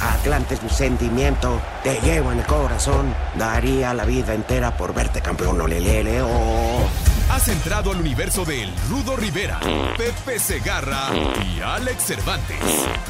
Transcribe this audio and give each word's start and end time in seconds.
Atlante 0.00 0.54
es 0.54 0.62
mi 0.62 0.70
sentimiento, 0.70 1.60
te 1.82 2.00
llevo 2.00 2.32
en 2.32 2.40
el 2.40 2.46
corazón. 2.46 3.14
Daría 3.36 3.94
la 3.94 4.04
vida 4.04 4.34
entera 4.34 4.76
por 4.76 4.94
verte 4.94 5.20
campeón, 5.20 5.60
olelele, 5.60 6.22
oh. 6.22 6.88
Has 7.30 7.48
entrado 7.48 7.90
al 7.90 8.00
universo 8.00 8.44
de 8.44 8.62
El 8.62 8.72
Rudo 8.88 9.16
Rivera, 9.16 9.58
Pepe 9.96 10.38
Segarra 10.38 11.08
y 11.44 11.60
Alex 11.60 12.04
Cervantes. 12.04 12.56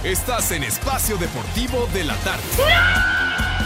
Estás 0.02 0.50
en 0.52 0.62
Espacio 0.62 1.16
Deportivo 1.18 1.86
de 1.92 2.04
la 2.04 2.14
Tarde. 2.16 3.65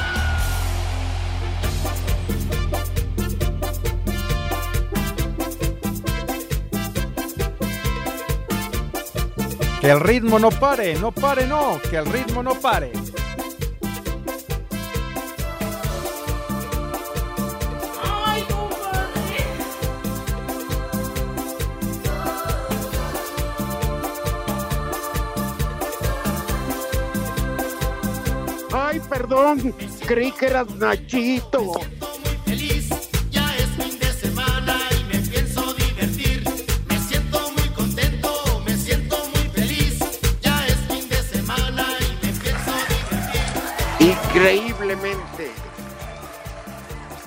Que 9.80 9.90
el 9.90 10.00
ritmo 10.00 10.38
no 10.38 10.50
pare, 10.50 10.94
no 10.96 11.10
pare, 11.10 11.46
no, 11.46 11.80
que 11.88 11.96
el 11.96 12.04
ritmo 12.04 12.42
no 12.42 12.54
pare. 12.54 12.92
Ay, 28.70 29.00
perdón, 29.08 29.74
creí 30.06 30.30
que 30.32 30.46
eras 30.46 30.68
Nachito. 30.74 31.72
Increíblemente. 44.40 45.50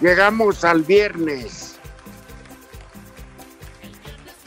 Llegamos 0.01 0.63
al 0.63 0.81
viernes. 0.81 1.77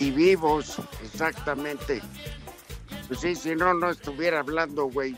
Y 0.00 0.10
vivos, 0.10 0.82
exactamente. 1.04 2.02
Pues 3.06 3.20
sí, 3.20 3.36
si 3.36 3.54
no, 3.54 3.72
no 3.72 3.90
estuviera 3.90 4.40
hablando, 4.40 4.86
güey. 4.86 5.16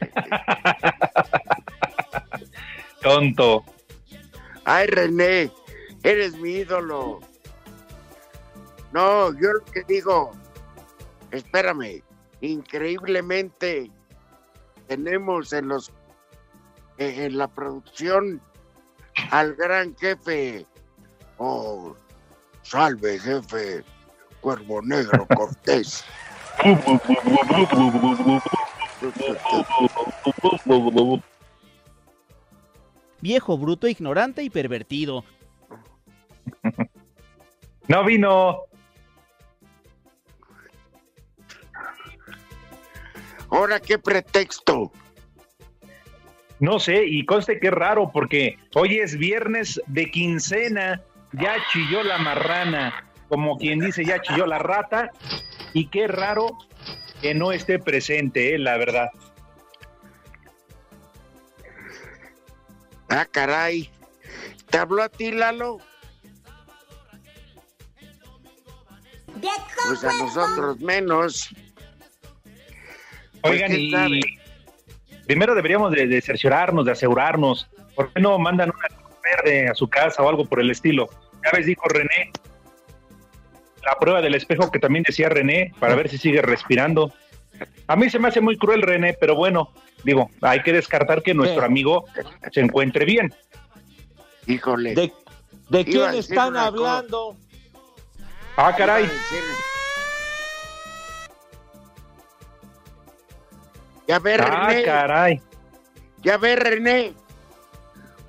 Tonto. 3.00 3.64
Ay, 4.66 4.86
René, 4.88 5.50
eres 6.02 6.36
mi 6.36 6.56
ídolo. 6.56 7.20
No, 8.92 9.32
yo 9.40 9.54
lo 9.54 9.64
que 9.64 9.82
digo, 9.88 10.32
espérame, 11.30 12.02
increíblemente 12.42 13.90
tenemos 14.88 15.54
en 15.54 15.68
los 15.68 15.90
en 16.98 17.38
la 17.38 17.48
producción 17.48 18.40
al 19.30 19.54
gran 19.54 19.96
jefe. 19.96 20.66
Oh, 21.38 21.94
salve, 22.62 23.18
jefe, 23.18 23.84
Cuervo 24.40 24.82
Negro 24.82 25.26
Cortés. 25.36 26.04
Viejo, 33.20 33.58
bruto, 33.58 33.88
ignorante 33.88 34.42
y 34.42 34.50
pervertido. 34.50 35.24
No 37.88 38.04
vino. 38.04 38.62
Ahora, 43.48 43.78
¿qué 43.78 43.96
pretexto? 43.96 44.90
No 46.58 46.78
sé, 46.78 47.04
y 47.04 47.24
conste 47.26 47.60
que 47.60 47.68
es 47.68 47.72
raro 47.72 48.10
porque 48.12 48.58
hoy 48.74 48.98
es 48.98 49.16
viernes 49.18 49.80
de 49.88 50.10
quincena, 50.10 51.02
ya 51.32 51.56
chilló 51.72 52.02
la 52.02 52.18
marrana, 52.18 53.04
como 53.28 53.58
quien 53.58 53.80
dice, 53.80 54.04
ya 54.04 54.20
chilló 54.22 54.46
la 54.46 54.58
rata, 54.58 55.10
y 55.74 55.88
qué 55.88 56.08
raro 56.08 56.56
que 57.20 57.34
no 57.34 57.52
esté 57.52 57.78
presente, 57.78 58.54
eh, 58.54 58.58
la 58.58 58.78
verdad. 58.78 59.10
Ah, 63.08 63.26
caray. 63.30 63.90
¿Te 64.70 64.78
habló 64.78 65.02
a 65.02 65.08
ti, 65.08 65.30
Lalo? 65.30 65.78
Pues 69.86 70.04
a 70.04 70.12
nosotros 70.14 70.80
menos. 70.80 71.48
Pues, 73.42 73.54
Oigan, 73.54 73.70
¿quién 73.70 73.80
y 73.80 73.90
sabe? 73.90 74.20
Primero 75.26 75.54
deberíamos 75.54 75.92
de, 75.92 76.06
de 76.06 76.20
cerciorarnos, 76.20 76.84
de 76.84 76.92
asegurarnos, 76.92 77.68
¿por 77.94 78.12
qué 78.12 78.20
no 78.20 78.38
mandan 78.38 78.70
una 78.70 78.88
luz 78.88 79.16
verde 79.22 79.68
a 79.68 79.74
su 79.74 79.88
casa 79.88 80.22
o 80.22 80.28
algo 80.28 80.44
por 80.44 80.60
el 80.60 80.70
estilo? 80.70 81.08
Ya 81.44 81.50
ves, 81.52 81.66
dijo 81.66 81.88
René, 81.88 82.32
la 83.84 83.96
prueba 83.98 84.20
del 84.20 84.34
espejo 84.34 84.70
que 84.70 84.78
también 84.78 85.04
decía 85.06 85.28
René, 85.28 85.72
para 85.78 85.94
ver 85.94 86.08
si 86.08 86.18
sigue 86.18 86.42
respirando. 86.42 87.12
A 87.86 87.96
mí 87.96 88.10
se 88.10 88.18
me 88.18 88.28
hace 88.28 88.40
muy 88.40 88.56
cruel, 88.58 88.82
René, 88.82 89.16
pero 89.18 89.36
bueno, 89.36 89.72
digo, 90.04 90.28
hay 90.42 90.62
que 90.62 90.72
descartar 90.72 91.22
que 91.22 91.34
nuestro 91.34 91.60
¿Qué? 91.60 91.66
amigo 91.66 92.04
se 92.52 92.60
encuentre 92.60 93.04
bien. 93.04 93.32
Híjole. 94.46 94.94
¿De, 95.68 95.84
quién 95.84 96.14
están 96.14 96.56
hablando? 96.56 97.36
Ah, 98.56 98.74
caray, 98.76 99.08
Ya 104.06 104.18
ve, 104.18 104.34
ah, 104.34 104.68
René. 104.68 104.84
caray. 104.84 105.40
Ya 106.22 106.36
ve, 106.38 106.56
René. 106.56 107.14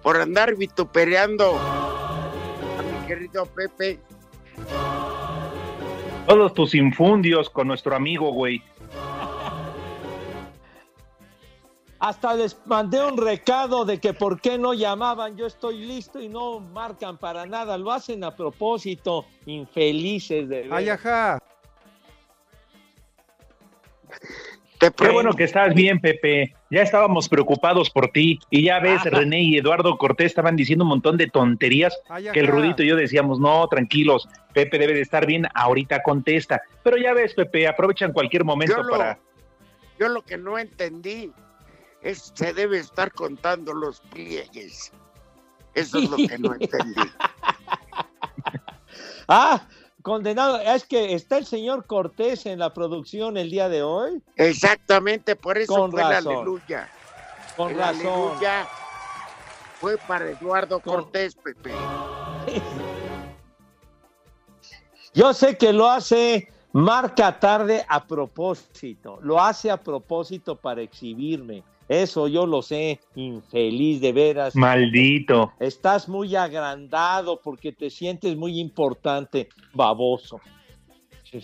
Por 0.01 0.17
andar 0.17 0.55
vitupereando 0.55 1.57
a 1.57 2.81
mi 2.81 3.07
querido 3.07 3.45
Pepe. 3.45 3.99
Todos 6.27 6.53
tus 6.53 6.75
infundios 6.75 7.49
con 7.49 7.67
nuestro 7.67 7.95
amigo, 7.95 8.31
güey. 8.31 8.61
Hasta 11.99 12.35
les 12.35 12.55
mandé 12.67 13.03
un 13.03 13.17
recado 13.17 13.83
de 13.83 13.99
que 13.99 14.13
por 14.13 14.39
qué 14.39 14.57
no 14.59 14.73
llamaban, 14.75 15.35
yo 15.35 15.47
estoy 15.47 15.79
listo 15.79 16.19
y 16.21 16.29
no 16.29 16.59
marcan 16.59 17.17
para 17.17 17.45
nada, 17.47 17.75
lo 17.77 17.91
hacen 17.91 18.23
a 18.23 18.35
propósito, 18.35 19.25
infelices 19.47 20.47
de 20.47 20.67
Ay, 20.71 20.85
veras. 20.85 20.99
ajá. 20.99 21.39
Te 24.79 24.91
Qué 24.91 25.09
bueno 25.09 25.33
que 25.33 25.43
estás 25.45 25.73
bien, 25.73 25.99
Pepe. 25.99 26.53
Ya 26.69 26.81
estábamos 26.83 27.27
preocupados 27.29 27.89
por 27.89 28.09
ti. 28.09 28.39
Y 28.51 28.63
ya 28.65 28.79
ves, 28.79 29.01
Ajá. 29.01 29.09
René 29.09 29.41
y 29.41 29.57
Eduardo 29.57 29.97
Cortés 29.97 30.27
estaban 30.27 30.55
diciendo 30.55 30.83
un 30.83 30.89
montón 30.89 31.17
de 31.17 31.27
tonterías 31.27 31.97
Ay, 32.09 32.27
que 32.31 32.41
el. 32.41 32.47
Rudito 32.47 32.83
y 32.83 32.87
yo 32.89 32.95
decíamos, 32.95 33.39
no, 33.39 33.67
tranquilos, 33.67 34.27
Pepe 34.53 34.77
debe 34.77 34.93
de 34.93 35.01
estar 35.01 35.25
bien, 35.25 35.47
ahorita 35.55 36.03
contesta. 36.03 36.61
Pero 36.83 36.97
ya 36.97 37.13
ves, 37.13 37.33
Pepe, 37.33 37.67
aprovechan 37.67 38.13
cualquier 38.13 38.43
momento 38.43 38.75
Yo 38.77 38.83
lo- 38.83 38.89
para... 38.91 39.19
Yo 39.99 40.09
lo 40.09 40.21
que 40.21 40.37
no 40.37 40.59
entendí 40.59 41.31
es 42.03 42.31
se 42.35 42.53
debe 42.53 42.77
estar 42.77 43.11
contando 43.11 43.73
los 43.73 43.99
pliegues. 44.01 44.91
Eso 45.73 45.97
es 45.97 46.09
lo 46.09 46.17
que 46.17 46.37
no 46.37 46.53
entendí. 46.59 47.01
Ah, 49.27 49.67
condenado, 50.07 50.57
es 50.61 50.85
que 50.85 51.13
está 51.13 51.37
el 51.37 51.45
señor 51.45 51.85
Cortés 51.85 52.45
en 52.45 52.59
la 52.59 52.73
producción 52.73 53.35
el 53.35 53.51
día 53.51 53.67
de 53.67 53.83
hoy, 53.83 54.23
Exactamente, 54.37 55.35
por 55.35 55.57
eso 55.57 55.75
Con 55.75 55.91
fue 55.91 56.01
la 56.01 56.09
razón. 56.11 56.35
aleluya. 56.37 56.89
con 57.57 57.71
El 57.71 57.77
razón. 57.77 58.07
aleluya 58.07 58.67
fue 59.81 59.97
para 59.97 60.29
Eduardo 60.29 60.79
Con- 60.79 60.93
Cortés, 61.03 61.35
Pepe. 61.35 61.71
Yo 65.13 65.33
sé 65.33 65.57
que 65.57 65.73
lo 65.73 65.89
hace 65.89 66.47
marca 66.71 67.37
tarde 67.39 67.85
a 67.89 68.05
propósito, 68.07 69.19
lo 69.21 69.41
hace 69.41 69.69
a 69.69 69.75
propósito 69.77 70.55
para 70.55 70.81
exhibirme. 70.81 71.63
Eso 71.89 72.27
yo 72.27 72.45
lo 72.45 72.61
sé, 72.61 72.99
infeliz 73.15 74.01
de 74.01 74.11
veras. 74.11 74.55
Maldito. 74.55 75.53
Estás 75.59 76.09
muy 76.09 76.35
agrandado 76.35 77.39
porque 77.41 77.71
te 77.71 77.89
sientes 77.89 78.35
muy 78.35 78.59
importante, 78.59 79.47
baboso. 79.73 80.41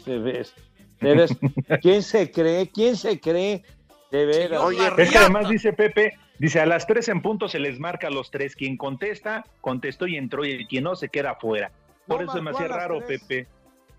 Te 0.03 0.17
ves. 0.17 0.53
¿Quién 1.81 2.03
se 2.03 2.31
cree? 2.31 2.69
¿Quién 2.69 2.95
se 2.97 3.19
cree? 3.19 3.63
De 4.11 4.25
veras. 4.25 4.61
Oye, 4.61 4.79
es 4.97 5.11
que 5.11 5.17
además 5.17 5.49
dice 5.49 5.73
Pepe, 5.73 6.13
dice 6.39 6.59
a 6.59 6.65
las 6.65 6.85
tres 6.85 7.07
en 7.07 7.21
punto 7.21 7.47
se 7.47 7.59
les 7.59 7.79
marca 7.79 8.07
a 8.07 8.11
los 8.11 8.29
tres. 8.29 8.55
Quien 8.55 8.77
contesta, 8.77 9.45
contestó 9.61 10.07
y 10.07 10.17
entró, 10.17 10.45
y 10.45 10.65
quien 10.67 10.83
no 10.83 10.95
se 10.95 11.09
queda 11.09 11.31
afuera. 11.31 11.71
Por 12.05 12.23
No 12.23 12.31
eso 12.31 12.35
me 12.35 12.41
marcó 12.51 12.59
hacía 12.59 12.75
raro, 12.75 12.99
tres. 13.05 13.23
Pepe. 13.23 13.47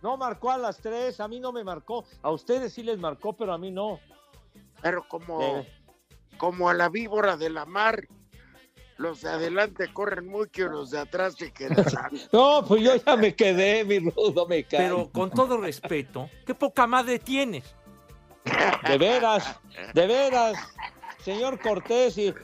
No 0.02 0.16
marcó 0.18 0.50
a 0.50 0.58
las 0.58 0.78
tres, 0.78 1.20
a 1.20 1.28
mí 1.28 1.40
no 1.40 1.52
me 1.52 1.64
marcó. 1.64 2.04
A 2.22 2.30
ustedes 2.30 2.74
sí 2.74 2.82
les 2.82 2.98
marcó, 2.98 3.32
pero 3.32 3.54
a 3.54 3.58
mí 3.58 3.70
no. 3.70 3.98
Pero 4.82 5.06
como, 5.08 5.40
Eh. 5.40 5.68
Como 6.36 6.68
a 6.68 6.74
la 6.74 6.88
víbora 6.88 7.36
de 7.36 7.50
la 7.50 7.64
mar, 7.64 8.06
los 8.96 9.22
de 9.22 9.30
adelante 9.30 9.92
corren 9.92 10.26
mucho 10.26 10.62
y 10.62 10.68
los 10.68 10.90
de 10.90 10.98
atrás 11.00 11.34
se 11.36 11.52
quedan. 11.52 11.84
No, 12.32 12.64
pues 12.66 12.82
yo 12.82 12.94
ya 12.96 13.16
me 13.16 13.34
quedé, 13.34 13.84
mi 13.84 13.98
rudo, 13.98 14.46
me 14.46 14.64
cae. 14.64 14.80
Pero 14.80 15.10
con 15.10 15.30
todo 15.30 15.58
respeto, 15.58 16.28
qué 16.46 16.54
poca 16.54 16.86
madre 16.86 17.18
tienes. 17.18 17.74
De 18.86 18.98
veras, 18.98 19.58
de 19.94 20.06
veras, 20.06 20.56
señor 21.22 21.58
Cortés, 21.58 22.18
y, 22.18 22.34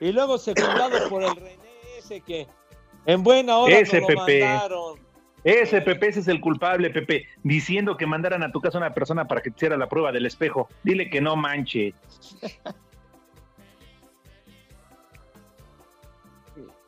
y 0.00 0.12
luego 0.12 0.38
secundado 0.38 1.08
por 1.10 1.22
el 1.22 1.36
René 1.36 1.58
ese 1.98 2.20
que 2.22 2.46
en 3.06 3.22
buena 3.22 3.58
hora 3.58 3.78
Ese 3.78 4.00
lo 4.00 4.06
Pepe. 4.06 4.40
mandaron. 4.40 4.98
Ese 5.44 5.80
Pepe, 5.80 6.08
ese 6.08 6.20
es 6.20 6.28
el 6.28 6.40
culpable, 6.40 6.88
Pepe, 6.90 7.26
diciendo 7.42 7.96
que 7.96 8.06
mandaran 8.06 8.42
a 8.44 8.52
tu 8.52 8.60
casa 8.60 8.78
una 8.78 8.94
persona 8.94 9.26
para 9.26 9.42
que 9.42 9.50
te 9.50 9.56
hiciera 9.56 9.76
la 9.76 9.88
prueba 9.88 10.12
del 10.12 10.24
espejo. 10.24 10.68
Dile 10.84 11.10
que 11.10 11.20
no 11.20 11.34
manche. 11.34 11.94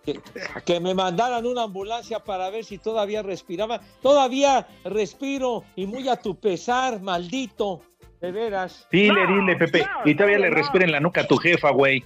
Que, 0.04 0.20
que 0.64 0.80
me 0.80 0.94
mandaran 0.94 1.46
una 1.46 1.62
ambulancia 1.62 2.18
para 2.18 2.50
ver 2.50 2.64
si 2.64 2.78
todavía 2.78 3.22
respiraba. 3.22 3.80
Todavía 4.02 4.66
respiro 4.84 5.64
y 5.76 5.86
muy 5.86 6.08
a 6.08 6.16
tu 6.16 6.34
pesar, 6.36 7.00
maldito. 7.00 7.80
De 8.20 8.32
veras. 8.32 8.86
Dile, 8.90 9.26
dile, 9.26 9.54
Pepe. 9.56 9.86
y 10.06 10.14
todavía 10.14 10.38
le 10.38 10.50
respira 10.50 10.86
en 10.86 10.92
la 10.92 11.00
nuca 11.00 11.22
a 11.22 11.26
tu 11.26 11.36
jefa, 11.36 11.70
güey. 11.70 12.02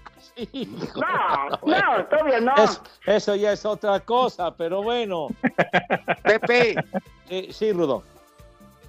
No, 0.96 1.58
no, 1.64 2.04
todavía 2.06 2.40
no. 2.40 2.54
eso 3.06 3.34
ya 3.36 3.52
es 3.52 3.64
otra 3.64 4.00
cosa, 4.00 4.56
pero 4.56 4.82
bueno. 4.82 5.28
Pepe. 6.24 6.74
Sí, 7.28 7.48
sí, 7.52 7.72
Rudo. 7.72 8.02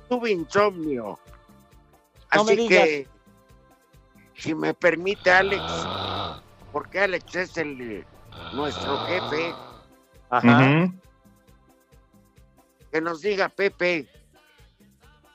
Tuve 0.08 0.32
insomnio. 0.32 1.20
Me 2.34 2.42
Así 2.42 2.68
que, 2.68 3.08
si 4.36 4.56
me 4.56 4.74
permite, 4.74 5.30
Alex, 5.30 5.64
porque 6.72 7.00
Alex 7.00 7.36
es 7.36 7.58
el 7.58 8.06
nuestro 8.54 8.98
jefe, 9.06 9.54
Ujú. 10.32 10.94
que 12.92 13.02
nos 13.02 13.22
diga 13.22 13.50
Pepe 13.50 14.08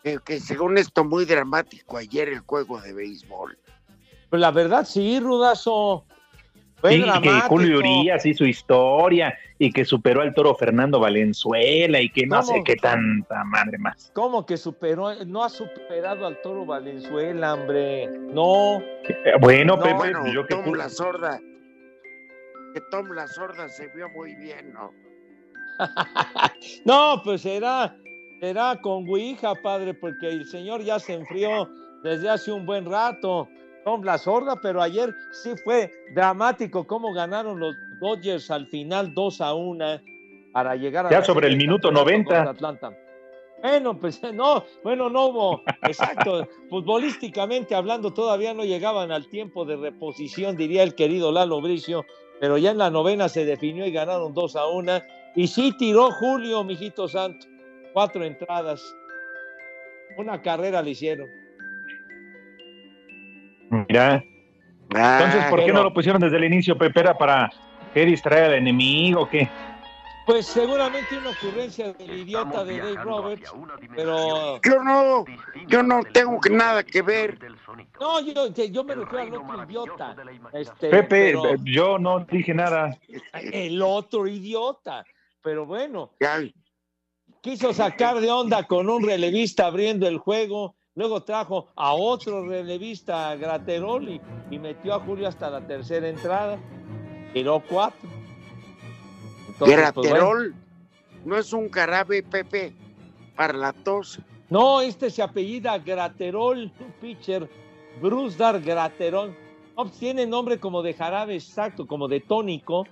que, 0.02 0.19
que 0.25 0.41
según 0.41 0.76
esto 0.79 1.05
muy 1.05 1.25
dramático 1.25 1.96
ayer 1.96 2.29
el 2.29 2.41
juego 2.41 2.81
de 2.81 2.93
béisbol. 2.93 3.58
Pues 4.29 4.41
la 4.41 4.50
verdad, 4.50 4.85
sí, 4.85 5.19
Rudazo. 5.20 6.05
Fue 6.81 6.91
Sí, 6.99 7.02
que. 7.23 7.31
Julio 7.49 7.79
Urias 7.79 8.26
hizo 8.26 8.44
historia 8.44 9.38
y 9.58 9.73
que 9.73 9.87
superó 9.87 10.20
al 10.20 10.35
toro 10.35 10.55
Fernando 10.55 11.00
Valenzuela 11.00 11.99
y 11.99 12.11
que 12.11 12.26
no 12.26 12.43
sé 12.43 12.61
qué 12.62 12.76
tanta 12.76 13.43
madre 13.44 13.79
más. 13.79 14.11
¿Cómo 14.14 14.44
que 14.44 14.58
superó? 14.58 15.25
No 15.25 15.43
ha 15.44 15.49
superado 15.49 16.26
al 16.26 16.43
Toro 16.43 16.67
Valenzuela, 16.67 17.55
hombre. 17.55 18.06
No. 18.08 18.81
Eh, 18.81 19.32
Bueno, 19.41 19.76
No, 19.76 19.82
Pepe, 19.82 19.94
Bueno, 19.94 20.20
pues 20.23 20.35
yo 20.35 20.46
que 20.46 20.76
la 20.76 20.91
sorda, 20.91 21.41
que 22.75 22.81
Tom 22.91 23.12
la 23.12 23.26
sorda 23.29 23.69
se 23.69 23.88
vio 23.94 24.09
muy 24.11 24.35
bien, 24.35 24.73
¿no? 24.75 24.93
No, 26.85 27.21
pues 27.25 27.43
será, 27.43 27.97
será 28.41 28.79
con 28.82 29.09
Ouija, 29.09 29.55
padre, 29.55 29.94
porque 29.94 30.29
el 30.29 30.44
señor 30.47 30.82
ya 30.82 30.99
se 30.99 31.15
enfrió 31.15 31.69
desde 32.03 32.29
hace 32.29 32.53
un 32.53 32.67
buen 32.67 32.85
rato. 32.85 33.49
Tom 33.85 34.03
la 34.03 34.19
sorda, 34.19 34.56
pero 34.61 34.82
ayer 34.82 35.15
sí 35.43 35.53
fue 35.62 35.91
dramático 36.15 36.87
cómo 36.87 37.12
ganaron 37.12 37.61
los 37.61 37.76
Dodgers 38.00 38.50
al 38.50 38.67
final 38.67 39.15
2 39.15 39.41
a 39.41 39.55
1 39.55 40.00
para 40.53 40.75
llegar 40.75 41.06
a 41.06 41.11
Ya 41.11 41.19
la 41.20 41.25
sobre 41.25 41.49
el 41.49 41.56
minuto 41.56 41.88
campeonato 41.88 42.11
90. 42.11 42.35
contra 42.35 42.50
Atlanta. 42.50 42.99
Bueno, 43.62 43.99
pues 43.99 44.20
no, 44.35 44.65
bueno, 44.82 45.09
no 45.09 45.27
hubo, 45.27 45.62
exacto, 45.82 46.47
futbolísticamente 46.70 47.75
hablando 47.75 48.12
todavía 48.12 48.53
no 48.53 48.65
llegaban 48.65 49.11
al 49.11 49.29
tiempo 49.29 49.65
de 49.65 49.77
reposición, 49.77 50.56
diría 50.56 50.82
el 50.82 50.94
querido 50.94 51.32
Lalo 51.32 51.61
Bricio, 51.61 52.05
pero 52.41 52.59
ya 52.59 52.71
en 52.71 52.79
la 52.79 52.91
novena 52.91 53.29
se 53.29 53.45
definió 53.45 53.87
y 53.87 53.93
ganaron 53.93 54.35
2 54.35 54.57
a 54.57 54.67
1. 54.67 54.93
Y 55.37 55.47
sí 55.47 55.73
tiró 55.79 56.11
Julio, 56.13 56.63
mijito 56.65 57.09
santo, 57.09 57.47
cuatro 57.93 58.25
entradas, 58.25 58.83
una 60.17 60.41
carrera 60.41 60.83
le 60.83 60.91
hicieron. 60.91 61.29
Mira. 63.89 64.23
Entonces, 64.91 65.45
¿por 65.51 65.59
qué 65.61 65.67
pero- 65.67 65.79
no 65.79 65.83
lo 65.85 65.93
pusieron 65.95 66.21
desde 66.21 66.37
el 66.37 66.45
inicio, 66.45 66.79
Pepe? 66.79 67.01
¿Era 67.01 67.17
para 67.19 67.51
qué 67.93 68.05
distraer 68.05 68.45
al 68.45 68.55
enemigo 68.55 69.23
o 69.23 69.29
qué? 69.29 69.49
Pues 70.26 70.47
seguramente 70.47 71.19
una 71.19 71.31
ocurrencia 71.31 71.93
del 71.93 72.19
idiota 72.21 72.65
de 72.65 72.79
Dave 72.79 72.94
Roberts, 73.05 73.53
pero 73.94 74.59
Yo 74.62 74.82
no, 74.82 75.25
yo 75.69 75.82
no 75.82 76.03
tengo 76.05 76.41
que 76.41 76.49
nada 76.50 76.82
que 76.82 77.03
ver. 77.03 77.38
no, 78.00 78.21
yo, 78.21 78.49
yo 78.49 78.85
me 78.85 78.94
refiero 78.94 79.23
al 79.23 79.35
otro 79.35 79.65
idiota. 79.65 80.17
Este, 80.53 80.88
Pepe, 80.88 81.09
pero- 81.09 81.47
eh, 81.50 81.56
yo 81.65 81.99
no 81.99 82.21
dije 82.21 82.55
nada. 82.55 82.99
el 83.32 83.82
otro 83.82 84.26
idiota. 84.26 85.05
Pero 85.43 85.67
bueno, 85.67 86.12
quiso 87.43 87.75
sacar 87.75 88.19
de 88.19 88.31
onda 88.31 88.67
con 88.67 88.88
un 88.88 89.05
relevista 89.05 89.67
abriendo 89.67 90.09
el 90.09 90.17
juego, 90.17 90.75
luego 90.94 91.23
trajo 91.23 91.69
a 91.77 91.93
otro 91.93 92.49
relevista 92.49 93.29
a 93.29 93.37
Graterol 93.37 94.09
y, 94.09 94.23
y 94.50 94.59
metió 94.59 94.94
a 94.94 95.00
Julio 95.00 95.29
hasta 95.29 95.50
la 95.50 95.67
tercera 95.67 96.09
entrada, 96.09 96.59
tiró 97.35 97.61
cuatro. 97.69 98.09
Entonces, 99.55 99.93
pues, 99.93 100.11
bueno. 100.11 100.11
Graterol 100.11 100.55
no 101.25 101.39
es 101.39 101.53
un 101.53 101.71
jarabe, 101.71 102.23
Pepe, 102.23 102.73
para 103.37 103.53
la 103.55 103.73
tos. 103.73 104.19
No, 104.51 104.81
este 104.81 105.11
se 105.11 105.23
apellida 105.23 105.79
Graterol, 105.79 106.70
pitcher, 107.01 107.49
Bruce 108.01 108.37
Dar 108.37 108.61
Graterol. 108.61 109.31
No, 109.77 109.84
pues, 109.84 109.99
tiene 109.99 110.27
nombre 110.27 110.58
como 110.61 110.82
de 110.82 110.94
jarabe 110.94 111.34
exacto, 111.34 111.87
como 111.87 112.06
de 112.08 112.20
tónico, 112.20 112.87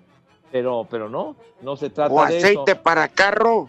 pero, 0.51 0.87
pero 0.91 1.09
no, 1.09 1.37
no 1.61 1.77
se 1.77 1.91
trata 1.91 2.13
O 2.13 2.27
de 2.27 2.39
aceite 2.39 2.73
eso. 2.73 2.83
para 2.83 3.09
carro, 3.09 3.69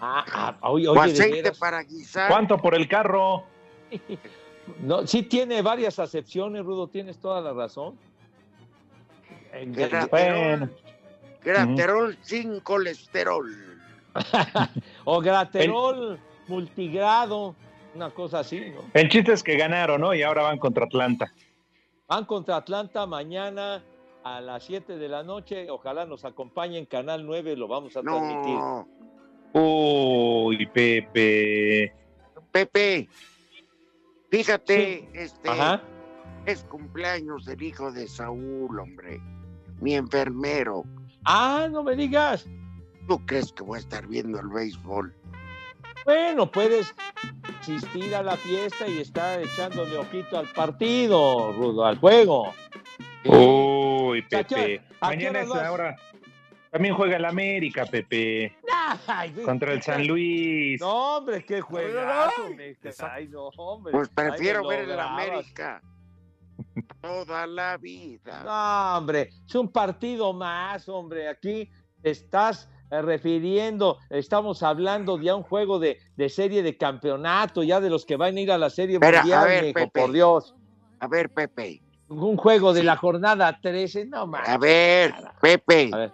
Ah, 0.00 0.24
ah, 0.32 0.70
oye, 0.70 0.86
o 0.88 0.92
oye, 0.92 1.12
de 1.12 1.22
aceite 1.22 1.52
para 1.52 1.82
guisar. 1.82 2.30
¿Cuánto 2.30 2.58
por 2.58 2.74
el 2.74 2.88
carro? 2.88 3.44
No, 4.80 5.06
sí 5.06 5.22
tiene 5.22 5.60
varias 5.60 5.98
acepciones, 5.98 6.64
Rudo, 6.64 6.88
tienes 6.88 7.18
toda 7.18 7.42
la 7.42 7.52
razón. 7.52 7.98
Graterol, 9.52 10.08
Bueno. 10.08 10.70
Graterol 11.44 12.16
sin 12.22 12.60
colesterol. 12.60 13.50
O 15.04 15.20
Graterol 15.20 16.18
multigrado, 16.46 17.54
una 17.94 18.10
cosa 18.10 18.40
así, 18.40 18.60
¿no? 18.70 18.82
El 18.94 19.08
chiste 19.08 19.32
es 19.32 19.42
que 19.42 19.56
ganaron, 19.56 20.00
¿no? 20.00 20.14
Y 20.14 20.22
ahora 20.22 20.42
van 20.42 20.58
contra 20.58 20.84
Atlanta. 20.84 21.32
Van 22.06 22.24
contra 22.24 22.56
Atlanta 22.56 23.06
mañana 23.06 23.82
a 24.22 24.40
las 24.40 24.64
7 24.64 24.96
de 24.96 25.08
la 25.08 25.22
noche. 25.22 25.70
Ojalá 25.70 26.06
nos 26.06 26.24
acompañen 26.24 26.86
Canal 26.86 27.26
9, 27.26 27.56
lo 27.56 27.68
vamos 27.68 27.96
a 27.96 28.02
transmitir. 28.02 28.54
No, 28.54 28.88
Uy, 29.52 30.66
Pepe. 30.66 31.92
Pepe, 32.50 33.08
fíjate, 34.30 35.08
este 35.12 35.48
Ajá. 35.48 35.82
es 36.46 36.64
cumpleaños 36.64 37.44
del 37.44 37.62
hijo 37.62 37.90
de 37.90 38.06
Saúl, 38.06 38.78
hombre, 38.78 39.20
mi 39.80 39.94
enfermero. 39.94 40.84
Ah, 41.24 41.68
no 41.70 41.82
me 41.82 41.96
digas. 41.96 42.46
¿Tú 43.08 43.24
crees 43.26 43.52
que 43.52 43.62
voy 43.62 43.76
a 43.76 43.80
estar 43.80 44.06
viendo 44.06 44.38
el 44.40 44.48
béisbol? 44.48 45.14
Bueno, 46.04 46.50
puedes 46.50 46.94
asistir 47.60 48.14
a 48.14 48.22
la 48.22 48.36
fiesta 48.36 48.86
y 48.86 48.98
estar 48.98 49.40
echándole 49.40 49.96
ojito 49.96 50.38
al 50.38 50.48
partido, 50.48 51.52
Rudo, 51.52 51.84
al 51.86 51.98
juego. 51.98 52.52
Uy, 53.24 54.20
¿A 54.20 54.28
qué 54.28 54.36
Pepe. 54.44 54.54
hora- 54.78 54.84
a 55.00 55.06
Mañana 55.08 55.30
hora 55.30 55.40
es 55.42 55.48
lo 55.48 55.54
haces? 55.54 55.66
ahora. 55.66 55.96
También 56.70 56.94
juega 56.94 57.16
el 57.16 57.24
América, 57.24 57.86
Pepe. 57.86 58.56
Ay, 59.06 59.30
Contra 59.44 59.72
el 59.72 59.80
San 59.82 60.06
Luis. 60.06 60.80
No, 60.80 61.18
hombre, 61.18 61.44
qué 61.44 61.60
juegazo. 61.60 62.48
Ay, 63.10 63.28
no, 63.28 63.44
hombre. 63.56 63.92
Pues 63.92 64.08
prefiero 64.08 64.66
ver 64.66 64.80
el 64.80 64.86
grabas. 64.88 65.12
América 65.28 65.80
toda 67.00 67.46
la 67.46 67.76
vida. 67.76 68.42
No, 68.44 68.98
hombre, 68.98 69.30
es 69.46 69.54
un 69.54 69.68
partido 69.70 70.32
más, 70.32 70.88
hombre. 70.88 71.28
Aquí 71.28 71.70
estás 72.02 72.68
eh, 72.90 73.02
refiriendo, 73.02 73.98
estamos 74.10 74.62
hablando 74.62 75.16
de 75.16 75.32
un 75.32 75.42
juego 75.42 75.78
de, 75.78 75.98
de 76.16 76.28
serie 76.28 76.62
de 76.62 76.76
campeonato, 76.76 77.62
ya 77.62 77.80
de 77.80 77.90
los 77.90 78.04
que 78.04 78.16
van 78.16 78.36
a 78.36 78.40
ir 78.40 78.52
a 78.52 78.58
la 78.58 78.70
serie 78.70 78.96
a 78.96 79.00
mundial, 79.00 79.46
ver, 79.46 79.74
Pepe. 79.74 80.00
por 80.00 80.12
Dios. 80.12 80.54
A 81.00 81.08
ver, 81.08 81.30
Pepe. 81.30 81.82
Un 82.08 82.36
juego 82.36 82.72
de 82.72 82.82
la 82.82 82.96
jornada 82.96 83.58
13, 83.60 84.06
no 84.06 84.26
más. 84.26 84.48
A 84.48 84.58
ver, 84.58 85.14
Pepe. 85.40 85.90
A 85.92 85.96
ver. 85.96 86.12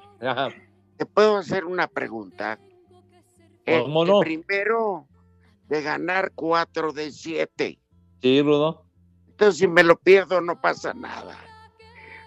¿Te 0.96 1.06
puedo 1.06 1.36
hacer 1.38 1.64
una 1.64 1.88
pregunta? 1.88 2.58
El, 3.66 3.82
¿Cómo 3.82 4.02
el 4.04 4.08
no? 4.08 4.20
primero 4.20 5.06
de 5.68 5.82
ganar 5.82 6.32
cuatro 6.34 6.92
de 6.92 7.10
siete. 7.10 7.78
Sí, 8.22 8.42
Rudo. 8.42 8.84
Entonces, 9.40 9.60
si 9.60 9.66
me 9.66 9.82
lo 9.82 9.96
pierdo, 9.96 10.42
no 10.42 10.60
pasa 10.60 10.92
nada. 10.92 11.34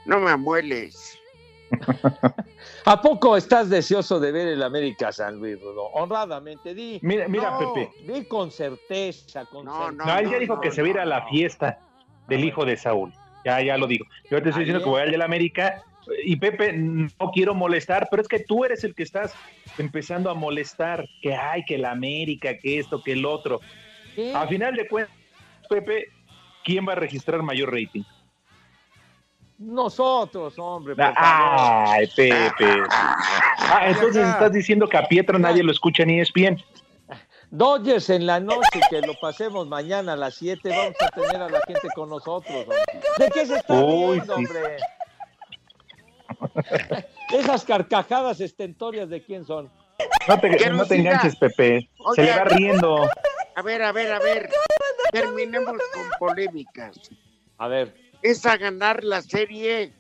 No 0.08 0.20
me 0.20 0.32
amueles. 0.32 1.15
¿A 2.86 3.01
poco 3.03 3.38
estás 3.38 3.70
deseoso 3.70 4.20
de 4.20 4.32
ver 4.32 4.48
el 4.48 4.63
América 4.63 5.12
San 5.12 5.38
Luis, 5.38 5.62
Rudo? 5.62 5.89
Honradamente, 5.93 6.74
di. 6.74 6.98
Mira, 7.03 7.27
mira, 7.27 7.51
No, 7.51 7.72
Pepe. 7.75 7.91
Di 8.12 8.25
con 8.25 8.50
certeza, 8.50 9.46
con 9.46 9.65
No, 9.65 9.89
certeza. 9.89 10.05
No, 10.05 10.20
él 10.20 10.32
ya 10.32 10.39
dijo 10.39 10.60
que 10.60 10.72
se 10.72 10.82
va 10.82 10.88
a 10.88 10.89
ir 10.89 11.00
a 11.00 11.05
la 11.05 11.27
fiesta 11.27 11.77
del 12.29 12.46
hijo 12.46 12.65
de 12.65 12.77
Saúl. 12.77 13.13
Ya, 13.46 13.62
ya 13.62 13.77
lo 13.77 13.86
digo. 13.86 14.05
Yo 14.32 14.41
te 14.41 14.50
estoy 14.50 14.63
diciendo 14.63 14.84
que 14.84 14.89
voy 14.89 15.03
al 15.03 15.12
del 15.12 15.22
América. 15.22 15.84
Y 16.25 16.38
Pepe, 16.38 16.74
no 16.74 17.32
quiero 17.32 17.53
molestar, 17.53 18.08
pero 18.10 18.24
es 18.24 18.27
que 18.27 18.39
tú 18.39 18.65
eres 18.65 18.84
el 18.84 18.96
que 18.96 19.03
estás 19.03 19.36
empezando 19.77 20.32
a 20.32 20.34
molestar. 20.34 21.08
Que 21.22 21.36
hay, 21.36 21.63
que 21.63 21.75
el 21.75 21.86
América, 21.86 22.58
que 22.58 22.79
esto, 22.79 23.03
que 23.03 23.12
el 23.12 23.24
otro. 23.24 23.62
¿Qué? 24.15 24.34
A 24.34 24.48
final 24.48 24.75
de 24.75 24.88
cuentas, 24.88 25.15
Pepe, 25.70 26.10
¿quién 26.63 26.88
va 26.88 26.93
a 26.93 26.96
registrar 26.96 27.41
mayor 27.41 27.74
rating? 27.74 28.03
Nosotros, 29.58 30.55
hombre. 30.58 30.96
por 30.96 31.13
favor. 31.13 31.15
Ay, 31.17 32.08
Pepe. 32.15 32.84
Ah, 32.89 33.84
entonces 33.88 34.27
estás 34.27 34.51
diciendo 34.51 34.88
que 34.88 34.98
a 34.98 35.08
Pietra 35.08 35.38
nadie 35.39 35.63
lo 35.63 35.72
escucha 35.72 36.03
ni 36.05 36.20
es 36.20 36.34
bien. 36.34 36.62
Dodgers 37.51 38.10
en 38.10 38.25
la 38.25 38.39
noche, 38.39 38.82
que 38.89 39.00
lo 39.01 39.13
pasemos 39.22 39.67
mañana 39.67 40.13
a 40.13 40.15
las 40.15 40.36
7, 40.36 40.70
vamos 40.70 40.96
a 41.00 41.10
tener 41.10 41.41
a 41.41 41.50
la 41.50 41.62
gente 41.67 41.88
con 41.96 42.10
nosotros. 42.10 42.51
hombre. 42.63 42.77
¿De 43.20 43.29
qué 43.29 43.46
se 43.46 43.58
está 43.58 43.74
Uy, 43.75 44.15
riendo, 44.20 44.36
sí. 44.36 44.46
hombre? 44.46 44.77
Esas 47.32 47.63
carcajadas 47.63 48.41
estentorias, 48.41 49.08
¿de 49.10 49.24
quién 49.24 49.46
son? 49.46 49.72
No 50.27 50.39
te, 50.39 50.70
no 50.72 50.86
te 50.86 50.96
enganches, 50.96 51.36
Pepe. 51.36 51.88
Se 52.15 52.24
le 52.24 52.32
va 52.32 52.43
riendo. 52.46 53.08
A 53.55 53.62
ver, 53.62 53.84
a 53.84 53.91
ver, 53.91 54.12
a 54.12 54.20
ver. 54.20 54.50
Terminemos 55.13 55.77
con 55.93 56.03
polémicas. 56.20 57.00
A 57.58 57.67
ver, 57.67 57.96
Es 58.22 58.46
a 58.46 58.58
ganar 58.58 59.03
la 59.03 59.22
serie 59.22 59.93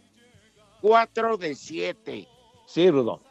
4 0.81 1.37
de 1.37 1.55
7. 1.55 2.27
sí, 2.65 2.89
Rudo. 2.89 3.21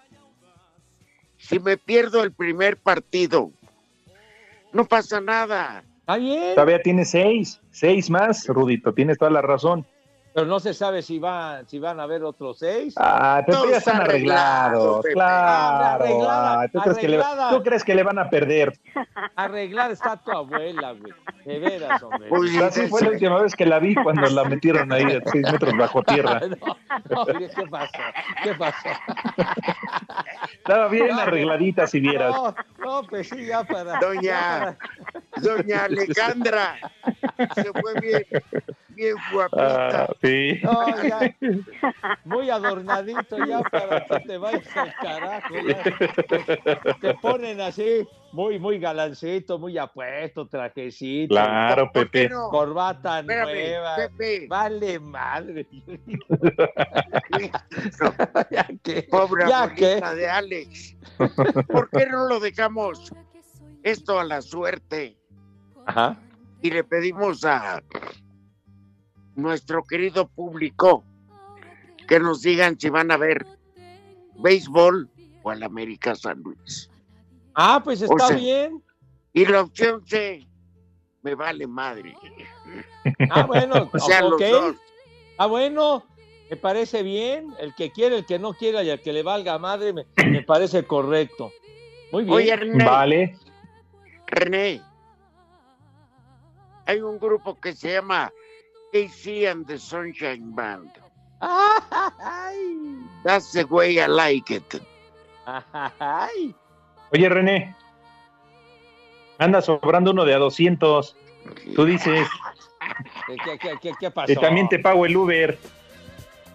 Si 1.37 1.59
me 1.59 1.77
pierdo 1.77 2.23
el 2.23 2.33
primer 2.33 2.77
partido, 2.77 3.51
no 4.73 4.85
pasa 4.85 5.21
nada. 5.21 5.83
Está 5.99 6.17
bien, 6.17 6.55
Todavía 6.55 6.81
tiene 6.81 7.05
seis, 7.05 7.61
seis 7.73 8.09
más, 8.11 8.47
Rudito, 8.47 8.95
tienes 8.95 9.19
toda 9.19 9.33
la 9.33 9.43
razón. 9.43 9.85
Pero 10.35 10.47
no 10.47 10.61
se 10.61 10.75
sabe 10.75 11.03
si, 11.03 11.19
va, 11.19 11.63
si 11.67 11.79
van 11.79 12.01
a 12.01 12.05
haber 12.05 12.23
otros 12.25 12.59
seis. 12.59 12.95
Ah, 12.97 13.43
Pepe 13.45 13.53
Todo 13.53 13.71
ya 13.71 13.77
está 13.79 13.91
están 13.93 14.03
arreglado, 14.07 14.41
arreglados, 15.01 15.03
Pepe. 15.03 15.15
claro. 15.15 16.05
Arreglada, 16.05 16.61
Ah, 16.63 16.69
¿tú, 16.69 16.81
crees 16.81 16.99
que 16.99 17.09
le, 17.09 17.17
arreglada. 17.17 17.51
tú 17.51 17.63
crees 17.63 17.85
que 17.85 17.95
le 17.95 18.03
van 18.03 18.19
a 18.19 18.31
perder? 18.31 18.73
Arreglar 19.37 19.91
está 19.91 20.17
tu 20.17 20.31
abuela, 20.33 20.93
güey. 20.93 21.13
De 21.45 21.59
veras, 21.59 22.03
hombre. 22.03 22.29
Pues, 22.29 22.57
Así 22.63 22.87
fue 22.89 23.01
la 23.03 23.11
última 23.11 23.43
vez 23.43 23.55
que 23.55 23.67
la 23.67 23.79
vi 23.81 23.95
cuando 23.97 24.29
la 24.31 24.45
metieron 24.45 24.93
ahí 24.93 25.05
a 25.05 25.21
seis 25.31 25.51
metros 25.51 25.77
bajo 25.77 26.03
tierra. 26.05 26.41
No, 27.11 27.25
no, 27.25 27.27
¿qué 27.27 27.49
pasó? 27.71 27.93
¿Qué 28.45 28.55
pasó? 28.55 28.89
Estaba 30.59 30.89
bien 30.89 31.09
No, 31.09 31.21
arregladita 31.21 31.87
si 31.87 32.01
vieras. 32.01 32.35
No, 32.35 32.55
no, 32.79 33.03
pues 33.09 33.29
sí, 33.29 33.47
ya 33.47 33.65
para. 33.65 33.99
Doña, 33.99 34.77
doña 35.41 35.85
Alejandra, 35.85 36.77
se 37.55 37.65
fue 37.65 38.01
bien, 38.01 38.23
bien 38.91 39.17
Ah, 39.19 39.31
guapita. 39.33 40.09
Sí. 40.23 40.61
no, 40.63 41.03
ya. 41.03 41.35
Muy 42.25 42.51
adornadito 42.51 43.37
ya 43.45 43.61
para 43.63 44.05
que 44.07 44.21
te 44.21 44.39
vayas 44.39 44.77
al 44.77 44.95
carajo. 44.95 45.55
ya. 45.67 45.83
Te, 47.01 47.15
ponen 47.15 47.61
así, 47.61 48.07
muy, 48.33 48.59
muy 48.59 48.79
galancito, 48.79 49.59
muy 49.59 49.77
apuesto, 49.79 50.47
trajecito. 50.47 51.35
Claro, 51.35 51.91
¿Por 51.93 52.11
qué 52.11 52.23
Pepe. 52.23 52.35
no? 52.35 52.49
Corbata 52.49 53.21
Espérame, 53.21 53.53
nueva. 53.53 53.97
Pepe. 53.97 54.47
Vale 54.49 55.01
madre. 55.01 55.67
ya 58.51 58.69
que. 58.83 59.03
Pobre 59.05 59.49
ya 59.49 59.75
que. 59.75 60.01
de 60.01 60.29
Alex. 60.29 60.97
¿Por 61.69 61.89
qué 61.91 62.07
no 62.07 62.29
lo 62.29 62.41
dejamos 62.41 63.13
esto 63.83 64.19
a 64.19 64.25
la 64.25 64.41
suerte 64.43 65.17
Ajá. 65.87 66.17
y 66.61 66.71
le 66.71 66.85
pedimos 66.85 67.45
a 67.45 67.83
nuestro 69.43 69.83
querido 69.85 70.29
público 70.29 71.05
que 72.09 72.19
nos 72.19 72.43
digan 72.43 72.79
si 72.79 72.89
van 72.89 73.11
a 73.11 73.17
ver 73.17 73.47
béisbol 74.39 75.11
o 75.43 75.51
al 75.51 75.63
América 75.63 76.15
San 76.15 76.41
Luis? 76.43 76.91
Ah, 77.55 77.81
pues 77.83 78.03
está 78.03 78.29
sea, 78.29 78.37
bien. 78.37 78.83
Y 79.33 79.47
la 79.47 79.63
opción 79.63 80.03
C, 80.07 80.47
me 81.23 81.35
vale 81.35 81.67
madre. 81.67 82.15
Ah, 83.31 83.45
bueno, 83.45 83.91
O 83.93 83.99
sea, 83.99 84.23
los 84.23 84.39
dos. 84.41 84.77
Ah, 85.39 85.47
bueno, 85.47 86.05
me 86.51 86.57
parece 86.57 87.03
bien. 87.03 87.53
El 87.59 87.75
que 87.75 87.91
quiere, 87.91 88.19
el 88.19 88.27
que 88.27 88.39
no 88.39 88.55
quiera 88.55 88.83
y 88.83 88.91
el 88.91 89.01
que 89.01 89.13
le 89.13 89.23
valga 89.23 89.59
madre, 89.59 89.93
me, 89.93 90.07
me 90.27 90.43
parece 90.43 90.85
correcto. 90.85 91.51
Muy 92.13 92.25
bien. 92.25 92.37
Oye, 92.37 92.57
René, 92.57 92.85
Vale. 92.85 93.39
René, 94.27 94.81
hay 96.87 97.01
un 97.01 97.19
grupo 97.19 97.59
que 97.59 97.75
se 97.75 97.93
llama 97.93 98.33
KC 99.03 99.47
and 99.51 99.67
the 99.67 99.79
Sunshine 99.79 100.53
Band. 100.55 100.91
Ay, 101.41 102.57
That's 103.25 103.53
the 103.53 103.65
way 103.65 103.99
I 104.01 104.07
like 104.07 104.51
it. 104.51 104.81
ay. 105.47 106.55
Oye, 107.13 107.29
René. 107.29 107.75
Anda 109.39 109.61
sobrando 109.63 110.11
uno 110.13 110.25
de 110.25 110.35
a 110.35 110.39
200. 110.39 111.17
Tú 111.75 111.85
dices, 111.87 112.29
¿Qué, 113.27 113.59
qué, 113.59 113.79
qué, 113.81 113.93
qué- 113.99 114.11
pasó? 114.11 114.31
y 114.31 114.37
también 114.37 114.69
te 114.69 114.79
pago 114.79 115.05
el 115.07 115.17
Uber. 115.17 115.59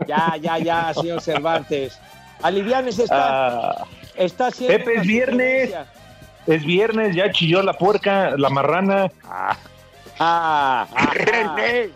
Ya, 0.07 0.37
ya, 0.39 0.59
ya, 0.59 0.93
señor 0.93 1.21
Cervantes. 1.21 1.99
Alivianes 2.43 2.99
está, 2.99 3.71
Ah, 3.81 3.87
está 4.15 4.47
haciendo 4.47 4.77
Pepe, 4.77 4.99
es 4.99 5.07
viernes. 5.07 5.73
es 6.45 6.63
viernes, 6.63 7.15
ya 7.15 7.31
chilló 7.31 7.63
la 7.63 7.73
puerca, 7.73 8.37
la 8.37 8.49
marrana. 8.49 9.11
Ah, 9.23 9.57
ah, 10.19 10.87
René, 11.13 11.89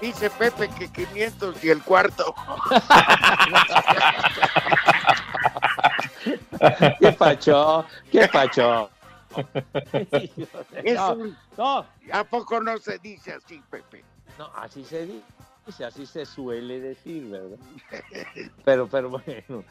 dice 0.00 0.30
Pepe 0.30 0.68
que 0.68 0.88
500 0.88 1.62
y 1.64 1.70
el 1.70 1.82
cuarto. 1.82 2.34
¿Qué 7.00 7.12
pacho? 7.12 7.84
¿Qué 8.10 8.28
pacho? 8.28 8.90
Es 10.82 10.94
No, 10.96 11.12
un- 11.12 11.36
no, 11.56 11.86
¿A 12.12 12.24
poco 12.24 12.60
no 12.60 12.76
se 12.78 12.98
dice 12.98 13.32
así, 13.34 13.62
Pepe? 13.70 14.02
No, 14.38 14.50
así 14.56 14.84
se 14.84 15.06
dice, 15.66 15.84
así 15.84 16.04
se 16.06 16.26
suele 16.26 16.80
decir, 16.80 17.28
¿verdad? 17.30 17.58
Pero, 18.64 18.88
pero 18.88 19.10
bueno. 19.10 19.64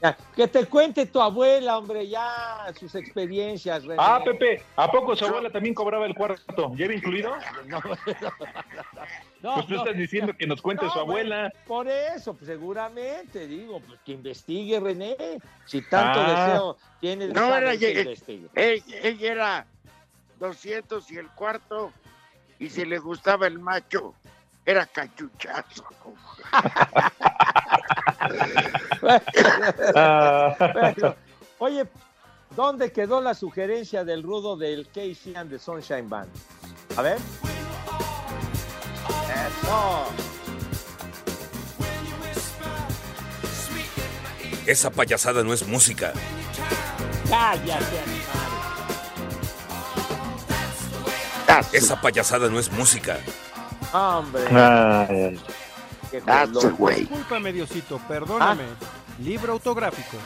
Ya, 0.00 0.16
que 0.36 0.46
te 0.46 0.64
cuente 0.66 1.06
tu 1.06 1.20
abuela, 1.20 1.76
hombre, 1.76 2.06
ya 2.08 2.72
sus 2.78 2.94
experiencias. 2.94 3.82
René. 3.82 3.96
Ah, 3.98 4.20
Pepe, 4.24 4.62
¿a 4.76 4.88
poco 4.90 5.16
su 5.16 5.24
abuela 5.26 5.50
también 5.50 5.74
cobraba 5.74 6.06
el 6.06 6.14
cuarto? 6.14 6.72
¿Lleva 6.76 6.94
incluido? 6.94 7.32
No, 7.68 7.80
no, 9.42 9.54
Pues 9.54 9.66
tú 9.66 9.74
no. 9.74 9.82
estás 9.84 9.96
diciendo 9.96 10.32
que 10.36 10.46
nos 10.46 10.60
cuente 10.62 10.84
No, 10.84 10.90
su 10.92 10.98
bueno, 11.04 11.34
abuela. 11.34 11.52
por 11.66 11.88
eso, 11.88 12.34
pues, 12.34 12.46
seguramente, 12.46 13.46
digo, 13.46 13.80
pues 13.80 13.98
que 14.04 14.12
investigue 14.12 14.78
René. 14.80 15.16
Si 15.64 15.82
tanto 15.82 16.20
Ah. 16.20 16.30
deseo 16.30 16.76
tiene 17.00 17.26
de 17.28 17.34
No, 17.34 17.40
saber, 17.48 17.62
era 17.64 17.74
investigue. 17.74 18.48
Ella, 18.54 18.96
ella 19.02 19.32
era 19.32 19.66
200 20.38 21.10
y 21.10 21.16
el 21.18 21.28
cuarto, 21.30 21.92
y 22.60 22.68
si 22.70 22.84
le 22.84 22.98
gustaba 22.98 23.46
el 23.48 23.58
macho, 23.58 24.14
era 24.68 24.84
cachuchazo. 24.84 25.84
Ah, 29.94 30.54
Bueno, 30.74 31.14
oye, 31.58 31.86
¿dónde 32.54 32.92
quedó 32.92 33.22
la 33.22 33.32
sugerencia 33.32 34.04
del 34.04 34.22
rudo 34.22 34.58
del 34.58 34.86
Casey 34.88 35.34
and 35.34 35.50
the 35.50 35.58
Sunshine 35.58 36.06
Band? 36.10 36.28
A 36.96 37.02
ver. 37.02 37.16
Eso. 39.46 40.04
Esa 44.66 44.90
payasada 44.90 45.42
no 45.44 45.54
es 45.54 45.66
música. 45.66 46.12
Cállate, 47.30 47.84
Esa 51.72 51.98
payasada 52.00 52.50
no 52.50 52.58
es 52.58 52.70
música. 52.70 53.18
Hombre. 53.92 54.42
ay, 54.50 55.40
qué 56.10 56.20
That's 56.20 56.52
the 56.52 56.70
jolón. 56.70 56.76
way. 56.78 57.00
Discúlpame, 57.00 57.52
Diosito, 57.52 57.98
perdóname. 58.08 58.64
Ah. 58.64 59.20
Libro 59.22 59.52
autográfico. 59.52 60.16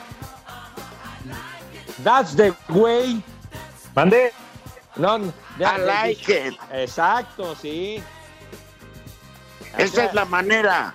That's 2.02 2.34
the 2.36 2.54
way. 2.68 3.22
Mande. 3.94 4.32
No, 4.96 5.32
I 5.58 5.78
like 5.78 6.28
it. 6.28 6.54
Exacto, 6.72 7.54
sí. 7.54 8.02
Esa 9.78 10.04
es 10.04 10.14
la 10.14 10.24
manera 10.24 10.94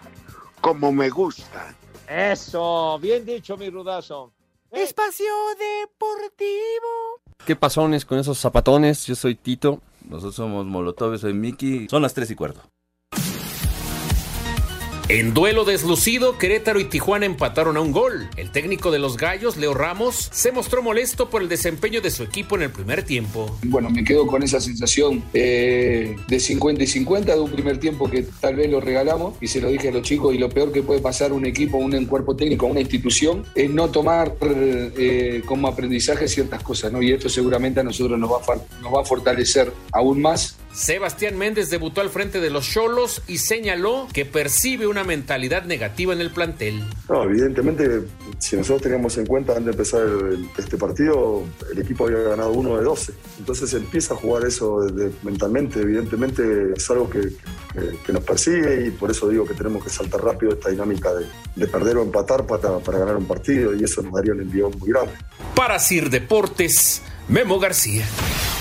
como 0.61 0.91
me 0.91 1.09
gusta. 1.09 1.73
Eso, 2.07 2.99
bien 2.99 3.25
dicho, 3.25 3.57
mi 3.57 3.69
rudazo. 3.69 4.31
Espacio 4.71 5.25
Deportivo. 5.57 7.21
¿Qué 7.45 7.55
pasones 7.55 8.05
con 8.05 8.19
esos 8.19 8.37
zapatones? 8.37 9.05
Yo 9.05 9.15
soy 9.15 9.35
Tito. 9.35 9.81
Nosotros 10.09 10.35
somos 10.35 10.65
Molotov, 10.65 11.17
soy 11.17 11.33
Miki. 11.33 11.87
Son 11.89 12.01
las 12.01 12.13
tres 12.13 12.31
y 12.31 12.35
cuarto. 12.35 12.61
En 15.09 15.33
duelo 15.33 15.63
deslucido, 15.63 16.37
Querétaro 16.37 16.81
y 16.81 16.83
Tijuana 16.83 17.25
empataron 17.25 17.77
a 17.77 17.79
un 17.79 17.93
gol. 17.93 18.29
El 18.35 18.51
técnico 18.51 18.91
de 18.91 18.99
los 18.99 19.15
Gallos, 19.15 19.55
Leo 19.55 19.73
Ramos, 19.73 20.27
se 20.33 20.51
mostró 20.51 20.83
molesto 20.83 21.29
por 21.29 21.41
el 21.41 21.47
desempeño 21.47 22.01
de 22.01 22.11
su 22.11 22.23
equipo 22.23 22.57
en 22.57 22.63
el 22.63 22.71
primer 22.71 23.03
tiempo. 23.03 23.57
Bueno, 23.63 23.89
me 23.89 24.03
quedo 24.03 24.27
con 24.27 24.43
esa 24.43 24.59
sensación 24.59 25.23
eh, 25.33 26.17
de 26.27 26.39
50 26.41 26.83
y 26.83 26.87
50 26.87 27.35
de 27.35 27.39
un 27.39 27.49
primer 27.49 27.79
tiempo 27.79 28.09
que 28.09 28.23
tal 28.41 28.57
vez 28.57 28.69
lo 28.69 28.81
regalamos 28.81 29.35
y 29.39 29.47
se 29.47 29.61
lo 29.61 29.69
dije 29.69 29.87
a 29.87 29.91
los 29.93 30.01
chicos 30.01 30.35
y 30.35 30.39
lo 30.39 30.49
peor 30.49 30.73
que 30.73 30.83
puede 30.83 30.99
pasar 30.99 31.31
un 31.31 31.45
equipo, 31.45 31.77
un 31.77 32.05
cuerpo 32.05 32.35
técnico, 32.35 32.65
una 32.65 32.81
institución 32.81 33.45
es 33.55 33.69
no 33.69 33.89
tomar 33.89 34.35
eh, 34.41 35.41
como 35.45 35.69
aprendizaje 35.69 36.27
ciertas 36.27 36.61
cosas, 36.63 36.91
¿no? 36.91 37.01
Y 37.01 37.13
esto 37.13 37.29
seguramente 37.29 37.79
a 37.79 37.83
nosotros 37.83 38.19
nos 38.19 38.29
nos 38.29 38.93
va 38.93 39.01
a 39.01 39.05
fortalecer 39.05 39.71
aún 39.93 40.21
más 40.21 40.57
Sebastián 40.77 41.35
Méndez 41.39 41.71
debutó 41.71 42.01
al 42.01 42.11
frente 42.11 42.39
de 42.39 42.51
los 42.51 42.69
Cholos 42.69 43.23
y 43.27 43.39
señaló 43.39 44.07
que 44.13 44.25
percibe 44.25 44.85
una 44.85 45.03
mentalidad 45.03 45.63
negativa 45.65 46.13
en 46.13 46.21
el 46.21 46.29
plantel. 46.29 46.83
No, 47.09 47.23
evidentemente, 47.23 48.03
si 48.37 48.55
nosotros 48.57 48.83
teníamos 48.83 49.17
en 49.17 49.25
cuenta 49.25 49.53
antes 49.53 49.65
de 49.65 49.71
empezar 49.71 50.01
el- 50.03 50.47
este 50.55 50.77
partido, 50.77 51.43
el 51.71 51.79
equipo 51.81 52.05
había 52.05 52.19
ganado 52.19 52.51
uno 52.51 52.77
de 52.77 52.83
12. 52.83 53.11
Entonces 53.39 53.73
empieza 53.73 54.13
a 54.13 54.17
jugar 54.17 54.45
eso 54.45 54.81
desde- 54.81 55.11
mentalmente. 55.23 55.81
Evidentemente 55.81 56.43
es 56.77 56.89
algo 56.91 57.09
que, 57.09 57.21
que- 57.21 57.97
que 58.05 58.13
nos 58.13 58.23
persigue 58.23 58.85
y 58.85 58.91
por 58.91 59.09
eso 59.09 59.27
digo 59.29 59.45
que 59.47 59.55
tenemos 59.55 59.83
que 59.83 59.89
saltar 59.89 60.23
rápido 60.23 60.51
esta 60.53 60.69
dinámica 60.69 61.11
de, 61.11 61.25
de 61.55 61.67
perder 61.67 61.97
o 61.97 62.03
empatar 62.03 62.45
para, 62.45 62.77
para 62.77 62.99
ganar 62.99 63.15
un 63.17 63.25
partido 63.25 63.73
y 63.75 63.83
eso 63.83 64.03
nos 64.03 64.13
daría 64.13 64.31
un 64.33 64.41
envión 64.41 64.71
muy 64.77 64.89
grande. 64.89 65.13
Para 65.55 65.79
Sir 65.79 66.11
Deportes, 66.11 67.01
Memo 67.29 67.57
García. 67.59 68.05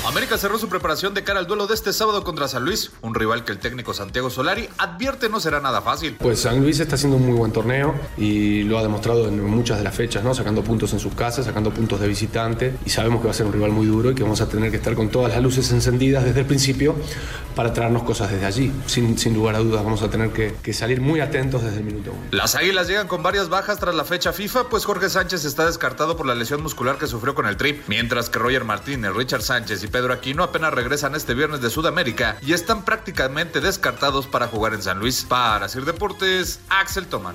América 0.07 0.39
cerró 0.39 0.57
su 0.57 0.69
preparación 0.69 1.15
de 1.15 1.25
cara 1.25 1.41
al 1.41 1.49
duelo 1.49 1.67
de 1.67 1.75
este 1.75 1.93
sábado 1.93 2.23
contra 2.23 2.47
San 2.47 2.65
Luis, 2.65 2.93
un 3.03 3.13
rival 3.15 3.45
que 3.45 3.51
el 3.51 3.59
técnico 3.59 3.93
Santiago 3.93 4.31
Solari 4.31 4.69
advierte 4.79 5.29
no 5.29 5.41
será 5.41 5.61
nada 5.61 5.83
fácil. 5.83 6.17
Pues 6.21 6.41
San 6.41 6.61
Luis 6.61 6.79
está 6.79 6.95
haciendo 6.95 7.17
un 7.17 7.27
muy 7.27 7.37
buen 7.37 7.51
torneo 7.51 7.93
y 8.17 8.63
lo 8.63 8.79
ha 8.79 8.83
demostrado 8.83 9.27
en 9.27 9.43
muchas 9.43 9.79
de 9.79 9.85
las 9.85 9.97
fechas, 9.97 10.23
¿no? 10.23 10.33
Sacando 10.33 10.63
puntos 10.63 10.93
en 10.93 11.01
sus 11.01 11.13
casas, 11.15 11.47
sacando 11.47 11.73
puntos 11.73 11.99
de 11.99 12.07
visitante 12.07 12.77
y 12.87 12.91
sabemos 12.91 13.21
que 13.21 13.27
va 13.27 13.33
a 13.33 13.35
ser 13.35 13.47
un 13.47 13.53
rival 13.53 13.73
muy 13.73 13.87
duro 13.87 14.13
y 14.13 14.15
que 14.15 14.23
vamos 14.23 14.41
a 14.41 14.49
tener 14.49 14.71
que 14.71 14.77
estar 14.77 14.95
con 14.95 15.09
todas 15.09 15.33
las 15.33 15.43
luces 15.43 15.71
encendidas 15.73 16.25
desde 16.25 16.41
el 16.41 16.47
principio 16.47 16.95
para 17.57 17.73
traernos 17.73 18.05
cosas 18.05 18.31
desde 18.31 18.47
allí. 18.47 18.73
Sin, 18.87 19.19
sin 19.19 19.35
lugar 19.35 19.57
a 19.57 19.59
dudas 19.59 19.83
vamos 19.83 20.03
a 20.03 20.09
tener 20.09 20.31
que, 20.31 20.55
que 20.63 20.73
salir 20.73 21.01
muy 21.01 21.19
atentos 21.19 21.65
desde 21.65 21.79
el 21.79 21.85
minuto 21.85 22.13
uno. 22.13 22.23
Las 22.31 22.55
Águilas 22.55 22.87
llegan 22.87 23.09
con 23.09 23.25
varias 23.25 23.49
bajas 23.49 23.81
tras 23.81 23.95
la 23.95 24.05
fecha 24.05 24.33
FIFA, 24.33 24.69
pues 24.69 24.85
Jorge 24.85 25.11
Sánchez 25.11 25.45
está 25.45 25.67
descartado 25.67 26.17
por 26.17 26.27
la 26.27 26.37
lesión 26.37 26.63
muscular 26.63 26.97
que 26.97 27.09
sufrió 27.09 27.35
con 27.35 27.47
el 27.47 27.57
trip, 27.57 27.83
mientras 27.89 28.31
que 28.31 28.39
Roger 28.39 28.63
Martínez, 28.65 29.13
Richard 29.13 29.43
Sánchez 29.43 29.83
y 29.83 29.89
Pedro 29.97 30.13
Aquino 30.13 30.43
apenas 30.43 30.75
regresan 30.75 31.15
este 31.15 31.33
viernes 31.33 31.63
de 31.63 31.71
Sudamérica 31.71 32.37
y 32.43 32.53
están 32.53 32.85
prácticamente 32.85 33.63
descartados 33.63 34.27
para 34.27 34.47
jugar 34.47 34.75
en 34.75 34.83
San 34.83 34.99
Luis. 34.99 35.25
Para 35.27 35.71
Sir 35.71 35.87
Deportes, 35.87 36.61
Axel 36.69 37.07
Toman. 37.07 37.35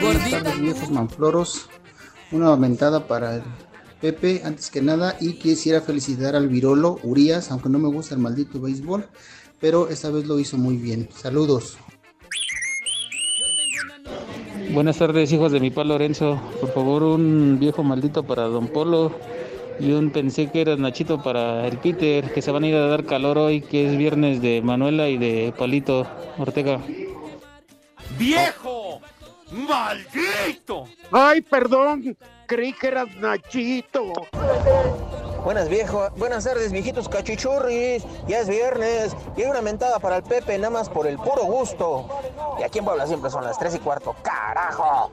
Buenas 0.00 0.30
tardes, 0.30 0.58
viejos 0.58 0.90
manfloros. 0.90 1.68
Una 2.32 2.46
aumentada 2.46 3.06
para 3.06 3.34
el 3.34 3.42
Pepe, 4.00 4.40
antes 4.42 4.70
que 4.70 4.80
nada. 4.80 5.18
Y 5.20 5.34
quisiera 5.34 5.82
felicitar 5.82 6.34
al 6.34 6.48
Virolo 6.48 6.98
Urias, 7.02 7.50
aunque 7.50 7.68
no 7.68 7.78
me 7.78 7.88
gusta 7.88 8.14
el 8.14 8.22
maldito 8.22 8.58
béisbol, 8.58 9.06
pero 9.60 9.90
esta 9.90 10.08
vez 10.08 10.24
lo 10.24 10.38
hizo 10.38 10.56
muy 10.56 10.78
bien. 10.78 11.10
Saludos. 11.14 11.76
Buenas 14.76 14.98
tardes, 14.98 15.32
hijos 15.32 15.52
de 15.52 15.58
mi 15.58 15.70
pa 15.70 15.84
Lorenzo. 15.84 16.38
Por 16.60 16.70
favor, 16.70 17.02
un 17.02 17.58
viejo 17.58 17.82
maldito 17.82 18.24
para 18.24 18.42
Don 18.42 18.68
Polo 18.68 19.10
y 19.80 19.92
un 19.92 20.10
pensé 20.10 20.50
que 20.50 20.60
era 20.60 20.76
Nachito 20.76 21.22
para 21.22 21.66
el 21.66 21.78
Peter, 21.78 22.30
que 22.30 22.42
se 22.42 22.50
van 22.50 22.64
a 22.64 22.68
ir 22.68 22.74
a 22.74 22.86
dar 22.86 23.06
calor 23.06 23.38
hoy, 23.38 23.62
que 23.62 23.88
es 23.88 23.96
viernes 23.96 24.42
de 24.42 24.60
Manuela 24.60 25.08
y 25.08 25.16
de 25.16 25.54
Palito 25.56 26.06
Ortega. 26.36 26.78
¡Viejo! 28.18 29.00
¡Maldito! 29.50 30.84
Ay, 31.10 31.40
perdón, 31.40 32.14
creí 32.46 32.74
que 32.74 32.88
eras 32.88 33.16
Nachito. 33.16 34.12
Buenas 35.46 35.68
viejo, 35.68 36.08
buenas 36.16 36.42
tardes 36.42 36.72
viejitos 36.72 37.08
cachichurris, 37.08 38.04
ya 38.26 38.40
es 38.40 38.48
viernes 38.48 39.16
y 39.36 39.42
hay 39.42 39.48
una 39.48 39.62
mentada 39.62 40.00
para 40.00 40.16
el 40.16 40.24
Pepe 40.24 40.58
nada 40.58 40.70
más 40.70 40.88
por 40.88 41.06
el 41.06 41.18
puro 41.18 41.44
gusto. 41.44 42.08
Y 42.58 42.64
aquí 42.64 42.80
en 42.80 42.84
Puebla 42.84 43.06
siempre 43.06 43.30
son 43.30 43.44
las 43.44 43.56
3 43.56 43.76
y 43.76 43.78
cuarto, 43.78 44.16
carajo. 44.22 45.12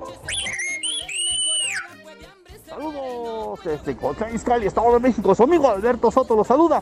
Saludos 2.68 3.60
desde 3.64 3.96
Izcalli, 4.34 4.66
Estado 4.66 4.94
de 4.94 5.00
México. 5.02 5.36
Su 5.36 5.44
amigo 5.44 5.70
Alberto 5.70 6.10
Soto 6.10 6.36
los 6.36 6.48
saluda 6.48 6.82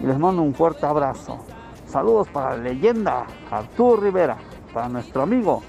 y 0.00 0.06
les 0.06 0.18
mando 0.18 0.40
un 0.40 0.54
fuerte 0.54 0.86
abrazo. 0.86 1.36
Saludos 1.86 2.28
para 2.28 2.56
la 2.56 2.62
leyenda 2.62 3.26
Arturo 3.50 4.00
Rivera, 4.00 4.38
para 4.72 4.88
nuestro 4.88 5.20
amigo 5.20 5.62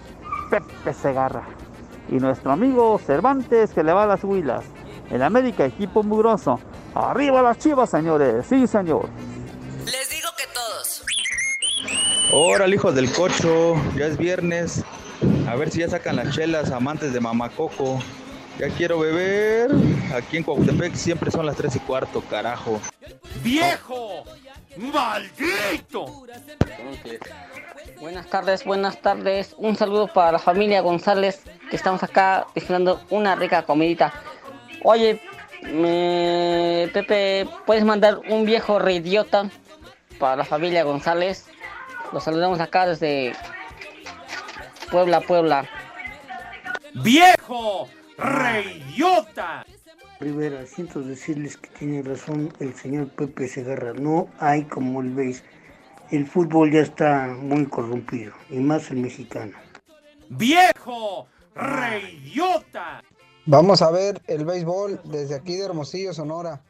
Pepe 0.49 0.93
Segarra 0.93 1.43
y 2.07 2.21
nuestro 2.21 2.53
amigo 2.53 2.97
Cervantes 2.99 3.73
que 3.73 3.83
le 3.83 3.91
va 3.91 4.03
a 4.03 4.07
las 4.07 4.23
huilas. 4.23 4.63
El 5.11 5.21
América, 5.23 5.65
equipo 5.65 6.03
mugroso. 6.03 6.57
Arriba 6.97 7.43
las 7.43 7.59
chivas, 7.59 7.91
señores. 7.91 8.47
Sí, 8.49 8.65
señor. 8.65 9.07
Les 9.85 10.09
digo 10.09 10.29
que 10.35 10.45
todos. 10.51 11.03
Órale, 12.31 12.75
hijos 12.75 12.95
del 12.95 13.11
cocho, 13.13 13.75
ya 13.95 14.07
es 14.07 14.17
viernes. 14.17 14.83
A 15.47 15.55
ver 15.55 15.69
si 15.69 15.81
ya 15.81 15.89
sacan 15.89 16.15
las 16.15 16.33
chelas, 16.33 16.71
amantes 16.71 17.13
de 17.13 17.19
Mamacoco. 17.19 17.99
Ya 18.57 18.69
quiero 18.69 18.97
beber. 18.97 19.69
Aquí 20.15 20.37
en 20.37 20.43
Cuautepec 20.43 20.95
siempre 20.95 21.29
son 21.29 21.45
las 21.45 21.55
3 21.55 21.75
y 21.75 21.79
cuarto, 21.81 22.23
carajo. 22.27 22.81
¡Viejo! 23.43 24.23
¡Maldito! 24.77 26.25
Buenas 27.99 28.27
tardes, 28.27 28.65
buenas 28.65 28.99
tardes. 29.01 29.53
Un 29.57 29.75
saludo 29.75 30.07
para 30.07 30.31
la 30.31 30.39
familia 30.39 30.81
González, 30.81 31.43
que 31.69 31.75
estamos 31.75 32.01
acá 32.01 32.47
disfrutando 32.55 33.01
una 33.11 33.35
rica 33.35 33.61
comidita. 33.63 34.13
Oye, 34.83 35.21
me- 35.73 36.89
Pepe, 36.93 37.47
¿puedes 37.65 37.83
mandar 37.83 38.19
un 38.29 38.45
viejo 38.45 38.79
reidiota 38.79 39.49
para 40.19 40.35
la 40.35 40.45
familia 40.45 40.83
González? 40.83 41.45
Los 42.13 42.23
saludamos 42.23 42.59
acá 42.59 42.87
desde 42.87 43.33
Puebla, 44.91 45.21
Puebla. 45.21 45.65
¡Viejo! 46.95 47.89
¡Reyota! 48.17 49.65
Rivera, 50.19 50.65
siento 50.65 51.01
decirles 51.01 51.57
que 51.57 51.69
tiene 51.69 52.01
razón 52.01 52.51
el 52.59 52.73
señor 52.73 53.09
Pepe 53.09 53.47
Segarra. 53.47 53.93
No 53.93 54.29
hay 54.39 54.63
como 54.63 55.01
el 55.01 55.11
veis. 55.13 55.43
El 56.09 56.25
fútbol 56.25 56.71
ya 56.71 56.79
está 56.79 57.27
muy 57.27 57.65
corrompido, 57.65 58.33
y 58.49 58.55
más 58.57 58.89
el 58.89 58.97
mexicano. 58.97 59.57
¡Viejo! 60.29 61.27
¡Reyota! 61.53 63.03
Vamos 63.49 63.81
a 63.81 63.89
ver 63.91 64.21
el 64.27 64.43
béisbol 64.43 64.99
desde 65.05 65.35
aquí 65.35 65.55
de 65.55 65.63
Hermosillo, 65.63 66.13
Sonora. 66.13 66.65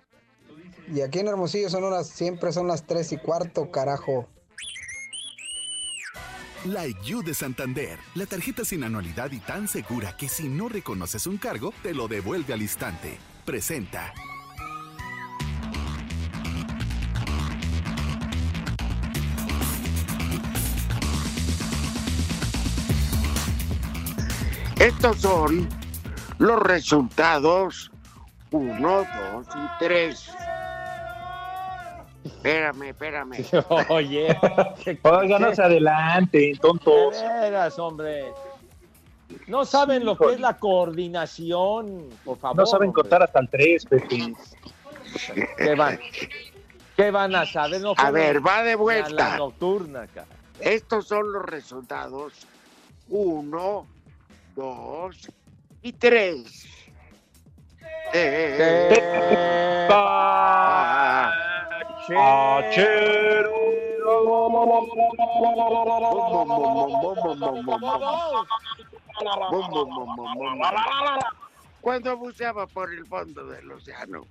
Y 0.94 1.02
aquí 1.02 1.18
en 1.18 1.28
Hermosillo, 1.28 1.72
Sonora, 1.72 2.04
siempre 2.04 2.54
son 2.54 2.68
las 2.68 2.86
3 2.86 3.14
y 3.14 3.18
cuarto, 3.18 3.72
carajo. 3.72 4.28
La 6.66 6.86
IU 6.86 7.24
de 7.24 7.34
Santander, 7.34 7.98
la 8.14 8.28
tarjeta 8.28 8.64
sin 8.64 8.84
anualidad 8.84 9.32
y 9.32 9.40
tan 9.40 9.68
segura 9.68 10.16
que 10.16 10.30
si 10.30 10.50
no 10.50 10.70
reconoces 10.70 11.26
un 11.26 11.38
cargo, 11.38 11.74
te 11.82 11.96
lo 11.96 12.08
devuelve 12.08 12.54
al 12.54 12.62
instante. 12.62 13.18
Presenta. 13.44 14.14
Estos 24.80 25.18
son 25.22 25.68
los 26.38 26.60
resultados 26.62 27.92
1, 28.52 28.80
2 29.34 29.48
y 29.56 29.86
3. 29.86 30.32
Espérame, 32.26 32.84
espérame. 32.90 33.46
Oye, 33.90 34.38
Oiga, 35.04 35.40
no 35.40 35.56
se 35.56 35.64
adelanten, 35.64 36.58
tontos. 36.58 37.16
Veras, 37.22 37.80
hombre. 37.80 38.26
No 39.48 39.66
saben 39.66 40.06
lo 40.06 40.18
que 40.18 40.34
es 40.34 40.40
la 40.40 40.58
coordinación, 40.58 42.10
por 42.24 42.38
favor. 42.38 42.58
No 42.58 42.66
saben 42.66 42.90
hombre. 42.90 43.02
contar 43.02 43.24
hasta 43.24 43.40
el 43.40 43.50
3, 43.50 43.86
Pepe. 43.86 44.34
¿Qué 45.58 45.76
van? 45.76 46.00
¿Qué 46.96 47.12
van 47.12 47.36
a 47.36 47.46
saber? 47.46 47.82
No 47.82 47.94
A 47.98 48.12
ver, 48.12 48.46
va 48.46 48.64
de 48.64 48.76
vuelta. 48.76 49.10
La 49.10 49.38
nocturna, 49.38 50.08
cara. 50.08 50.28
Estos 50.60 51.08
son 51.08 51.32
los 51.32 51.46
resultados 51.46 52.34
Uno, 53.10 53.86
dos 54.56 55.30
y 55.88 55.94
tres. 55.94 56.66
Eh, 58.14 58.90
Cuando 71.82 72.18
buceaba 72.18 72.68
por 72.68 72.94
el 72.94 73.06
fondo 73.06 73.46
del 73.46 73.72
océano. 73.72 74.26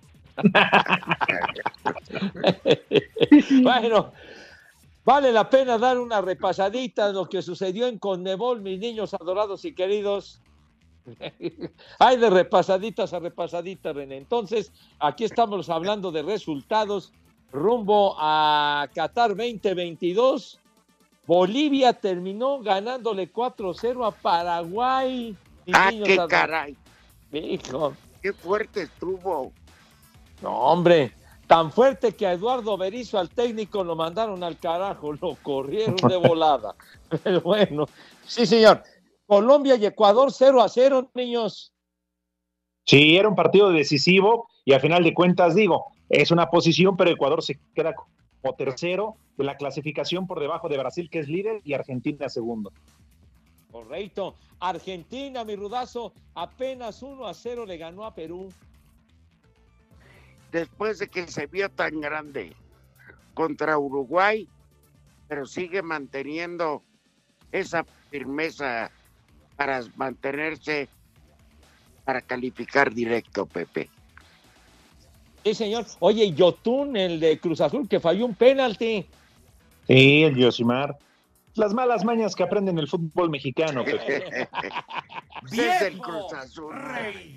bueno, 3.62 4.12
vale 5.06 5.32
la 5.32 5.48
pena 5.48 5.78
dar 5.78 5.98
una 5.98 6.20
repasadita 6.20 7.06
de 7.08 7.14
lo 7.14 7.26
que 7.26 7.40
sucedió 7.40 7.86
en 7.86 7.98
Conmebol, 7.98 8.60
mis 8.60 8.78
niños 8.78 9.14
adorados 9.14 9.64
y 9.64 9.74
queridos. 9.74 10.42
Hay 11.98 12.16
de 12.16 12.30
repasaditas 12.30 13.12
a 13.12 13.18
repasaditas, 13.18 13.94
René. 13.94 14.16
Entonces, 14.16 14.72
aquí 14.98 15.24
estamos 15.24 15.68
hablando 15.70 16.10
de 16.10 16.22
resultados 16.22 17.12
rumbo 17.52 18.16
a 18.18 18.88
Qatar 18.94 19.30
2022. 19.30 20.58
Bolivia 21.26 21.92
terminó 21.92 22.60
ganándole 22.60 23.32
4-0 23.32 24.06
a 24.06 24.10
Paraguay. 24.12 25.36
Ah, 25.72 25.90
qué 25.90 26.18
caray. 26.28 26.76
Hijo. 27.32 27.94
Qué 28.22 28.32
fuerte 28.32 28.82
estuvo. 28.82 29.52
No, 30.42 30.50
hombre, 30.50 31.12
tan 31.46 31.72
fuerte 31.72 32.12
que 32.12 32.26
a 32.26 32.32
Eduardo 32.32 32.76
Berizzo, 32.76 33.18
al 33.18 33.30
técnico, 33.30 33.82
lo 33.82 33.96
mandaron 33.96 34.42
al 34.44 34.58
carajo, 34.58 35.12
lo 35.12 35.36
corrieron 35.42 35.96
de 35.96 36.16
volada. 36.28 36.74
Pero 37.22 37.40
bueno, 37.40 37.88
sí, 38.24 38.46
señor. 38.46 38.82
Colombia 39.26 39.76
y 39.76 39.84
Ecuador 39.84 40.32
0 40.32 40.62
a 40.62 40.68
0, 40.68 41.10
niños. 41.14 41.72
Sí, 42.84 43.16
era 43.16 43.28
un 43.28 43.34
partido 43.34 43.70
decisivo 43.70 44.48
y 44.64 44.72
a 44.72 44.80
final 44.80 45.02
de 45.02 45.12
cuentas 45.12 45.54
digo, 45.54 45.86
es 46.08 46.30
una 46.30 46.48
posición, 46.48 46.96
pero 46.96 47.10
Ecuador 47.10 47.42
se 47.42 47.58
queda 47.74 47.94
como 47.94 48.54
tercero 48.54 49.16
de 49.36 49.44
la 49.44 49.56
clasificación 49.56 50.26
por 50.26 50.40
debajo 50.40 50.68
de 50.68 50.78
Brasil, 50.78 51.10
que 51.10 51.18
es 51.18 51.28
líder, 51.28 51.60
y 51.64 51.74
Argentina 51.74 52.28
segundo. 52.28 52.72
Correcto. 53.72 54.36
Argentina, 54.60 55.44
mi 55.44 55.56
rudazo, 55.56 56.12
apenas 56.34 57.02
1 57.02 57.26
a 57.26 57.34
0 57.34 57.66
le 57.66 57.76
ganó 57.76 58.04
a 58.04 58.14
Perú. 58.14 58.48
Después 60.52 61.00
de 61.00 61.08
que 61.08 61.26
se 61.26 61.46
vio 61.46 61.68
tan 61.68 62.00
grande 62.00 62.54
contra 63.34 63.76
Uruguay, 63.76 64.48
pero 65.28 65.44
sigue 65.44 65.82
manteniendo 65.82 66.82
esa 67.52 67.84
firmeza 68.10 68.90
para 69.56 69.82
mantenerse, 69.96 70.88
para 72.04 72.20
calificar 72.20 72.92
directo, 72.92 73.46
Pepe. 73.46 73.88
Sí, 75.44 75.54
señor. 75.54 75.86
Oye, 76.00 76.32
Yotun, 76.32 76.96
el 76.96 77.20
de 77.20 77.38
Cruz 77.38 77.60
Azul, 77.60 77.88
que 77.88 78.00
falló 78.00 78.26
un 78.26 78.34
penalti. 78.34 79.06
Sí, 79.86 80.24
el 80.24 80.36
Yosimar. 80.36 80.96
Las 81.54 81.72
malas 81.72 82.04
mañas 82.04 82.34
que 82.34 82.42
aprenden 82.42 82.78
el 82.78 82.88
fútbol 82.88 83.30
mexicano. 83.30 83.84
Pepe. 83.84 84.48
Es 85.52 85.82
el 85.82 85.98
Cruz 85.98 86.32
Azul. 86.32 86.74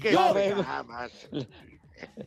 ¿Qué 0.01 0.12
La 0.12 0.34
regó, 0.34 0.62
esperabas? 0.62 1.12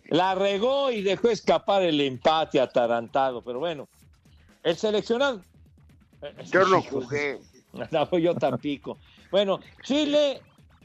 la 0.09 0.35
regó 0.35 0.91
y 0.91 1.03
dejó 1.03 1.29
escapar 1.31 1.83
el 1.83 2.01
empate 2.01 2.61
atarantado. 2.61 3.43
Pero 3.43 3.59
bueno, 3.59 3.89
el 4.63 4.77
seleccionado. 4.77 5.43
Yo 6.51 6.65
no 6.69 6.83
jugué. 6.83 7.39
No, 7.91 8.19
yo 8.19 8.35
tampoco. 8.35 8.99
Bueno, 9.33 9.61
Chile 9.83 10.43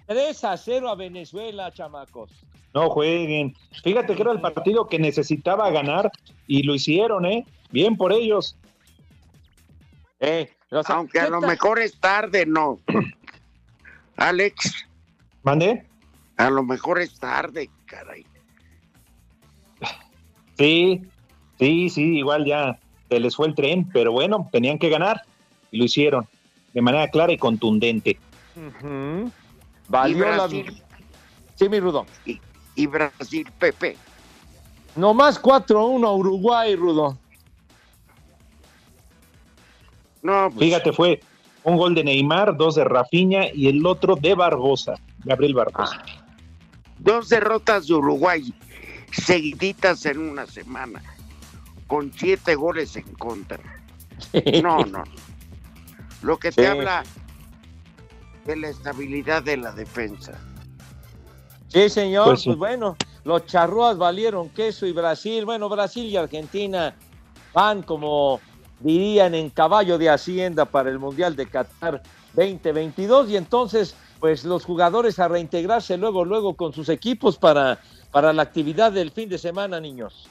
3 0.07 0.43
a 0.45 0.57
0 0.57 0.89
a 0.89 0.95
Venezuela, 0.95 1.71
chamacos. 1.71 2.31
No 2.73 2.89
jueguen. 2.89 3.53
Fíjate 3.83 4.15
que 4.15 4.21
era 4.21 4.31
el 4.31 4.39
partido 4.39 4.88
que 4.88 4.97
necesitaba 4.97 5.69
ganar 5.69 6.10
y 6.47 6.63
lo 6.63 6.73
hicieron, 6.73 7.25
¿eh? 7.25 7.45
Bien 7.71 7.97
por 7.97 8.13
ellos. 8.13 8.57
Eh, 10.21 10.49
Aunque 10.86 11.19
a 11.19 11.29
lo 11.29 11.41
mejor 11.41 11.79
es 11.79 11.99
tarde, 11.99 12.45
no. 12.45 12.79
Alex. 14.15 14.88
¿Mande? 15.43 15.86
A 16.38 16.49
lo 16.49 16.63
mejor 16.63 17.01
es 17.01 17.19
tarde, 17.19 17.69
caray. 17.86 18.25
Sí, 20.57 21.01
sí, 21.60 21.89
sí, 21.89 22.17
igual 22.17 22.45
ya 22.45 22.79
se 23.10 23.19
les 23.19 23.36
fue 23.36 23.47
el 23.47 23.55
tren, 23.55 23.89
pero 23.91 24.13
bueno, 24.13 24.47
tenían 24.51 24.79
que 24.79 24.89
ganar 24.89 25.23
y 25.69 25.77
lo 25.77 25.83
hicieron 25.83 26.27
de 26.73 26.81
manera 26.81 27.10
clara 27.10 27.33
y 27.33 27.38
contundente. 27.38 28.17
Valió 29.87 30.17
Y 30.17 30.19
la- 30.19 30.35
Brasil. 30.35 30.83
Sí, 31.55 31.69
mi 31.69 31.79
Rudo. 31.79 32.05
Y, 32.25 32.39
y 32.75 32.87
Brasil, 32.87 33.47
Pepe. 33.59 33.97
Nomás 34.95 35.39
4-1 35.41 36.05
a 36.07 36.11
Uruguay, 36.13 36.75
Rudo. 36.75 37.17
No, 40.23 40.49
pues, 40.49 40.59
Fíjate, 40.59 40.91
fue 40.93 41.19
un 41.63 41.77
gol 41.77 41.95
de 41.95 42.03
Neymar, 42.03 42.57
dos 42.57 42.75
de 42.75 42.83
Rafinha 42.83 43.53
y 43.53 43.67
el 43.67 43.85
otro 43.85 44.15
de 44.15 44.33
Barbosa, 44.35 44.95
Gabriel 45.23 45.53
Barbosa. 45.53 46.01
dos 46.99 47.29
derrotas 47.29 47.87
de 47.87 47.93
Uruguay 47.93 48.53
seguiditas 49.11 50.05
en 50.05 50.19
una 50.19 50.45
semana, 50.47 51.01
con 51.87 52.11
siete 52.13 52.55
goles 52.55 52.95
en 52.95 53.03
contra. 53.13 53.59
No, 54.63 54.79
no. 54.85 55.03
Lo 56.23 56.37
que 56.37 56.51
te 56.51 56.63
Sí. 56.63 56.67
habla 56.67 57.03
de 58.47 58.55
la 58.55 58.69
estabilidad 58.69 59.43
de 59.43 59.57
la 59.57 59.71
defensa. 59.73 60.33
Sí, 61.67 61.89
señor. 61.89 62.25
Pues 62.25 62.45
Pues, 62.45 62.57
bueno, 62.57 62.95
los 63.25 63.45
charrúas 63.45 63.97
valieron 63.97 64.49
queso 64.49 64.86
y 64.86 64.93
Brasil. 64.93 65.45
Bueno, 65.45 65.69
Brasil 65.69 66.05
y 66.05 66.17
Argentina 66.17 66.95
van 67.53 67.83
como 67.83 68.39
dirían 68.79 69.36
en 69.36 69.49
caballo 69.49 69.97
de 69.97 70.10
hacienda 70.10 70.65
para 70.65 70.89
el 70.89 70.99
Mundial 70.99 71.36
de 71.36 71.47
Qatar 71.47 72.01
2022 72.33 73.31
y 73.31 73.38
entonces 73.38 73.95
pues 74.19 74.45
los 74.45 74.63
jugadores 74.65 75.17
a 75.19 75.27
reintegrarse 75.27 75.97
luego 75.97 76.23
luego 76.23 76.55
con 76.55 76.73
sus 76.73 76.89
equipos 76.89 77.38
para 77.38 77.79
para 78.12 78.33
la 78.33 78.43
actividad 78.43 78.91
del 78.91 79.12
fin 79.12 79.29
de 79.29 79.38
semana, 79.38 79.79
niños. 79.79 80.29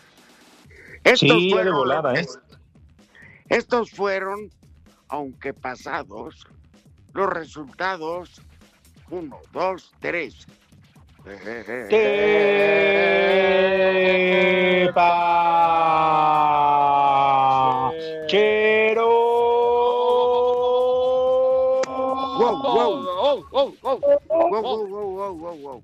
Estos 1.04 1.18
Sí, 1.18 1.50
fueron, 1.50 1.76
volada, 1.76 2.14
¿eh? 2.14 2.26
estos 3.48 3.90
fueron, 3.90 4.50
aunque 5.08 5.52
pasados, 5.54 6.46
los 7.16 7.30
resultados. 7.30 8.42
Uno, 9.10 9.40
dos, 9.52 9.92
tres. 10.00 10.46
Chero. 18.26 19.08
Wow, 22.38 22.62
wow. 22.62 23.06
Oh, 23.18 23.44
oh, 23.52 23.74
oh. 23.82 24.00
Wow, 24.28 24.62
wow, 24.62 24.86
wow, 24.86 25.08
wow, 25.08 25.32
wow, 25.32 25.54
wow. 25.54 25.82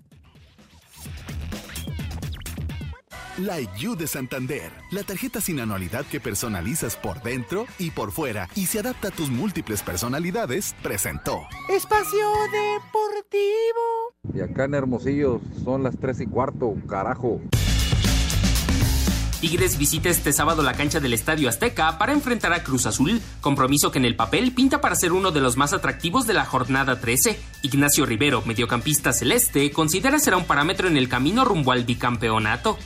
La 3.39 3.59
IU 3.59 3.97
de 3.97 4.07
Santander, 4.07 4.71
la 4.91 5.05
tarjeta 5.05 5.41
sin 5.41 5.59
anualidad 5.59 6.05
que 6.05 6.21
personalizas 6.21 6.97
por 6.97 7.23
dentro 7.23 7.65
y 7.79 7.91
por 7.91 8.13
fuera 8.13 8.47
y 8.55 8.67
se 8.67 8.81
adapta 8.81 9.09
a 9.09 9.11
tus 9.11 9.31
múltiples 9.31 9.81
personalidades, 9.81 10.77
presentó. 10.83 11.41
Espacio 11.71 12.29
Deportivo. 12.53 14.35
Y 14.35 14.41
acá 14.43 14.65
en 14.65 14.75
Hermosillo 14.75 15.41
son 15.65 15.83
las 15.83 15.99
3 15.99 16.21
y 16.21 16.27
cuarto, 16.27 16.75
carajo. 16.87 17.41
Tigres 19.41 19.79
visita 19.79 20.11
este 20.11 20.33
sábado 20.33 20.63
la 20.63 20.75
cancha 20.75 21.01
del 21.01 21.15
Estadio 21.15 21.49
Azteca 21.49 21.97
para 21.99 22.13
enfrentar 22.13 22.53
a 22.53 22.63
Cruz 22.63 22.85
Azul, 22.85 23.21
compromiso 23.41 23.91
que 23.91 23.99
en 23.99 24.05
el 24.05 24.15
papel 24.15 24.53
pinta 24.53 24.83
para 24.83 24.95
ser 24.95 25.13
uno 25.13 25.33
de 25.33 25.41
los 25.41 25.57
más 25.57 25.73
atractivos 25.73 26.27
de 26.27 26.35
la 26.35 26.45
jornada 26.45 27.01
13. 27.01 27.41
Ignacio 27.63 28.05
Rivero, 28.05 28.43
mediocampista 28.45 29.13
celeste, 29.15 29.73
considera 29.73 30.19
será 30.19 30.37
un 30.37 30.45
parámetro 30.45 30.87
en 30.87 30.99
el 30.99 31.09
camino 31.09 31.47
rumbo 31.47 31.73
al 31.73 31.85
bicampeonato. 31.85 32.77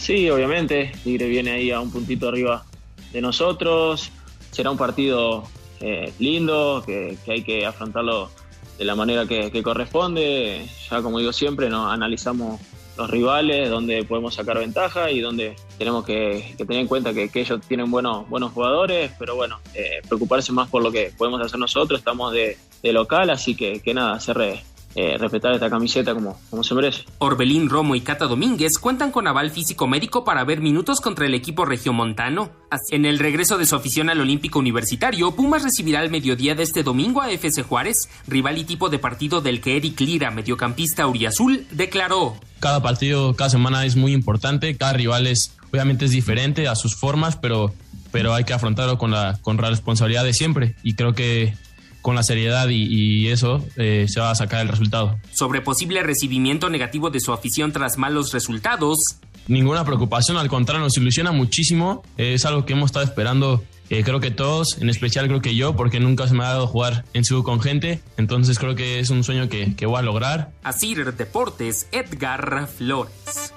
Sí, 0.00 0.30
obviamente, 0.30 0.92
Tigre 1.04 1.28
viene 1.28 1.50
ahí 1.50 1.70
a 1.70 1.78
un 1.78 1.92
puntito 1.92 2.28
arriba 2.28 2.64
de 3.12 3.20
nosotros. 3.20 4.10
Será 4.50 4.70
un 4.70 4.78
partido 4.78 5.44
eh, 5.80 6.10
lindo, 6.18 6.82
que, 6.86 7.18
hay 7.28 7.42
que 7.42 7.66
afrontarlo 7.66 8.30
de 8.78 8.84
la 8.86 8.94
manera 8.94 9.26
que, 9.26 9.62
corresponde. 9.62 10.66
Ya 10.90 11.02
como 11.02 11.18
digo 11.18 11.34
siempre, 11.34 11.68
¿no? 11.68 11.90
analizamos 11.90 12.58
los 12.96 13.10
rivales, 13.10 13.68
donde 13.68 14.02
podemos 14.04 14.34
sacar 14.34 14.58
ventaja 14.58 15.10
y 15.10 15.20
donde 15.20 15.54
tenemos 15.76 16.04
que, 16.06 16.54
tener 16.56 16.78
en 16.78 16.86
cuenta 16.86 17.12
que, 17.12 17.30
ellos 17.34 17.60
tienen 17.68 17.90
buenos, 17.90 18.26
buenos 18.30 18.52
jugadores, 18.52 19.12
pero 19.18 19.36
bueno, 19.36 19.58
eh, 19.74 20.00
preocuparse 20.08 20.50
más 20.52 20.70
por 20.70 20.82
lo 20.82 20.90
que 20.90 21.12
podemos 21.16 21.42
hacer 21.42 21.58
nosotros, 21.60 22.00
estamos 22.00 22.32
de, 22.32 22.56
local, 22.84 23.28
así 23.28 23.54
que, 23.54 23.80
que 23.80 23.92
nada, 23.92 24.18
ser, 24.18 24.38
re- 24.38 24.62
eh, 24.94 25.16
respetar 25.18 25.52
esta 25.52 25.70
camiseta 25.70 26.14
como, 26.14 26.40
como 26.50 26.64
se 26.64 26.74
merece. 26.74 27.04
Orbelín 27.18 27.68
Romo 27.68 27.94
y 27.94 28.00
Cata 28.00 28.26
Domínguez 28.26 28.78
cuentan 28.78 29.12
con 29.12 29.28
aval 29.28 29.50
físico 29.50 29.86
médico 29.86 30.24
para 30.24 30.44
ver 30.44 30.60
minutos 30.60 31.00
contra 31.00 31.26
el 31.26 31.34
equipo 31.34 31.64
regiomontano. 31.64 32.50
En 32.90 33.04
el 33.04 33.18
regreso 33.18 33.56
de 33.56 33.66
su 33.66 33.76
afición 33.76 34.10
al 34.10 34.20
Olímpico 34.20 34.58
Universitario, 34.58 35.30
Pumas 35.32 35.62
recibirá 35.62 36.00
al 36.00 36.10
mediodía 36.10 36.54
de 36.54 36.64
este 36.64 36.82
domingo 36.82 37.22
a 37.22 37.30
FC 37.30 37.62
Juárez, 37.62 38.08
rival 38.26 38.58
y 38.58 38.64
tipo 38.64 38.88
de 38.88 38.98
partido 38.98 39.40
del 39.40 39.60
que 39.60 39.76
Eric 39.76 40.00
Lira, 40.00 40.30
mediocampista 40.30 41.04
auriazul, 41.04 41.66
declaró. 41.70 42.36
Cada 42.58 42.82
partido, 42.82 43.34
cada 43.36 43.50
semana 43.50 43.84
es 43.84 43.96
muy 43.96 44.12
importante, 44.12 44.76
cada 44.76 44.92
rival 44.94 45.26
es, 45.26 45.56
obviamente 45.72 46.04
es 46.04 46.10
diferente 46.10 46.66
a 46.68 46.74
sus 46.74 46.96
formas, 46.96 47.36
pero, 47.36 47.72
pero 48.10 48.34
hay 48.34 48.44
que 48.44 48.52
afrontarlo 48.52 48.98
con 48.98 49.12
la, 49.12 49.38
con 49.40 49.56
la 49.56 49.70
responsabilidad 49.70 50.24
de 50.24 50.34
siempre 50.34 50.74
y 50.82 50.94
creo 50.94 51.14
que 51.14 51.54
con 52.02 52.14
la 52.14 52.22
seriedad 52.22 52.68
y, 52.68 52.84
y 52.84 53.28
eso 53.28 53.64
eh, 53.76 54.06
se 54.08 54.20
va 54.20 54.30
a 54.30 54.34
sacar 54.34 54.62
el 54.62 54.68
resultado. 54.68 55.18
Sobre 55.32 55.60
posible 55.60 56.02
recibimiento 56.02 56.70
negativo 56.70 57.10
de 57.10 57.20
su 57.20 57.32
afición 57.32 57.72
tras 57.72 57.98
malos 57.98 58.32
resultados, 58.32 59.20
Ninguna 59.50 59.84
preocupación, 59.84 60.36
al 60.36 60.48
contrario, 60.48 60.84
nos 60.84 60.96
ilusiona 60.96 61.32
muchísimo. 61.32 62.04
Eh, 62.16 62.34
es 62.34 62.44
algo 62.44 62.64
que 62.64 62.74
hemos 62.74 62.86
estado 62.86 63.04
esperando, 63.04 63.64
eh, 63.88 64.04
creo 64.04 64.20
que 64.20 64.30
todos, 64.30 64.78
en 64.80 64.88
especial 64.88 65.26
creo 65.26 65.42
que 65.42 65.56
yo, 65.56 65.74
porque 65.74 65.98
nunca 65.98 66.28
se 66.28 66.34
me 66.34 66.44
ha 66.44 66.50
dado 66.50 66.68
jugar 66.68 67.04
en 67.14 67.24
su 67.24 67.42
con 67.42 67.60
gente. 67.60 68.00
Entonces 68.16 68.60
creo 68.60 68.76
que 68.76 69.00
es 69.00 69.10
un 69.10 69.24
sueño 69.24 69.48
que, 69.48 69.74
que 69.74 69.86
voy 69.86 69.98
a 69.98 70.02
lograr. 70.02 70.52
Asir 70.62 71.14
Deportes, 71.16 71.88
Edgar 71.90 72.68
Flores. 72.68 73.52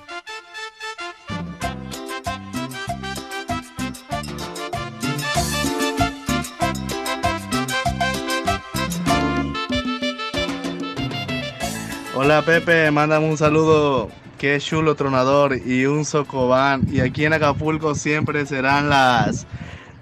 Hola 12.23 12.41
Pepe, 12.41 12.89
mándame 12.89 13.27
un 13.27 13.37
saludo. 13.37 14.07
Qué 14.37 14.57
chulo 14.57 14.95
tronador 14.95 15.57
y 15.57 15.85
un 15.87 16.05
socobán. 16.05 16.87
Y 16.89 17.01
aquí 17.01 17.25
en 17.25 17.33
Acapulco 17.33 17.95
siempre 17.95 18.45
serán 18.45 18.87
las 18.87 19.45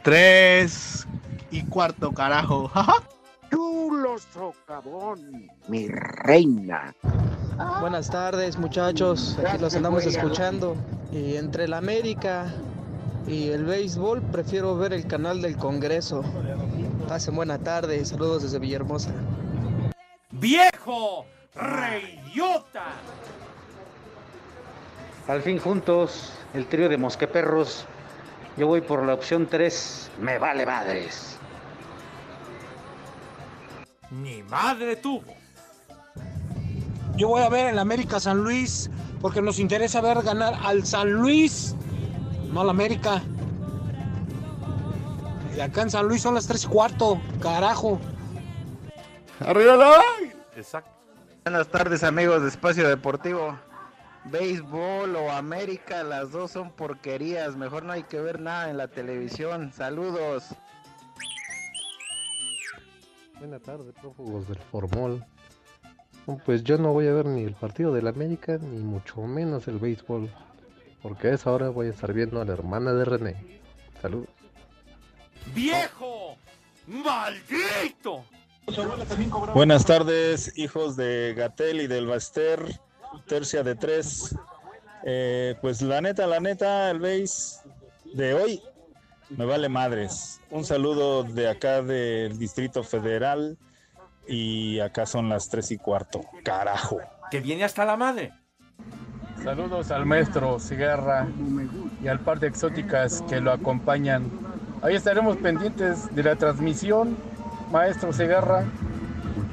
3 0.04 1.08
y 1.50 1.64
cuarto, 1.64 2.12
carajo. 2.12 2.70
Chulo 3.50 4.20
socavón, 4.20 5.50
mi 5.68 5.88
reina. 5.88 6.94
Buenas 7.80 8.12
tardes 8.12 8.56
muchachos, 8.56 9.40
aquí 9.44 9.58
los 9.58 9.74
andamos 9.74 10.06
escuchando. 10.06 10.76
Y 11.12 11.38
entre 11.38 11.64
el 11.64 11.74
América 11.74 12.54
y 13.26 13.50
el 13.50 13.66
béisbol 13.66 14.22
prefiero 14.32 14.78
ver 14.78 14.94
el 14.94 15.08
canal 15.08 15.42
del 15.42 15.58
Congreso. 15.58 16.24
Pasen 17.08 17.36
buena 17.36 17.58
tarde, 17.58 18.06
saludos 18.06 18.44
desde 18.44 18.60
Villahermosa. 18.60 19.10
¡Viejo! 20.30 21.26
¡Reidiota! 21.56 22.86
Al 25.28 25.42
fin 25.42 25.60
juntos, 25.60 26.34
el 26.54 26.68
trío 26.68 26.90
de 26.90 26.98
mosqueperros. 26.98 27.86
Yo 28.58 28.68
voy 28.68 28.82
por 28.82 29.04
la 29.06 29.14
opción 29.14 29.48
3. 29.48 30.12
Me 30.20 30.38
vale 30.38 30.66
madres. 30.66 31.38
Ni 34.10 34.44
madre 34.44 34.96
tuvo. 34.96 35.34
Yo 37.16 37.30
voy 37.30 37.42
a 37.44 37.50
ver 37.50 37.68
el 37.68 37.80
América 37.80 38.20
San 38.20 38.40
Luis 38.40 38.90
porque 39.22 39.42
nos 39.42 39.60
interesa 39.60 40.02
ver 40.02 40.22
ganar 40.24 40.56
al 40.64 40.86
San 40.86 41.12
Luis, 41.12 41.76
no 42.52 42.62
al 42.62 42.70
América. 42.70 43.22
Y 45.56 45.60
acá 45.60 45.84
en 45.84 45.92
San 45.92 46.08
Luis 46.08 46.22
son 46.22 46.34
las 46.34 46.48
3 46.48 46.64
y 46.64 46.68
cuarto, 46.68 47.22
carajo. 47.42 48.00
¡Arriba 49.40 49.76
la 49.76 50.02
Exacto. 50.56 51.01
Buenas 51.44 51.70
tardes 51.70 52.04
amigos 52.04 52.44
de 52.44 52.50
Espacio 52.50 52.88
Deportivo. 52.88 53.58
Béisbol 54.26 55.16
o 55.16 55.32
América, 55.32 56.04
las 56.04 56.32
dos 56.32 56.52
son 56.52 56.72
porquerías. 56.72 57.56
Mejor 57.56 57.82
no 57.82 57.94
hay 57.94 58.04
que 58.04 58.22
ver 58.22 58.40
nada 58.40 58.70
en 58.70 58.78
la 58.78 58.90
televisión. 58.90 59.74
Saludos. 59.74 60.56
Buenas 63.40 63.64
tardes, 63.64 63.92
prófugos 64.00 64.48
del 64.48 64.60
Formol. 64.60 65.26
Pues 66.46 66.64
yo 66.64 66.78
no 66.78 66.94
voy 66.94 67.08
a 67.08 67.14
ver 67.14 67.26
ni 67.26 67.44
el 67.44 67.56
partido 67.56 67.92
del 67.92 68.08
América, 68.08 68.60
ni 68.62 68.78
mucho 68.78 69.24
menos 69.24 69.68
el 69.68 69.80
béisbol. 69.80 70.32
Porque 71.02 71.30
a 71.30 71.34
esa 71.34 71.52
hora 71.52 71.70
voy 71.70 71.88
a 71.88 71.90
estar 71.90 72.14
viendo 72.14 72.40
a 72.40 72.46
la 72.46 72.54
hermana 72.54 72.94
de 72.94 73.04
René. 73.04 73.62
Saludos. 74.00 74.30
¡Viejo! 75.56 76.38
¡Maldito! 76.86 78.26
Buenas 79.54 79.86
tardes, 79.86 80.58
hijos 80.58 80.96
de 80.96 81.34
Gatel 81.36 81.82
y 81.82 81.88
del 81.88 82.08
Baster, 82.08 82.80
tercia 83.28 83.64
de 83.64 83.76
tres. 83.76 84.36
Eh, 85.04 85.56
pues 85.62 85.82
la 85.82 86.02
neta, 86.02 86.28
la 86.28 86.40
neta, 86.40 86.90
el 86.90 87.00
base 87.00 87.60
de 88.14 88.34
hoy 88.34 88.62
me 89.30 89.46
vale 89.46 89.70
madres. 89.70 90.42
Un 90.50 90.66
saludo 90.66 91.24
de 91.24 91.50
acá 91.50 91.82
del 91.82 92.38
Distrito 92.38 92.84
Federal 92.84 93.58
y 94.28 94.80
acá 94.80 95.06
son 95.06 95.30
las 95.30 95.50
tres 95.50 95.72
y 95.72 95.78
cuarto. 95.78 96.22
Carajo. 96.44 97.00
Que 97.30 97.40
viene 97.40 97.64
hasta 97.64 97.86
la 97.86 97.98
madre. 97.98 98.34
Saludos 99.44 99.90
al 99.90 100.06
maestro 100.06 100.60
Cigarra 100.60 101.28
y 102.04 102.08
al 102.08 102.20
par 102.20 102.40
de 102.40 102.48
exóticas 102.48 103.24
que 103.28 103.42
lo 103.42 103.52
acompañan. 103.52 104.30
Ahí 104.84 104.96
estaremos 104.96 105.38
pendientes 105.38 106.14
de 106.14 106.24
la 106.24 106.36
transmisión, 106.36 107.18
maestro 107.72 108.12
Cigarra, 108.12 108.66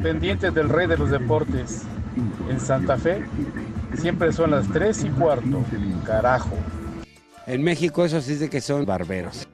pendientes 0.03 0.53
del 0.53 0.69
rey 0.69 0.87
de 0.87 0.99
los 0.99 1.11
deportes. 1.11 1.83
En 2.51 2.61
Santa 2.61 2.97
Fe 2.97 3.25
siempre 3.97 4.33
son 4.33 4.51
las 4.51 4.69
3 4.69 5.05
y 5.05 5.09
cuarto. 5.11 5.63
Carajo. 6.05 6.57
En 7.47 7.63
México 7.63 8.05
eso 8.05 8.21
sí 8.21 8.33
es 8.33 8.41
de 8.41 8.51
que 8.51 8.61
son 8.61 8.85
barberos. 8.85 9.49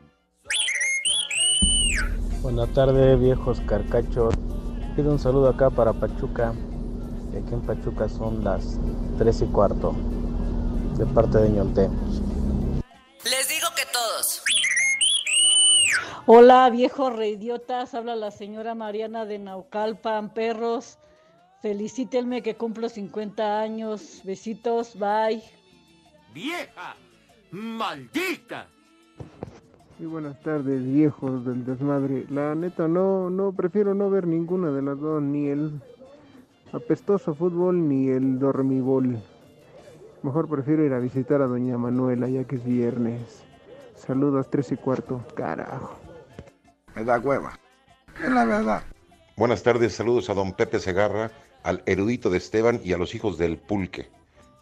Buenas 2.43 2.69
tardes, 2.71 3.19
viejos 3.21 3.61
carcachos. 3.67 4.35
Pido 4.97 5.13
un 5.13 5.19
saludo 5.19 5.49
acá 5.49 5.71
para 5.71 5.93
Pachuca. 5.93 6.53
Aquí 7.31 7.55
en 7.55 7.61
Pachuca 7.61 8.09
son 8.09 8.45
las 8.45 8.79
3 9.19 9.43
y 9.43 9.47
cuarto. 9.47 9.95
De 10.99 11.07
parte 11.07 11.39
de 11.39 11.51
Ñonté. 11.51 11.89
Hola, 16.27 16.71
viejos 16.71 17.15
reidiotas. 17.15 17.95
Habla 17.95 18.17
la 18.17 18.31
señora 18.31 18.75
Mariana 18.75 19.27
de 19.27 19.39
Naucalpan, 19.39 20.33
perros. 20.33 20.99
Felicítenme 21.61 22.43
que 22.43 22.55
cumplo 22.55 22.89
50 22.89 23.61
años. 23.61 24.23
Besitos, 24.25 24.99
bye. 24.99 25.43
¡Vieja! 26.33 26.97
¡Maldita! 27.51 28.69
Y 30.01 30.07
buenas 30.07 30.41
tardes, 30.41 30.83
viejos 30.83 31.45
del 31.45 31.67
desmadre. 31.67 32.25
La 32.31 32.55
neta, 32.55 32.89
no, 32.89 33.29
no, 33.29 33.53
prefiero 33.53 33.95
no 33.95 34.09
ver 34.09 34.27
ninguna 34.27 34.71
de 34.71 34.81
las 34.81 34.99
dos, 34.99 35.21
ni 35.21 35.49
el 35.49 35.79
apestoso 36.73 37.35
fútbol 37.35 37.87
ni 37.87 38.09
el 38.09 38.39
dormibol. 38.39 39.19
Mejor 40.23 40.49
prefiero 40.49 40.87
ir 40.87 40.95
a 40.95 41.01
visitar 41.01 41.43
a 41.43 41.47
Doña 41.47 41.77
Manuela, 41.77 42.31
ya 42.31 42.45
que 42.45 42.57
es 42.57 42.65
viernes. 42.65 43.45
Saludos, 43.95 44.49
tres 44.49 44.73
y 44.73 44.77
cuarto. 44.79 45.23
Carajo. 45.35 46.04
Me 46.95 47.05
da 47.05 47.19
hueva. 47.19 47.59
Es 48.23 48.31
la 48.31 48.45
verdad. 48.45 48.83
Buenas 49.37 49.63
tardes, 49.63 49.95
saludos 49.95 50.31
a 50.31 50.35
don 50.35 50.53
Pepe 50.53 50.79
Segarra, 50.79 51.31
al 51.65 51.83
erudito 51.87 52.31
de 52.31 52.39
Esteban 52.39 52.81
y 52.85 52.93
a 52.93 52.99
los 52.99 53.15
hijos 53.15 53.37
del 53.37 53.57
pulque. 53.57 54.09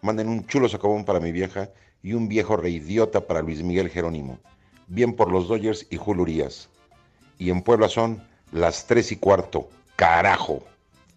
Manden 0.01 0.29
un 0.29 0.47
chulo 0.47 0.68
socavón 0.68 1.05
para 1.05 1.21
mi 1.21 1.31
vieja 1.31 1.68
y 2.03 2.14
un 2.14 2.29
viejo 2.29 2.57
reidiota 2.57 3.27
para 3.27 3.42
Luis 3.42 3.62
Miguel 3.62 3.90
Jerónimo. 3.90 4.38
Bien 4.87 5.14
por 5.14 5.31
los 5.31 5.49
Dodgers 5.49 5.87
y 5.90 5.97
Julurías. 5.97 6.71
Y 7.38 7.51
en 7.51 7.62
Puebla 7.62 7.88
son 7.88 8.23
las 8.51 8.87
tres 8.87 9.12
y 9.12 9.16
cuarto. 9.16 9.68
Carajo. 9.97 10.64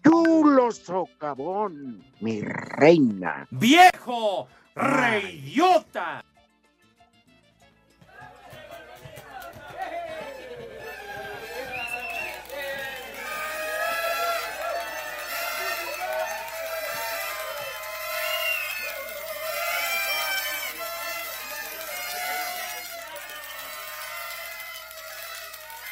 Chulo 0.04 0.70
socavón, 0.70 2.04
mi 2.20 2.40
reina. 2.42 3.46
¡Viejo! 3.50 4.48
¡Reidiota! 4.74 6.24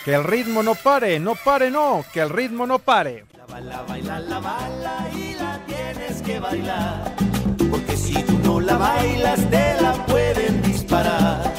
Que 0.05 0.13
el 0.13 0.23
ritmo 0.23 0.63
no 0.63 0.75
pare, 0.75 1.19
no 1.19 1.35
pare, 1.35 1.71
no, 1.71 2.05
que 2.13 2.21
el 2.21 2.29
ritmo 2.29 2.67
no 2.67 2.79
pare. 2.79 3.25
La 3.39 3.47
bala, 3.47 3.83
baila, 3.89 4.21
la 4.21 4.39
bala 4.39 5.09
y 5.15 5.33
la 5.33 5.59
tienes 5.65 6.21
que 6.21 6.39
bailar. 6.39 7.17
Porque 7.71 7.97
si 7.97 8.23
tú 8.23 8.39
no 8.45 8.61
la 8.61 8.77
bailas, 8.77 9.49
te 9.49 9.81
la 9.81 9.95
pueden 10.05 10.61
disparar. 10.61 11.51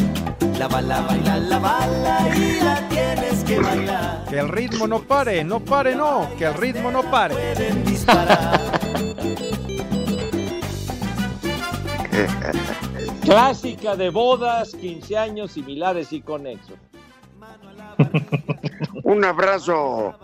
La 0.59 0.67
bala, 0.67 1.01
baila, 1.01 1.37
la 1.37 1.57
bala 1.57 2.19
y 2.37 2.59
la 2.63 2.87
tienes 2.87 3.43
que 3.45 3.59
bailar. 3.59 4.25
Que 4.29 4.37
el 4.37 4.49
ritmo 4.49 4.85
no 4.85 5.01
pare, 5.01 5.43
no 5.43 5.61
pare, 5.61 5.95
no, 5.95 6.29
que 6.37 6.45
el 6.45 6.53
ritmo 6.53 6.91
no 6.91 7.01
pare. 7.09 7.35
Clásica 13.23 13.95
de 13.95 14.11
bodas, 14.11 14.75
15 14.75 15.17
años 15.17 15.51
similares 15.51 16.13
y 16.13 16.21
conexos. 16.21 16.77
Un 19.03 19.23
abrazo 19.23 20.15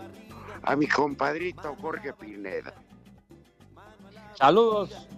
a 0.62 0.76
mi 0.76 0.86
compadrito 0.86 1.76
Jorge 1.80 2.12
Pineda. 2.12 2.72
Saludos. 4.34 5.08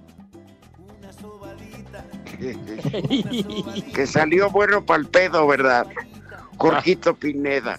que 3.95 4.07
salió 4.07 4.51
bueno 4.51 4.85
para 4.85 5.01
el 5.01 5.07
pedo, 5.07 5.47
¿verdad? 5.47 5.87
Jorgito 6.57 7.15
Pineda. 7.15 7.79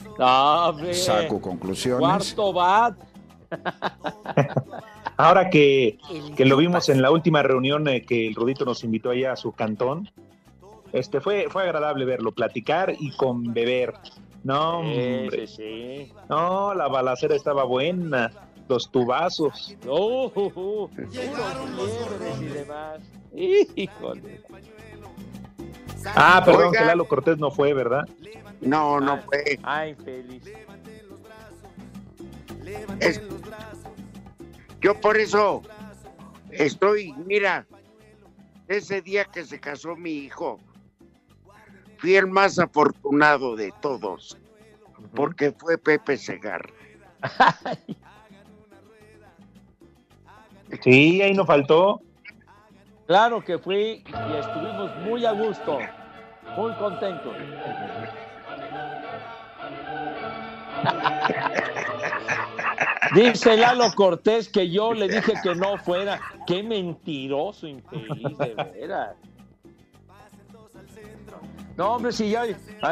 Saco 0.93 1.41
conclusiones. 1.41 1.99
Cuarto 1.99 2.53
bat. 2.53 2.97
Ahora 5.17 5.49
que, 5.49 5.97
que 6.35 6.45
lo 6.45 6.57
vimos 6.57 6.89
en 6.89 7.01
la 7.01 7.09
última 7.09 7.41
reunión 7.41 7.87
eh, 7.87 8.01
que 8.01 8.27
el 8.27 8.35
Rudito 8.35 8.65
nos 8.65 8.83
invitó 8.83 9.11
allá 9.11 9.31
a 9.31 9.35
su 9.37 9.53
cantón, 9.53 10.09
este 10.91 11.21
fue, 11.21 11.47
fue 11.49 11.63
agradable 11.63 12.05
verlo, 12.05 12.31
platicar 12.31 12.93
y 12.99 13.11
con 13.15 13.53
beber. 13.53 13.93
No, 14.45 14.79
hombre. 14.79 15.47
Sí. 15.47 16.13
No, 16.29 16.73
la 16.75 16.87
balacera 16.87 17.35
estaba 17.35 17.63
buena, 17.63 18.31
los 18.69 18.89
tubazos. 18.91 19.75
Oh, 19.87 20.31
oh, 20.35 20.51
oh. 20.55 20.89
Puros 20.89 21.11
liebres 21.15 22.41
y 22.41 22.45
demás. 22.45 22.99
Híjole. 23.33 24.41
Ah, 26.15 26.43
perdón, 26.45 26.67
Oiga. 26.67 26.79
que 26.79 26.85
Lalo 26.85 27.07
Cortés 27.07 27.39
no 27.39 27.49
fue, 27.49 27.73
¿verdad? 27.73 28.03
No, 28.61 28.99
no 28.99 29.17
fue. 29.23 29.59
Ay, 29.63 29.95
feliz. 29.95 30.43
Es- 32.99 33.21
Yo 34.81 34.99
por 35.01 35.17
eso 35.17 35.63
estoy, 36.51 37.13
mira, 37.25 37.65
ese 38.67 39.01
día 39.01 39.25
que 39.25 39.43
se 39.43 39.59
casó 39.59 39.95
mi 39.95 40.11
hijo, 40.11 40.59
fui 42.05 42.15
el 42.15 42.27
más 42.27 42.59
afortunado 42.59 43.55
de 43.55 43.73
todos, 43.81 44.37
porque 45.15 45.51
fue 45.51 45.79
Pepe 45.79 46.17
Segar. 46.17 46.69
Sí, 50.81 51.21
ahí 51.21 51.33
no 51.33 51.45
faltó. 51.45 52.01
Claro 53.05 53.41
que 53.41 53.57
fui 53.57 54.03
y 54.03 54.37
estuvimos 54.37 54.91
muy 55.05 55.23
a 55.23 55.31
gusto, 55.31 55.77
muy 56.57 56.73
contentos. 56.73 57.33
Dice 63.15 63.57
Lalo 63.57 63.91
Cortés 63.95 64.49
que 64.49 64.69
yo 64.69 64.93
le 64.93 65.07
dije 65.07 65.33
que 65.41 65.55
no 65.55 65.77
fuera. 65.77 66.19
Qué 66.45 66.61
mentiroso, 66.63 67.67
infeliz, 67.67 68.37
de 68.37 68.55
veras. 68.73 69.15
No, 71.77 71.95
hombre, 71.95 72.13
si 72.13 72.29
ya, 72.29 72.45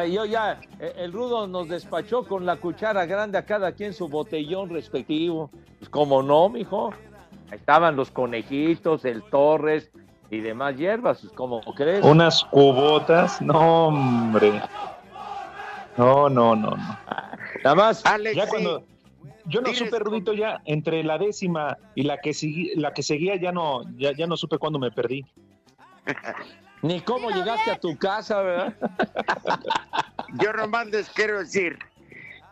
yo 0.06 0.26
ya, 0.26 0.60
eh, 0.80 0.94
el 0.98 1.14
rudo 1.14 1.48
nos 1.48 1.70
despachó 1.70 2.26
con 2.26 2.46
la 2.46 2.58
cuchara 2.58 3.06
grande 3.06 3.38
a 3.38 3.46
cada 3.46 3.72
quien 3.72 3.94
su 3.94 4.10
botellón 4.10 4.70
respectivo. 4.70 5.50
Pues 5.80 5.90
como 5.90 6.22
no, 6.22 6.50
mijo. 6.50 6.94
Ahí 7.50 7.58
estaban 7.58 7.96
los 7.96 8.12
conejitos, 8.12 9.06
el 9.06 9.24
Torres 9.24 9.90
y 10.30 10.40
demás 10.40 10.76
hierbas, 10.76 11.22
pues, 11.22 11.32
como 11.32 11.62
crees. 11.62 12.04
Unas 12.04 12.44
cubotas, 12.46 13.42
no, 13.42 13.88
hombre. 13.88 14.62
No, 15.98 16.28
no, 16.28 16.56
no, 16.56 16.76
no. 16.76 16.98
Nada 17.64 17.76
más. 17.76 18.04
ya 18.36 18.48
cuando 18.48 18.84
yo 19.46 19.62
no 19.62 19.74
supe 19.74 20.00
Rudito 20.00 20.34
ya 20.34 20.62
entre 20.66 21.04
la 21.04 21.18
décima 21.18 21.78
y 21.96 22.04
la 22.04 22.18
que 22.18 22.34
la 22.76 22.94
que 22.94 23.04
seguía 23.04 23.36
ya 23.36 23.52
no 23.52 23.84
ya, 23.98 24.14
ya 24.14 24.28
no 24.28 24.36
supe 24.36 24.58
cuándo 24.58 24.80
me 24.80 24.92
perdí. 24.92 25.26
Ni 26.84 27.00
cómo 27.00 27.32
llegaste 27.32 27.72
a 27.72 27.80
tu 27.80 27.98
casa, 27.98 28.42
¿verdad? 28.42 28.76
Yo 30.42 30.52
nomás 30.52 30.88
les 30.88 31.10
quiero 31.10 31.40
decir 31.40 31.80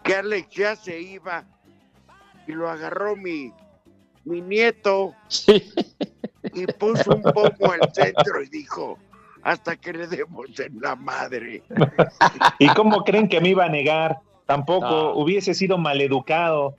que 0.04 0.16
Alex 0.16 0.50
ya 0.56 0.76
se 0.78 1.02
iba 1.02 1.44
y 2.48 2.54
lo 2.54 2.70
agarró 2.70 3.18
mi, 3.18 3.52
mi 4.24 4.42
nieto 4.42 5.14
y 6.54 6.66
puso 6.80 7.14
un 7.14 7.24
poco 7.24 7.72
al 7.74 7.94
centro 7.94 8.42
y 8.42 8.48
dijo, 8.48 8.98
hasta 9.44 9.76
que 9.76 9.92
le 9.92 10.08
demos 10.08 10.48
en 10.60 10.80
la 10.80 10.96
madre. 10.96 11.64
¿Y 12.60 12.70
cómo 12.70 13.04
creen 13.04 13.28
que 13.28 13.42
me 13.42 13.50
iba 13.50 13.66
a 13.66 13.70
negar? 13.70 14.18
Tampoco 14.46 14.88
No. 14.90 15.14
hubiese 15.16 15.54
sido 15.54 15.78
maleducado. 15.78 16.78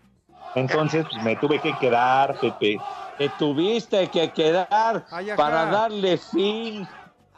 Entonces 0.54 1.04
pues, 1.10 1.22
me 1.22 1.36
tuve 1.36 1.60
que 1.60 1.76
quedar, 1.78 2.38
Pepe. 2.38 2.80
Te 3.18 3.28
tuviste 3.28 4.08
que 4.10 4.32
quedar 4.32 5.04
Ay, 5.10 5.28
para 5.36 5.66
darle 5.66 6.16
fin, 6.16 6.88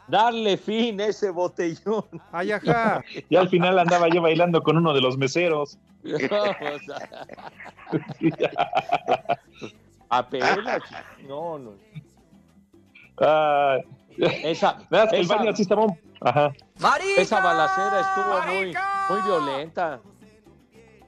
darle 0.07 0.57
fin 0.57 0.99
a 1.01 1.05
ese 1.07 1.29
botellón. 1.29 2.05
Ay, 2.31 2.51
ajá. 2.51 3.03
Y 3.29 3.35
al 3.35 3.49
final 3.49 3.77
andaba 3.79 4.07
yo 4.09 4.21
bailando 4.21 4.61
con 4.63 4.77
uno 4.77 4.93
de 4.93 5.01
los 5.01 5.17
meseros. 5.17 5.77
Apenas. 10.09 10.57
No, 11.27 11.57
no. 11.59 11.71
Ah, 13.19 13.77
Esa, 14.17 14.77
¿verdad 14.89 15.09
que 15.09 15.19
el 15.19 15.27
baño 15.27 15.55
sí 15.55 15.61
estaba 15.63 15.85
un- 15.85 15.99
Ajá. 16.21 16.53
esa 17.17 17.39
balacera 17.41 17.99
estuvo 18.01 18.53
muy, 18.53 18.73
muy 19.09 19.21
violenta. 19.23 19.99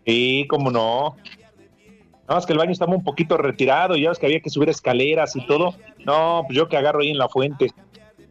Sí, 0.06 0.46
cómo 0.50 0.70
no. 0.72 1.16
No, 2.30 2.38
es 2.38 2.46
que 2.46 2.52
el 2.54 2.60
baño 2.60 2.72
estaba 2.72 2.94
un 2.94 3.04
poquito 3.04 3.38
retirado 3.38 3.96
y 3.96 4.02
ya 4.02 4.10
ves 4.10 4.20
que 4.20 4.26
había 4.26 4.42
que 4.42 4.50
subir 4.50 4.70
escaleras 4.70 5.36
y 5.36 5.46
todo. 5.48 5.76
No, 6.06 6.44
pues 6.46 6.58
yo 6.58 6.68
que 6.68 6.76
agarro 6.78 7.00
ahí 7.02 7.12
en 7.12 7.18
la 7.18 7.30
fuente. 7.30 7.72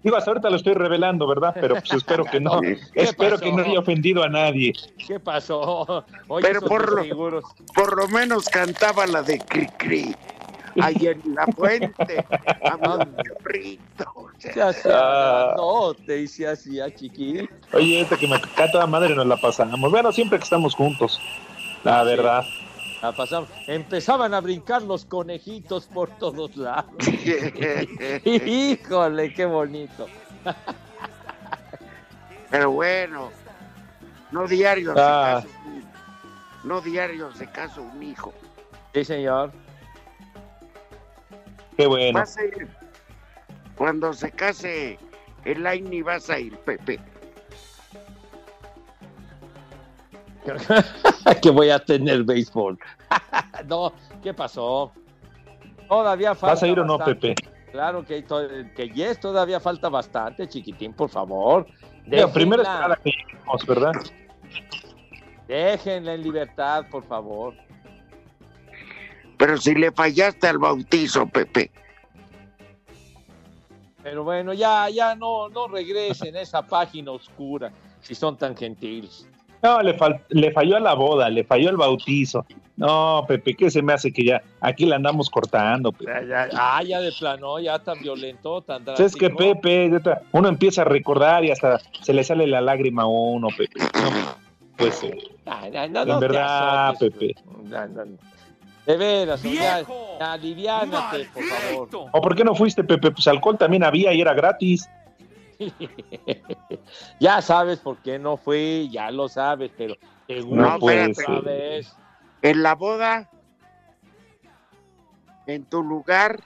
Digo, 0.06 0.16
hasta 0.16 0.30
ahorita 0.30 0.50
lo 0.50 0.54
estoy 0.54 0.74
revelando, 0.74 1.26
¿verdad? 1.26 1.52
Pero 1.60 1.74
pues 1.74 1.92
espero 1.94 2.24
que 2.24 2.38
no. 2.38 2.60
espero 2.94 3.40
que 3.40 3.50
no 3.50 3.64
haya 3.64 3.80
ofendido 3.80 4.22
a 4.22 4.28
nadie. 4.28 4.72
¿Qué 5.04 5.18
pasó? 5.18 6.04
Oye, 6.28 6.46
Pero 6.46 6.60
por 6.60 7.08
lo, 7.08 7.42
por 7.74 7.96
lo 7.96 8.06
menos 8.06 8.44
cantaba 8.48 9.04
la 9.08 9.22
de 9.22 9.40
Cri 9.40 9.66
Cri. 9.76 10.14
Ahí 10.80 11.08
en 11.08 11.34
la 11.34 11.44
fuente, 11.46 12.24
a 12.62 12.76
mi 12.76 13.22
chorrito. 13.24 14.30
Se 14.38 14.62
hacía 14.62 14.92
Ah. 14.94 15.54
no, 15.56 15.92
te 15.94 16.20
hice 16.20 16.46
así 16.46 16.78
a 16.78 16.94
chiquín. 16.94 17.50
Oye, 17.72 18.02
esta 18.02 18.16
que 18.16 18.28
me 18.28 18.40
cae 18.54 18.70
toda 18.70 18.86
madre 18.86 19.12
nos 19.12 19.26
la 19.26 19.36
pasamos. 19.38 19.90
Bueno, 19.90 20.12
siempre 20.12 20.38
que 20.38 20.44
estamos 20.44 20.76
juntos. 20.76 21.20
La 21.82 22.04
verdad. 22.04 22.44
Pasamos. 23.12 23.48
Empezaban 23.66 24.34
a 24.34 24.40
brincar 24.40 24.82
los 24.82 25.04
conejitos 25.04 25.86
por 25.86 26.10
todos 26.18 26.56
lados. 26.56 26.90
Híjole, 28.24 29.34
qué 29.34 29.44
bonito. 29.44 30.06
Pero 32.50 32.70
bueno, 32.70 33.30
no 34.30 34.46
diario 34.46 34.94
Ah. 34.96 35.42
se 35.42 35.48
casa 35.48 35.58
un, 35.66 35.84
no 36.64 36.80
diario 36.80 37.32
se 37.34 37.46
casa 37.50 37.80
un 37.80 38.02
hijo. 38.02 38.32
Sí, 38.94 39.04
señor. 39.04 39.52
Qué 41.76 41.86
bueno. 41.86 42.18
Vas 42.18 42.36
a 42.38 42.44
ir, 42.44 42.68
cuando 43.76 44.12
se 44.12 44.30
case 44.30 44.98
el 45.44 45.62
Laini 45.62 46.02
vas 46.02 46.30
a 46.30 46.38
ir, 46.38 46.56
Pepe. 46.58 46.98
que 51.42 51.50
voy 51.50 51.70
a 51.70 51.78
tener 51.84 52.22
béisbol. 52.22 52.78
no, 53.66 53.92
¿qué 54.22 54.34
pasó? 54.34 54.92
Todavía 55.88 56.34
falta. 56.34 56.54
¿Vas 56.54 56.62
a 56.62 56.66
ir 56.68 56.80
o 56.80 56.84
no, 56.84 56.98
bastante. 56.98 57.34
Pepe? 57.34 57.50
Claro 57.72 58.04
que, 58.04 58.24
que 58.74 58.88
yes, 58.90 59.20
todavía 59.20 59.60
falta 59.60 59.88
bastante, 59.88 60.48
chiquitín, 60.48 60.92
por 60.94 61.10
favor. 61.10 61.66
Digo, 62.06 62.32
primero 62.32 62.62
Déjenla- 62.62 62.74
esperar 62.74 62.92
a 62.92 62.96
que 62.96 63.10
lleguemos, 63.10 63.66
¿verdad? 63.66 63.92
Déjenla 65.46 66.14
en 66.14 66.22
libertad, 66.22 66.86
por 66.90 67.04
favor. 67.04 67.54
Pero 69.36 69.58
si 69.58 69.74
le 69.74 69.92
fallaste 69.92 70.48
al 70.48 70.58
bautizo, 70.58 71.26
Pepe. 71.26 71.70
Pero 74.02 74.24
bueno, 74.24 74.54
ya, 74.54 74.88
ya 74.88 75.14
no, 75.14 75.48
no 75.48 75.68
regresen 75.68 76.36
a 76.36 76.40
esa 76.40 76.62
página 76.62 77.10
oscura, 77.10 77.72
si 78.00 78.14
son 78.14 78.36
tan 78.36 78.56
gentiles. 78.56 79.28
No, 79.62 79.82
le, 79.82 79.96
fal- 79.96 80.20
le 80.30 80.50
falló 80.52 80.76
a 80.76 80.80
la 80.80 80.94
boda, 80.94 81.28
le 81.28 81.44
falló 81.44 81.70
el 81.70 81.76
bautizo. 81.76 82.44
No, 82.76 83.24
Pepe, 83.26 83.54
¿qué 83.54 83.70
se 83.70 83.80
me 83.80 83.94
hace 83.94 84.12
que 84.12 84.22
ya 84.24 84.42
aquí 84.60 84.84
la 84.84 84.96
andamos 84.96 85.30
cortando? 85.30 85.92
Pepe? 85.92 86.12
Ya, 86.28 86.46
ya, 86.46 86.48
ah, 86.52 86.82
ya 86.82 87.00
de 87.00 87.10
plano, 87.12 87.58
ya 87.58 87.78
tan 87.78 87.98
violento, 88.00 88.60
tan 88.62 88.84
Pues 88.84 89.00
es 89.00 89.16
que 89.16 89.30
drástico. 89.30 89.60
Pepe, 89.62 89.90
uno 90.32 90.48
empieza 90.48 90.82
a 90.82 90.84
recordar 90.84 91.42
y 91.44 91.50
hasta 91.50 91.80
se 92.02 92.12
le 92.12 92.22
sale 92.22 92.46
la 92.46 92.60
lágrima 92.60 93.02
a 93.02 93.06
uno, 93.06 93.48
Pepe. 93.56 93.80
No, 93.94 94.36
pues 94.76 95.02
eh, 95.04 95.16
Ay, 95.46 95.74
ay, 95.74 95.88
no, 95.88 96.02
en 96.02 96.08
no 96.08 96.20
verdad, 96.20 96.88
azotes, 96.90 97.12
Pepe. 97.12 97.34
No, 97.64 97.86
no, 97.86 98.04
no. 98.04 98.16
De 98.84 98.96
veras, 98.96 99.42
ya, 99.42 99.50
¡Viejo! 99.78 100.16
ya, 100.20 100.32
aliviánate, 100.34 101.26
por 101.34 101.42
favor. 101.44 101.88
¿O 102.12 102.20
por 102.20 102.36
qué 102.36 102.44
no 102.44 102.54
fuiste, 102.54 102.84
Pepe? 102.84 103.10
Pues 103.10 103.26
alcohol 103.26 103.56
también 103.58 103.82
había 103.84 104.12
y 104.12 104.20
era 104.20 104.32
gratis. 104.34 104.88
ya 107.20 107.40
sabes 107.42 107.78
por 107.80 107.98
qué 107.98 108.18
no 108.18 108.36
fui, 108.36 108.88
ya 108.90 109.10
lo 109.10 109.28
sabes, 109.28 109.70
pero 109.76 109.96
seguro 110.26 110.78
No, 110.78 110.78
vez. 111.42 111.94
En 112.42 112.62
la 112.62 112.74
boda, 112.74 113.28
en 115.46 115.64
tu 115.64 115.82
lugar, 115.82 116.40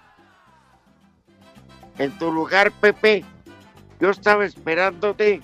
en 1.98 2.16
tu 2.18 2.32
lugar, 2.32 2.72
Pepe, 2.80 3.24
Yo 4.00 4.10
estaba 4.10 4.46
esperándote 4.46 5.42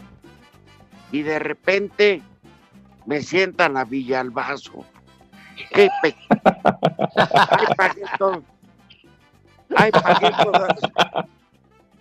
y 1.12 1.22
de 1.22 1.38
repente 1.38 2.22
me 3.04 3.20
sientan 3.20 3.76
a 3.76 3.84
Villalbazo. 3.84 4.84
Qué 5.72 5.90
pe... 6.02 6.14
Ay, 7.16 7.66
pagué 7.76 8.02
todo. 8.18 8.42
Ay, 9.76 9.90
pagué 9.92 10.30
todas. 10.42 10.80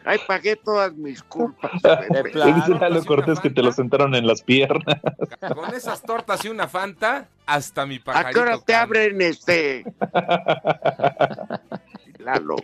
Ay, 0.06 0.20
pagué 0.28 0.56
todas 0.56 0.94
mis 0.94 1.24
culpas. 1.24 1.72
Pepe. 1.82 2.30
Dice 2.54 2.76
Lalo 2.80 3.04
Cortés 3.06 3.40
que 3.40 3.50
te 3.50 3.64
lo 3.64 3.72
sentaron 3.72 4.14
en 4.14 4.28
las 4.28 4.44
piernas. 4.44 5.02
Con 5.54 5.74
esas 5.74 6.02
tortas 6.04 6.46
y 6.46 6.50
una 6.50 6.68
fanta, 6.68 7.28
hasta 7.46 7.86
mi 7.86 7.96
¿A 7.98 8.04
pajarito. 8.04 8.34
qué 8.34 8.40
hora 8.40 8.60
te 8.60 8.76
abren 8.76 9.22
este? 9.22 9.84
Lalo. 12.20 12.56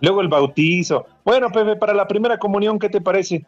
Luego 0.00 0.20
el 0.20 0.28
bautizo. 0.28 1.06
Bueno, 1.24 1.50
Pepe, 1.50 1.76
para 1.76 1.94
la 1.94 2.06
primera 2.08 2.38
comunión, 2.38 2.78
¿qué 2.78 2.88
te 2.88 3.00
parece? 3.00 3.46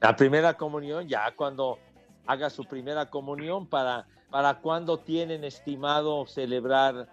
La 0.00 0.14
primera 0.16 0.54
comunión, 0.54 1.08
ya 1.08 1.30
cuando 1.34 1.78
haga 2.26 2.50
su 2.50 2.64
primera 2.64 3.06
comunión, 3.06 3.66
¿para, 3.66 4.06
para 4.30 4.54
cuándo 4.60 4.98
tienen 4.98 5.44
estimado 5.44 6.26
celebrar 6.26 7.08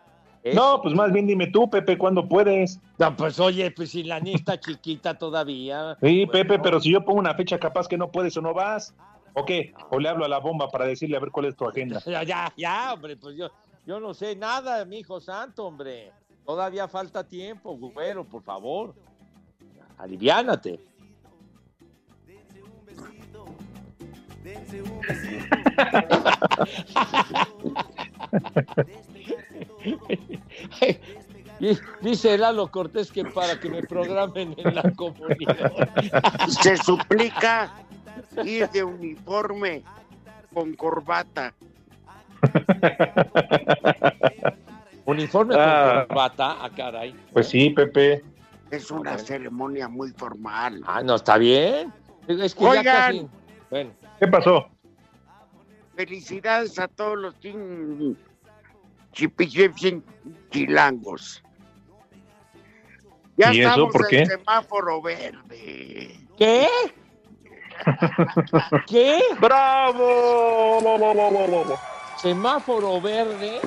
eso? 0.46 0.56
No, 0.60 0.82
pues 0.82 0.94
más 0.94 1.12
bien 1.12 1.26
dime 1.28 1.48
tú, 1.48 1.70
Pepe, 1.70 1.98
¿cuándo 1.98 2.28
puedes? 2.30 2.80
No, 3.00 3.16
pues 3.16 3.40
oye, 3.40 3.72
pues 3.72 3.90
si 3.92 4.04
la 4.04 4.20
niña 4.20 4.38
está 4.38 4.60
chiquita 4.60 5.18
todavía. 5.18 5.98
Sí, 6.02 6.26
Pepe, 6.28 6.60
pero 6.60 6.80
si 6.80 6.92
yo 6.92 7.04
pongo 7.04 7.20
una 7.20 7.34
fecha 7.34 7.60
capaz 7.60 7.88
que 7.88 7.98
no 7.98 8.12
puedes 8.12 8.38
o 8.38 8.42
no 8.42 8.54
vas. 8.54 8.94
¿O 9.34 9.44
qué? 9.44 9.74
O 9.90 10.00
le 10.00 10.08
hablo 10.08 10.24
a 10.24 10.30
la 10.30 10.38
bomba 10.40 10.70
para 10.70 10.86
decirle 10.86 11.18
a 11.18 11.20
ver 11.20 11.32
cuál 11.32 11.48
es 11.48 11.56
tu 11.56 11.68
agenda. 11.68 12.00
Ya, 12.06 12.24
ya, 12.24 12.54
ya, 12.56 12.94
hombre, 12.94 13.18
pues 13.18 13.36
yo, 13.36 13.50
yo 13.86 14.00
no 14.00 14.14
sé 14.14 14.36
nada, 14.36 14.86
mi 14.86 15.00
hijo 15.00 15.20
santo, 15.20 15.66
hombre. 15.66 16.12
Todavía 16.46 16.88
falta 16.88 17.28
tiempo, 17.28 17.76
güero, 17.76 18.24
por 18.24 18.44
favor. 18.44 18.94
Aliviánate. 19.98 20.80
Di- 22.28 22.36
Dice 32.02 32.38
Lalo 32.38 32.70
Cortés 32.70 33.12
que 33.12 33.24
para 33.26 33.60
que 33.60 33.70
me 33.70 33.82
programen 33.84 34.54
en 34.58 34.76
la 34.76 34.84
comunión. 34.92 35.56
Se 36.62 36.78
suplica 36.78 37.72
ir 38.44 38.70
de 38.70 38.84
uniforme 38.84 39.84
con 40.54 40.74
corbata. 40.76 41.54
Uniforme 45.06 45.56
Ah. 45.58 46.00
con 46.00 46.08
corbata, 46.08 46.58
ah, 46.62 46.70
caray. 46.76 47.16
Pues 47.32 47.48
sí, 47.50 47.70
Pepe. 47.70 48.24
Es 48.72 48.90
una 48.92 49.18
ceremonia 49.18 49.88
muy 49.88 50.12
formal. 50.12 50.82
Ah, 50.86 51.02
no, 51.04 51.16
está 51.16 51.38
bien. 51.38 51.94
Es 52.28 52.56
que 52.56 52.64
ya 52.64 52.70
Oigan. 52.70 52.84
casi. 52.84 53.28
Bueno, 53.70 53.92
¿Qué 54.20 54.28
pasó? 54.28 54.68
Felicidades 55.96 56.78
a 56.80 56.88
todos 56.88 57.18
los 57.18 57.40
chipichipsin 57.40 58.18
chilangos. 60.52 61.42
Ya 63.38 63.54
¿Y 63.54 63.60
eso 63.62 63.70
estamos 63.70 63.92
por 63.92 64.14
en 64.14 64.28
semáforo 64.28 65.02
verde. 65.02 66.20
¿Qué? 66.38 66.68
¿Qué? 68.88 69.22
¡Bravo! 69.40 70.82
Semáforo 72.18 73.02
verde. 73.02 73.60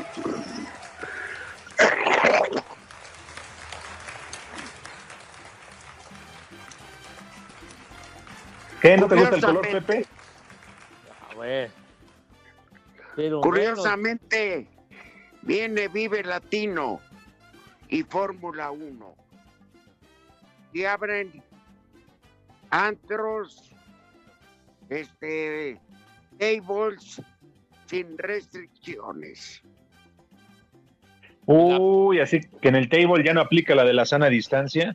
¿Qué? 8.81 8.97
¿No 8.97 9.09
te 9.09 9.17
gusta 9.17 9.37
el 9.37 9.43
color. 9.43 9.69
Pepe? 9.69 10.07
A 11.31 11.35
ver. 11.39 11.71
Pero 13.17 13.41
Curiosamente, 13.41 14.69
viene 15.43 15.89
Vive 15.89 16.23
Latino 16.23 17.01
y 17.89 18.03
Fórmula 18.03 18.71
1. 18.71 19.15
Y 20.73 20.85
abren 20.85 21.43
antros, 22.71 23.71
este, 24.89 25.81
tables 26.39 27.23
sin 27.87 28.19
restricciones. 28.19 29.63
Uy, 31.47 32.21
así 32.21 32.41
que 32.61 32.69
en 32.69 32.77
el 32.77 32.91
table 32.91 33.25
ya 33.25 33.33
no 33.33 33.41
aplica 33.41 33.75
la 33.75 33.85
de 33.85 33.95
la 33.95 34.05
sana 34.05 34.29
distancia. 34.29 34.95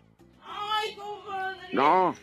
No, 1.71 2.13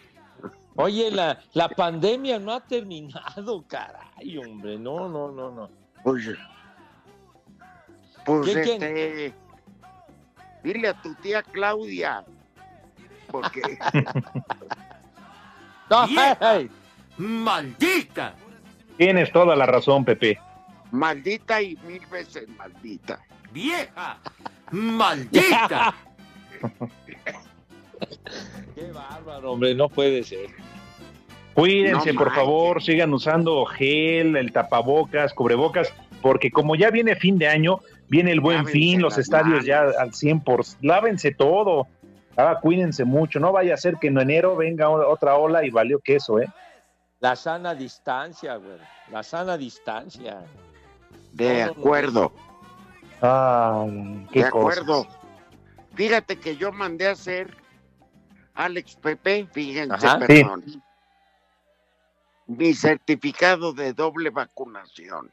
Oye, 0.76 1.10
la, 1.10 1.38
la 1.52 1.68
pandemia 1.68 2.38
no 2.38 2.52
ha 2.52 2.60
terminado, 2.60 3.64
caray, 3.68 4.38
hombre. 4.38 4.78
No, 4.78 5.08
no, 5.08 5.30
no, 5.30 5.50
no. 5.50 5.68
pues, 6.02 6.26
pues 8.24 8.46
¿Quién, 8.46 8.62
quién? 8.62 8.82
este, 8.82 9.32
dile 10.62 10.88
a 10.88 10.94
tu 11.02 11.14
tía 11.16 11.42
Claudia, 11.42 12.24
porque 13.30 13.60
No, 15.90 16.06
Vieja. 16.06 16.36
hey, 16.40 16.70
¡Maldita! 17.18 18.34
Tienes 18.96 19.32
toda 19.32 19.56
la 19.56 19.66
razón, 19.66 20.04
Pepe. 20.04 20.38
maldita 20.92 21.60
y 21.62 21.76
mil 21.86 22.04
veces 22.06 22.48
maldita. 22.56 23.18
¡Vieja! 23.52 24.18
¡Maldita! 24.70 25.94
qué 28.74 28.92
bárbaro, 28.92 29.52
hombre. 29.52 29.74
No 29.74 29.88
puede 29.88 30.22
ser. 30.22 30.48
Cuídense, 31.54 32.12
No 32.12 32.18
por 32.18 32.28
manches. 32.28 32.44
favor, 32.44 32.82
sigan 32.82 33.12
usando 33.12 33.64
gel, 33.66 34.36
el 34.36 34.52
tapabocas, 34.52 35.34
cubrebocas, 35.34 35.92
porque 36.22 36.50
como 36.50 36.76
ya 36.76 36.90
viene 36.90 37.16
fin 37.16 37.38
de 37.38 37.48
año, 37.48 37.80
viene 38.10 38.32
el 38.32 38.40
buen 38.40 38.58
Lávense 38.58 38.72
fin, 38.72 39.00
los 39.00 39.16
estadios 39.16 39.64
ya 39.64 39.84
al 39.98 40.12
100 40.12 40.40
por... 40.40 40.64
Lávense 40.82 41.32
todo. 41.32 41.86
Ah, 42.36 42.58
cuídense 42.60 43.04
mucho, 43.04 43.40
no 43.40 43.52
vaya 43.52 43.74
a 43.74 43.76
ser 43.76 43.96
que 43.96 44.08
en 44.08 44.18
enero 44.18 44.56
venga 44.56 44.88
otra 44.90 45.36
ola 45.36 45.64
y 45.64 45.70
valió 45.70 45.98
queso, 46.00 46.38
¿eh? 46.40 46.48
La 47.20 47.36
sana 47.36 47.74
distancia, 47.74 48.56
güey. 48.56 48.78
La 49.10 49.22
sana 49.22 49.56
distancia. 49.56 50.42
De 51.32 51.62
acuerdo, 51.62 52.32
Ay, 53.20 54.26
qué 54.32 54.44
de 54.44 54.50
cosas. 54.50 54.78
acuerdo. 54.78 55.06
Fíjate 55.94 56.38
que 56.38 56.56
yo 56.56 56.72
mandé 56.72 57.08
a 57.08 57.12
hacer 57.12 57.54
Alex 58.54 58.96
Pepe, 58.96 59.46
fíjense, 59.52 60.06
Ajá. 60.06 60.18
perdón. 60.18 60.64
Mi 62.46 62.74
certificado 62.74 63.72
de 63.72 63.92
doble 63.92 64.30
vacunación. 64.30 65.30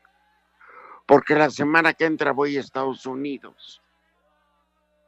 Porque 1.08 1.34
la 1.36 1.50
semana 1.50 1.94
que 1.94 2.06
entra 2.06 2.32
voy 2.34 2.58
a 2.58 2.60
Estados 2.60 3.06
Unidos. 3.06 3.82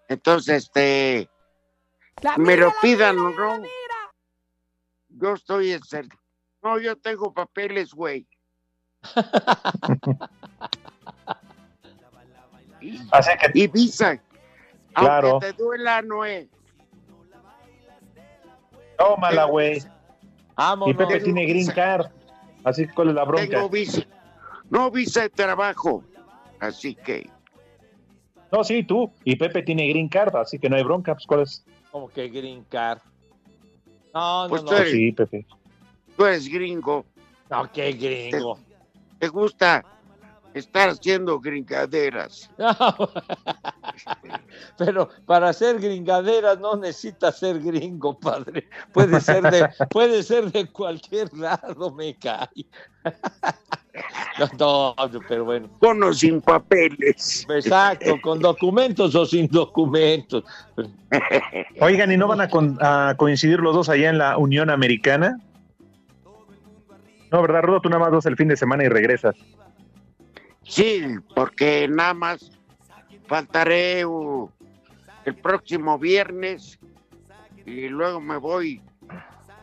Entonces, 0.07 0.63
este, 0.63 1.29
me 2.37 2.57
lo 2.57 2.73
pidan 2.81 3.19
o 3.19 3.29
no. 3.29 3.61
Yo 5.09 5.33
estoy 5.33 5.73
en 5.73 5.81
cer- 5.81 6.17
No, 6.63 6.79
yo 6.79 6.95
tengo 6.97 7.33
papeles, 7.33 7.93
güey. 7.93 8.25
Y- 12.81 12.99
Así 13.11 13.31
que 13.39 13.51
y 13.59 13.67
visa. 13.67 14.19
Claro. 14.93 15.31
Aunque 15.31 15.53
te 15.53 15.61
duela, 15.63 16.01
no 16.01 16.25
es. 16.25 16.47
tómala, 18.97 19.45
güey. 19.45 19.77
Y. 20.87 20.93
Pepe 20.93 21.19
tiene 21.21 21.45
green 21.45 21.67
card. 21.67 22.07
Así 22.63 22.87
que, 22.87 22.93
¿cuál 22.93 23.09
es 23.09 23.15
la 23.15 23.23
bronca? 23.23 23.47
Tengo 23.47 23.69
visa. 23.69 24.01
No 24.69 24.91
visa 24.91 25.21
de 25.21 25.29
trabajo. 25.29 26.03
Así 26.59 26.95
que, 26.95 27.29
No, 28.51 28.63
sí, 28.63 28.83
tú. 28.83 29.11
Y 29.23 29.35
Pepe 29.35 29.61
tiene 29.63 29.87
green 29.89 30.09
card, 30.09 30.35
así 30.35 30.57
que 30.59 30.69
no 30.69 30.75
hay 30.75 30.83
bronca. 30.83 31.13
Pues, 31.13 31.25
¿cuál 31.27 31.41
es? 31.41 31.63
Como 31.91 32.09
que 32.09 32.27
green 32.29 32.63
card. 32.65 32.99
No, 34.13 34.43
no, 34.43 34.49
Pues 34.49 34.63
no. 34.63 34.69
tú 34.69 34.75
eres- 34.75 34.91
Sí, 34.91 35.11
Pepe. 35.11 35.45
tú 36.17 36.25
eres 36.25 36.47
gringo. 36.49 37.05
No, 37.49 37.71
qué 37.71 37.91
gringo. 37.93 38.59
Te 39.19 39.27
gusta 39.27 39.83
estar 40.53 40.89
haciendo 40.89 41.39
gringaderas. 41.39 42.49
Pero 44.77 45.09
para 45.25 45.53
ser 45.53 45.79
gringaderas 45.79 46.59
no 46.59 46.75
necesitas 46.75 47.37
ser 47.37 47.59
gringo, 47.59 48.17
padre. 48.17 48.67
Puede 48.93 49.19
ser 49.21 49.43
de, 49.49 49.69
puede 49.89 50.23
ser 50.23 50.51
de 50.51 50.67
cualquier 50.71 51.33
lado, 51.37 51.93
me 51.93 52.15
cae. 52.15 52.47
No, 54.57 54.95
no, 54.97 55.19
pero 55.27 55.45
bueno. 55.45 55.69
Con 55.79 56.01
o 56.03 56.13
sin 56.13 56.41
papeles. 56.41 57.45
Exacto, 57.49 58.19
con 58.21 58.39
documentos 58.39 59.13
o 59.15 59.25
sin 59.25 59.47
documentos. 59.47 60.43
Oigan, 61.81 62.11
¿y 62.11 62.17
no 62.17 62.27
van 62.27 62.41
a, 62.41 62.49
con- 62.49 62.77
a 62.81 63.15
coincidir 63.17 63.59
los 63.59 63.75
dos 63.75 63.89
allá 63.89 64.09
en 64.09 64.17
la 64.17 64.37
Unión 64.37 64.69
Americana? 64.69 65.37
No, 67.31 67.41
¿verdad, 67.41 67.61
Rudo? 67.63 67.81
Tú 67.81 67.89
nada 67.89 67.99
más 68.03 68.11
dos 68.11 68.25
el 68.25 68.35
fin 68.37 68.47
de 68.47 68.57
semana 68.57 68.83
y 68.83 68.89
regresas. 68.89 69.35
Sí, 70.63 71.03
porque 71.35 71.87
nada 71.87 72.13
más 72.13 72.51
faltaré 73.27 74.05
uh, 74.05 74.49
el 75.25 75.35
próximo 75.35 75.97
viernes 75.99 76.79
y 77.65 77.87
luego 77.89 78.19
me 78.21 78.37
voy 78.37 78.81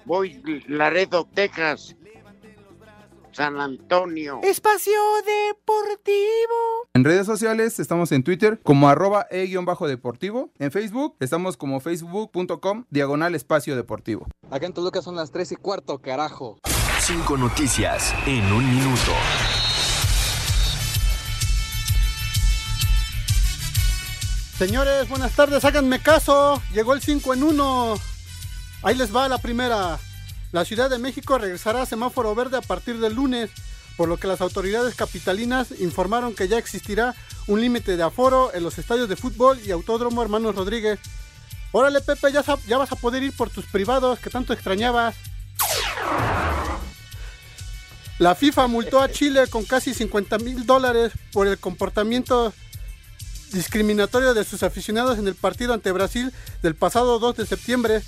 Voy 0.07 0.41
Laredo, 0.69 1.27
Texas. 1.35 1.97
San 3.37 3.61
Antonio. 3.61 4.41
Espacio 4.43 4.95
Deportivo. 5.19 6.89
En 6.95 7.05
redes 7.05 7.27
sociales 7.27 7.79
estamos 7.79 8.11
en 8.13 8.25
Twitter 8.25 8.59
como 8.63 8.89
arroba 8.89 9.27
e-deportivo. 9.31 10.49
En 10.59 10.73
Facebook 10.73 11.17
estamos 11.21 11.59
como 11.59 11.81
facebook.com 11.81 12.87
diagonal 12.89 13.35
espacio 13.35 13.77
deportivo. 13.77 14.27
Acá 14.51 14.65
en 14.65 14.73
Toluca 14.73 15.03
son 15.03 15.17
las 15.17 15.33
3 15.33 15.53
y 15.53 15.57
cuarto, 15.57 15.99
carajo. 15.99 16.59
Cinco 17.01 17.37
noticias 17.37 18.15
en 18.27 18.51
un 18.51 18.65
minuto. 18.75 19.13
Señores, 24.57 25.11
buenas 25.11 25.37
tardes, 25.37 25.63
háganme 25.67 26.01
caso. 26.01 26.63
Llegó 26.73 26.95
el 26.95 27.03
5 27.03 27.35
en 27.35 27.43
1. 27.43 27.95
Ahí 28.83 28.95
les 28.95 29.15
va 29.15 29.29
la 29.29 29.37
primera. 29.37 29.99
La 30.57 30.65
Ciudad 30.65 30.89
de 30.89 30.99
México 30.99 31.37
regresará 31.37 31.83
a 31.83 31.85
semáforo 31.85 32.35
verde 32.35 32.57
a 32.57 32.63
partir 32.63 32.99
del 32.99 33.13
lunes, 33.13 33.51
por 33.99 34.09
lo 34.09 34.17
que 34.17 34.27
las 34.27 34.41
autoridades 34.41 34.95
capitalinas 34.95 35.69
informaron 35.81 36.35
que 36.35 36.49
ya 36.49 36.57
existirá 36.57 37.15
un 37.47 37.61
límite 37.61 37.99
de 37.99 38.03
aforo 38.03 38.51
en 38.55 38.63
los 38.63 38.79
estadios 38.79 39.07
de 39.07 39.17
fútbol 39.17 39.61
y 39.67 39.71
autódromo 39.71 40.23
Hermanos 40.23 40.55
Rodríguez. 40.55 40.99
Órale 41.73 42.01
Pepe, 42.01 42.33
ya, 42.33 42.79
vas 42.79 42.91
a 42.91 42.97
poder 42.97 43.23
ir 43.23 43.37
por 43.37 43.51
tus 43.51 43.67
privados 43.67 44.19
que 44.19 44.31
tanto 44.31 44.55
extrañabas. 44.55 45.15
La 48.19 48.35
FIFA 48.35 48.67
multó 48.67 49.03
a 49.03 49.11
Chile 49.11 49.49
con 49.51 49.63
casi 49.67 49.93
50 49.93 50.39
mil 50.39 50.65
dólares 50.65 51.13
por 51.35 51.49
el 51.49 51.59
comportamiento 51.59 52.55
discriminatorio 53.53 54.33
de 54.33 54.43
sus 54.43 54.63
aficionados 54.63 55.19
en 55.19 55.29
el 55.29 55.35
partido 55.35 55.75
ante 55.75 55.93
Brasil 55.93 56.33
del 56.63 56.75
pasado 56.75 57.19
2 57.19 57.37
de 57.37 57.45
septiembre. 57.45 58.03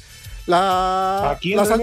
La, 0.46 1.32
¿A 1.32 1.38
quién, 1.38 1.58
la? 1.58 1.78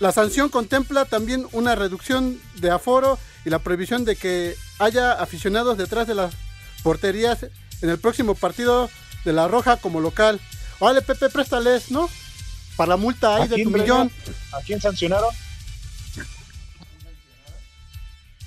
La 0.00 0.12
sanción 0.12 0.48
contempla 0.48 1.04
también 1.04 1.46
una 1.52 1.74
reducción 1.74 2.40
de 2.56 2.70
aforo 2.70 3.18
y 3.44 3.50
la 3.50 3.58
prohibición 3.58 4.04
de 4.04 4.16
que 4.16 4.56
haya 4.78 5.12
aficionados 5.12 5.78
detrás 5.78 6.06
de 6.06 6.14
las 6.14 6.34
porterías 6.82 7.44
en 7.82 7.90
el 7.90 7.98
próximo 7.98 8.34
partido 8.34 8.90
de 9.24 9.32
la 9.32 9.48
Roja 9.48 9.76
como 9.76 10.00
local. 10.00 10.40
Vale, 10.80 11.02
Pepe, 11.02 11.30
préstales, 11.30 11.90
¿no? 11.90 12.08
Para 12.76 12.90
la 12.90 12.96
multa 12.96 13.36
ahí 13.36 13.42
¿A 13.42 13.48
de 13.48 13.54
quién, 13.56 13.72
tu 13.72 13.78
millón. 13.78 14.10
¿A 14.52 14.60
quién 14.60 14.80
sancionaron? 14.80 15.30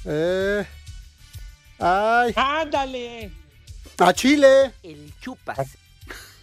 Eh. 0.06 0.66
Ay. 1.80 2.34
¡Ándale! 2.36 3.32
A 3.98 4.14
Chile. 4.14 4.74
El 4.84 5.14
chupas. 5.22 5.70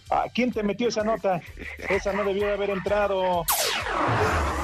¿A 0.09 0.25
quién 0.33 0.51
te 0.51 0.63
metió 0.63 0.87
esa 0.87 1.03
nota? 1.03 1.41
Esa 1.89 2.13
no 2.13 2.23
debió 2.23 2.47
de 2.47 2.53
haber 2.53 2.69
entrado. 2.69 3.43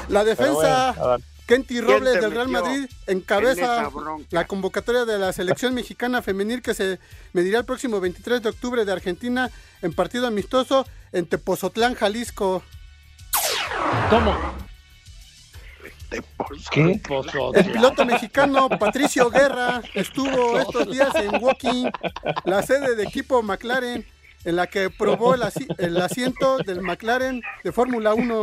La 0.08 0.24
defensa, 0.24 0.94
bueno. 0.98 1.24
Kenty 1.48 1.76
¿Quién 1.76 1.88
Robles 1.88 2.22
del 2.22 2.32
Real 2.32 2.48
Madrid 2.48 2.90
en 3.08 3.18
encabeza 3.18 3.90
la 4.30 4.48
convocatoria 4.48 5.04
de 5.04 5.18
la 5.18 5.34
selección 5.34 5.74
mexicana 5.74 6.22
femenil 6.22 6.62
que 6.62 6.74
se 6.74 7.00
medirá 7.34 7.60
el 7.60 7.66
próximo 7.66 8.00
23 8.00 8.42
de 8.42 8.50
octubre 8.50 8.86
de 8.86 8.92
Argentina 8.92 9.52
en 9.82 9.94
partido 9.94 10.28
amistoso 10.28 10.86
en 11.12 11.26
Tepozotlán, 11.26 11.96
Jalisco. 11.96 12.64
¿Cómo? 14.10 14.38
¿Qué? 16.72 17.02
El 17.54 17.72
piloto 17.72 18.06
mexicano 18.06 18.70
Patricio 18.70 19.30
Guerra 19.30 19.82
estuvo 19.94 20.60
estos 20.60 20.92
días 20.92 21.14
en 21.16 21.42
Woking, 21.42 21.90
la 22.46 22.62
sede 22.64 22.96
de 22.96 23.04
equipo 23.04 23.42
McLaren, 23.42 24.06
en 24.46 24.56
la 24.56 24.68
que 24.68 24.90
probó 24.90 25.36
el, 25.36 25.44
asi- 25.44 25.68
el 25.78 26.02
asiento 26.02 26.58
del 26.60 26.82
McLaren 26.82 27.42
de 27.64 27.72
Fórmula 27.72 28.14
1. 28.14 28.42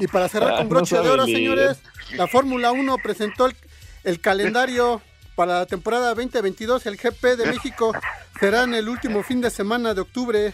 Y 0.00 0.06
para 0.08 0.28
cerrar 0.28 0.50
con 0.56 0.64
No 0.64 0.70
broche 0.70 0.96
de 0.96 1.08
oro, 1.08 1.24
señores, 1.26 1.78
la 2.16 2.26
Fórmula 2.26 2.72
1 2.72 2.96
presentó 2.98 3.46
el, 3.46 3.56
el 4.02 4.20
calendario 4.20 5.00
para 5.36 5.60
la 5.60 5.66
temporada 5.66 6.08
2022. 6.14 6.84
El 6.86 6.96
GP 6.96 7.22
de 7.36 7.46
México 7.46 7.92
será 8.40 8.64
en 8.64 8.74
el 8.74 8.88
último 8.88 9.22
fin 9.22 9.40
de 9.40 9.50
semana 9.50 9.94
de 9.94 10.00
octubre. 10.00 10.52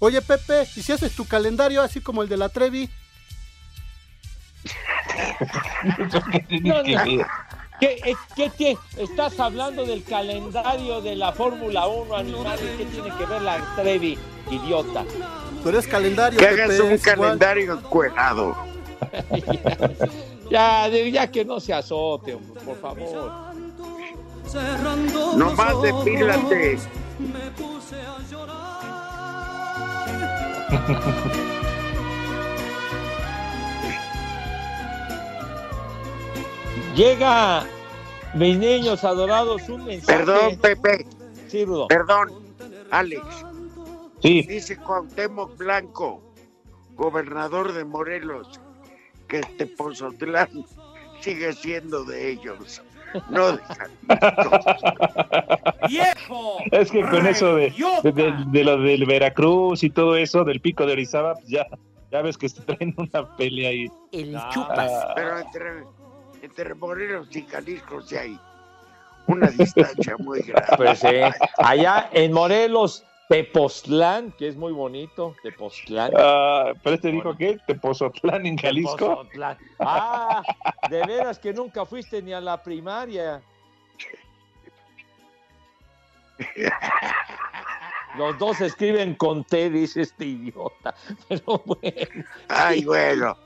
Oye, 0.00 0.20
Pepe, 0.20 0.68
¿y 0.76 0.82
si 0.82 0.92
haces 0.92 1.12
tu 1.14 1.26
calendario 1.26 1.80
así 1.80 2.00
como 2.02 2.22
el 2.22 2.28
de 2.28 2.36
la 2.36 2.50
Trevi? 2.50 2.90
No, 6.62 6.82
no. 6.82 7.24
¿Qué, 7.80 7.98
eh, 8.04 8.14
qué 8.36 8.50
tie- 8.52 8.78
estás 8.96 9.38
hablando 9.40 9.84
del 9.84 10.04
calendario 10.04 11.00
de 11.00 11.16
la 11.16 11.32
Fórmula 11.32 11.86
1, 11.86 12.16
animal? 12.16 12.58
¿Y 12.62 12.76
¿Qué 12.78 12.84
tiene 12.86 13.10
que 13.16 13.26
ver 13.26 13.42
la 13.42 13.74
Trevi, 13.76 14.18
idiota? 14.50 15.04
Tú 15.62 15.68
eres 15.70 15.86
calendario. 15.86 16.38
Que 16.38 16.46
hagas 16.46 16.78
un 16.80 16.92
es 16.92 17.02
calendario 17.02 17.74
encuerado. 17.74 18.56
Ya, 20.50 20.88
ya 20.88 21.30
que 21.30 21.42
no 21.42 21.58
se 21.58 21.72
azote, 21.72 22.34
hombre, 22.34 22.60
por 22.60 22.78
favor. 22.78 23.54
Nomás 25.36 25.82
depílate. 25.82 26.78
Llega, 36.94 37.64
mis 38.34 38.58
niños 38.58 39.02
adorados, 39.04 39.68
un 39.68 39.84
mensaje. 39.84 40.18
Perdón, 40.24 40.58
Pepe. 40.60 41.06
Sí, 41.48 41.64
Rudo. 41.64 41.88
Perdón, 41.88 42.30
Alex. 42.90 43.22
Sí. 44.22 44.42
Dice 44.42 44.76
Cuauhtémoc 44.76 45.56
Blanco, 45.56 46.22
gobernador 46.94 47.72
de 47.72 47.84
Morelos, 47.84 48.60
que 49.28 49.40
este 49.40 49.66
Pozotlán 49.66 50.48
sigue 51.20 51.52
siendo 51.52 52.04
de 52.04 52.30
ellos. 52.30 52.82
No 53.28 53.52
de 53.52 53.60
¡Viejo! 55.88 56.56
Es 56.72 56.90
que 56.90 57.02
con 57.02 57.26
eso 57.28 57.54
de, 57.54 57.72
de, 58.02 58.12
de- 58.12 58.34
de 58.48 58.64
lo 58.64 58.76
del 58.80 59.06
Veracruz 59.06 59.84
y 59.84 59.90
todo 59.90 60.16
eso, 60.16 60.42
del 60.42 60.60
pico 60.60 60.84
de 60.84 60.94
Orizaba, 60.94 61.34
pues 61.34 61.46
ya, 61.48 61.64
ya 62.10 62.22
ves 62.22 62.36
que 62.36 62.48
se 62.48 62.60
traen 62.62 62.92
una 62.96 63.36
pelea 63.36 63.70
ahí. 63.70 63.86
El 64.10 64.36
chupas. 64.50 64.90
Pero 65.14 65.38
entre, 65.38 65.70
entre 66.54 66.74
Morelos 66.76 67.34
y 67.34 67.42
Jalisco 67.42 68.00
sí 68.00 68.16
hay 68.16 68.38
una 69.26 69.48
distancia 69.48 70.16
muy 70.18 70.40
grande. 70.42 70.68
Pues 70.76 71.00
sí. 71.00 71.08
Allá 71.58 72.08
en 72.12 72.32
Morelos, 72.32 73.04
Tepoztlán, 73.28 74.30
que 74.32 74.46
es 74.46 74.56
muy 74.56 74.72
bonito, 74.72 75.34
Tepoztlán. 75.42 76.12
Ah, 76.16 76.72
pero 76.82 76.94
este 76.94 77.10
dijo 77.10 77.36
que 77.36 77.58
Tepozotlán 77.66 78.46
en 78.46 78.56
Jalisco. 78.56 78.96
Tepozotlán. 78.96 79.58
Ah, 79.80 80.42
de 80.88 81.04
veras 81.04 81.40
que 81.40 81.52
nunca 81.52 81.84
fuiste 81.84 82.22
ni 82.22 82.32
a 82.32 82.40
la 82.40 82.62
primaria. 82.62 83.42
Los 88.16 88.38
dos 88.38 88.60
escriben 88.60 89.16
con 89.16 89.42
T, 89.42 89.70
dice 89.70 90.02
este 90.02 90.24
idiota. 90.26 90.94
Pero 91.28 91.62
bueno. 91.64 92.24
Ay, 92.48 92.84
bueno. 92.84 93.36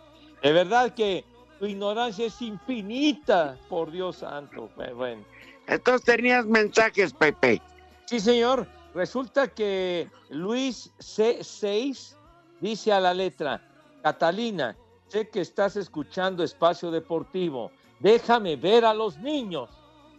De 0.43 0.53
verdad 0.53 0.95
que 0.95 1.25
tu 1.59 1.67
ignorancia 1.67 2.27
es 2.27 2.41
infinita, 2.41 3.57
por 3.69 3.91
Dios 3.91 4.19
santo. 4.19 4.71
Pero 4.77 4.97
Bueno. 4.97 5.25
Entonces 5.67 6.05
tenías 6.05 6.47
mensajes, 6.47 7.13
Pepe. 7.13 7.61
Sí, 8.07 8.21
señor. 8.21 8.67
Resulta 8.95 9.49
que 9.49 10.09
Luis 10.31 10.91
C6 10.99 12.17
dice 12.61 12.93
a 12.93 13.01
la 13.01 13.13
letra, 13.13 13.63
Catalina, 14.03 14.77
sé 15.09 15.29
que 15.29 15.41
estás 15.41 15.77
escuchando 15.77 16.43
Espacio 16.43 16.91
Deportivo. 16.91 17.71
Déjame 18.01 18.57
ver 18.57 18.85
a 18.85 18.95
los 18.95 19.19
niños 19.19 19.69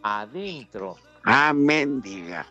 adentro. 0.03 0.97
Ah, 1.25 1.51
mendiga. 1.53 2.45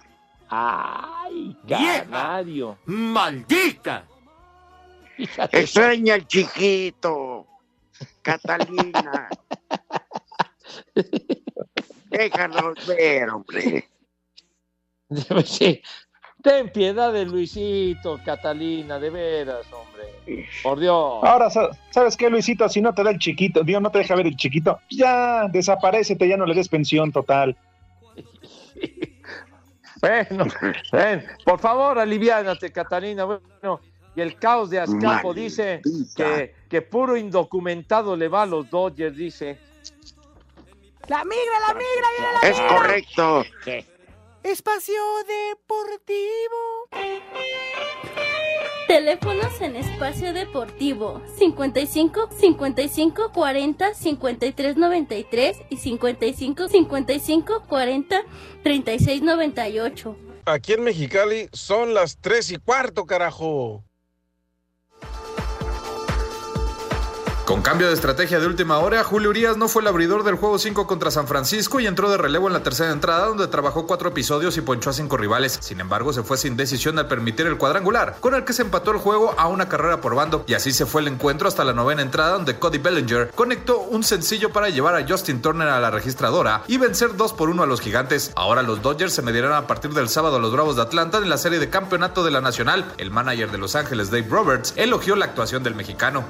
¡Ay, 0.50 1.56
canario! 1.68 2.78
¡Maldita! 2.86 4.04
Extraña 5.52 6.14
al 6.14 6.26
chiquito. 6.26 7.46
Catalina. 8.22 9.28
Déjanos 12.10 12.86
ver, 12.86 13.28
hombre. 13.30 13.88
Sí. 15.44 15.80
Ten 16.42 16.70
piedad 16.70 17.12
de 17.12 17.24
Luisito, 17.24 18.20
Catalina, 18.24 18.98
de 19.00 19.10
veras, 19.10 19.66
hombre. 19.72 20.46
Por 20.62 20.78
Dios. 20.78 21.24
Ahora, 21.24 21.50
sa- 21.50 21.70
¿sabes 21.90 22.16
qué, 22.16 22.30
Luisito? 22.30 22.68
Si 22.68 22.80
no 22.80 22.94
te 22.94 23.02
da 23.02 23.10
el 23.10 23.18
chiquito, 23.18 23.64
Dios 23.64 23.82
no 23.82 23.90
te 23.90 23.98
deja 23.98 24.14
ver 24.14 24.26
el 24.28 24.36
chiquito, 24.36 24.78
ya 24.90 25.48
desaparecete, 25.48 26.28
ya 26.28 26.36
no 26.36 26.46
le 26.46 26.54
des 26.54 26.68
pensión 26.68 27.10
total. 27.12 27.56
Bueno, 30.00 30.44
ven, 30.92 31.26
por 31.44 31.58
favor, 31.58 31.98
aliviánate, 31.98 32.70
Catalina. 32.70 33.24
Bueno, 33.24 33.80
y 34.18 34.20
el 34.20 34.36
caos 34.36 34.68
de 34.68 34.80
Azcapo 34.80 35.32
dice 35.32 35.80
que, 36.16 36.52
que 36.68 36.82
puro 36.82 37.16
indocumentado 37.16 38.16
le 38.16 38.26
va 38.26 38.42
a 38.42 38.46
los 38.46 38.68
Dodgers, 38.68 39.16
dice. 39.16 39.60
La 41.06 41.24
migra, 41.24 41.60
la 41.68 41.74
migra, 41.74 42.08
viene 42.18 42.32
la 42.42 42.48
Es 42.48 42.58
migra. 42.58 42.76
correcto. 42.76 43.44
Espacio 44.42 45.00
Deportivo. 45.28 46.88
Teléfonos 48.88 49.60
en 49.60 49.76
espacio 49.76 50.32
deportivo 50.32 51.22
55 51.36 52.30
55 52.32 53.32
40 53.32 53.94
53 53.94 54.76
93 54.76 55.56
y 55.70 55.76
55 55.76 56.68
55 56.68 57.62
40 57.68 58.22
36 58.64 59.22
98. 59.22 60.16
Aquí 60.46 60.72
en 60.72 60.82
Mexicali 60.82 61.48
son 61.52 61.94
las 61.94 62.18
tres 62.18 62.50
y 62.50 62.56
cuarto, 62.56 63.06
carajo. 63.06 63.84
Con 67.48 67.62
cambio 67.62 67.86
de 67.86 67.94
estrategia 67.94 68.40
de 68.40 68.46
última 68.46 68.76
hora, 68.76 69.02
Julio 69.02 69.30
Urias 69.30 69.56
no 69.56 69.68
fue 69.68 69.80
el 69.80 69.88
abridor 69.88 70.22
del 70.22 70.34
juego 70.34 70.58
5 70.58 70.86
contra 70.86 71.10
San 71.10 71.26
Francisco 71.26 71.80
y 71.80 71.86
entró 71.86 72.10
de 72.10 72.18
relevo 72.18 72.46
en 72.46 72.52
la 72.52 72.62
tercera 72.62 72.92
entrada 72.92 73.24
donde 73.24 73.46
trabajó 73.46 73.86
cuatro 73.86 74.10
episodios 74.10 74.58
y 74.58 74.60
ponchó 74.60 74.90
a 74.90 74.92
cinco 74.92 75.16
rivales. 75.16 75.56
Sin 75.62 75.80
embargo, 75.80 76.12
se 76.12 76.22
fue 76.22 76.36
sin 76.36 76.58
decisión 76.58 76.98
al 76.98 77.08
permitir 77.08 77.46
el 77.46 77.56
cuadrangular, 77.56 78.16
con 78.20 78.34
el 78.34 78.44
que 78.44 78.52
se 78.52 78.60
empató 78.60 78.90
el 78.90 78.98
juego 78.98 79.34
a 79.38 79.48
una 79.48 79.66
carrera 79.66 80.02
por 80.02 80.14
bando 80.14 80.44
y 80.46 80.52
así 80.52 80.72
se 80.72 80.84
fue 80.84 81.00
el 81.00 81.08
encuentro 81.08 81.48
hasta 81.48 81.64
la 81.64 81.72
novena 81.72 82.02
entrada 82.02 82.32
donde 82.32 82.58
Cody 82.58 82.76
Bellinger 82.76 83.30
conectó 83.34 83.80
un 83.80 84.04
sencillo 84.04 84.52
para 84.52 84.68
llevar 84.68 84.94
a 84.94 85.08
Justin 85.08 85.40
Turner 85.40 85.68
a 85.68 85.80
la 85.80 85.90
registradora 85.90 86.64
y 86.68 86.76
vencer 86.76 87.16
2 87.16 87.32
por 87.32 87.48
1 87.48 87.62
a 87.62 87.66
los 87.66 87.80
gigantes. 87.80 88.30
Ahora 88.36 88.62
los 88.62 88.82
Dodgers 88.82 89.14
se 89.14 89.22
medirán 89.22 89.54
a 89.54 89.66
partir 89.66 89.94
del 89.94 90.10
sábado 90.10 90.36
a 90.36 90.38
los 90.38 90.52
Bravos 90.52 90.76
de 90.76 90.82
Atlanta 90.82 91.16
en 91.16 91.30
la 91.30 91.38
serie 91.38 91.58
de 91.58 91.70
campeonato 91.70 92.24
de 92.24 92.30
la 92.30 92.42
Nacional. 92.42 92.92
El 92.98 93.10
manager 93.10 93.50
de 93.50 93.56
Los 93.56 93.74
Ángeles, 93.74 94.10
Dave 94.10 94.26
Roberts, 94.28 94.74
elogió 94.76 95.16
la 95.16 95.24
actuación 95.24 95.62
del 95.62 95.74
mexicano. 95.74 96.26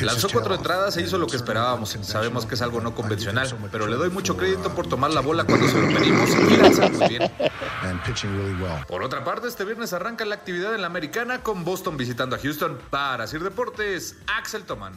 Lanzó 0.00 0.28
cuatro 0.32 0.54
entradas 0.54 0.96
e 0.96 1.02
hizo 1.02 1.18
lo 1.18 1.26
que 1.26 1.36
esperábamos. 1.36 1.96
Sabemos 2.02 2.46
que 2.46 2.54
es 2.54 2.62
algo 2.62 2.80
no 2.80 2.94
convencional, 2.94 3.48
pero 3.70 3.86
le 3.86 3.96
doy 3.96 4.10
mucho 4.10 4.36
crédito 4.36 4.74
por 4.74 4.86
tomar 4.86 5.12
la 5.12 5.20
bola 5.20 5.44
cuando 5.44 5.68
se 5.68 5.80
lo 5.80 5.88
pedimos 5.88 6.30
y 6.30 6.56
lanzar 6.56 6.92
muy 6.92 7.08
bien. 7.08 7.30
Por 8.88 9.02
otra 9.02 9.24
parte, 9.24 9.48
este 9.48 9.64
viernes 9.64 9.92
arranca 9.92 10.24
la 10.24 10.34
actividad 10.34 10.74
en 10.74 10.80
la 10.80 10.86
americana 10.86 11.42
con 11.42 11.64
Boston 11.64 11.96
visitando 11.96 12.36
a 12.36 12.38
Houston. 12.38 12.78
Para 12.90 13.26
Sir 13.26 13.42
Deportes, 13.42 14.16
Axel 14.26 14.64
Toman. 14.64 14.94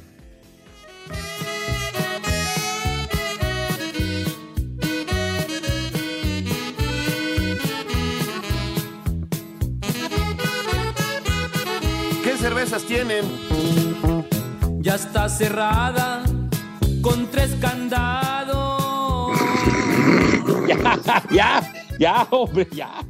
¿Qué 12.23 12.37
cervezas 12.37 12.83
tienen? 12.83 13.50
Ya 14.81 14.95
está 14.95 15.29
cerrada 15.29 16.23
con 17.03 17.29
tres 17.29 17.55
candados. 17.61 19.39
ya, 20.67 21.21
ya, 21.29 21.73
ya, 21.99 22.27
hombre, 22.31 22.67
ya. 22.71 23.03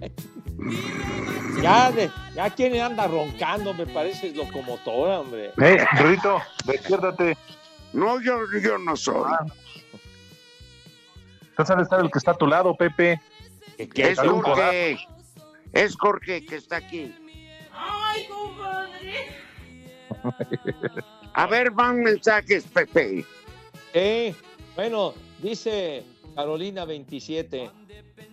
Ya, 1.62 1.92
de, 1.94 2.12
ya 2.36 2.50
quien 2.50 2.82
anda 2.82 3.08
roncando, 3.08 3.74
me 3.74 3.88
parece 3.88 4.34
locomotora, 4.34 5.22
hombre. 5.22 5.54
Eh, 5.62 5.86
Rito, 5.94 6.42
despiértate. 6.66 7.38
No, 7.94 8.20
yo, 8.20 8.38
yo 8.62 8.78
no 8.78 8.98
soy. 8.98 9.32
Tú 11.56 11.66
sabes 11.66 11.84
estar 11.84 12.02
el 12.02 12.12
que 12.12 12.18
está 12.18 12.32
a 12.32 12.38
tu 12.38 12.48
lado, 12.48 12.76
Pepe. 12.76 13.22
es 13.78 14.18
Dale 14.18 14.30
un 14.30 14.42
Jorge. 14.42 15.00
Es 15.72 15.96
Jorge 15.96 16.46
que 16.46 16.58
está 16.58 16.76
aquí. 16.78 17.16
¡Ay, 17.74 18.28
compadre! 18.28 19.38
A 21.34 21.48
ver, 21.48 21.72
van 21.72 22.02
mensajes, 22.02 22.66
Pepe. 22.66 23.26
Eh, 23.94 24.34
bueno, 24.76 25.14
dice 25.40 26.04
Carolina 26.36 26.86
27. 26.86 27.70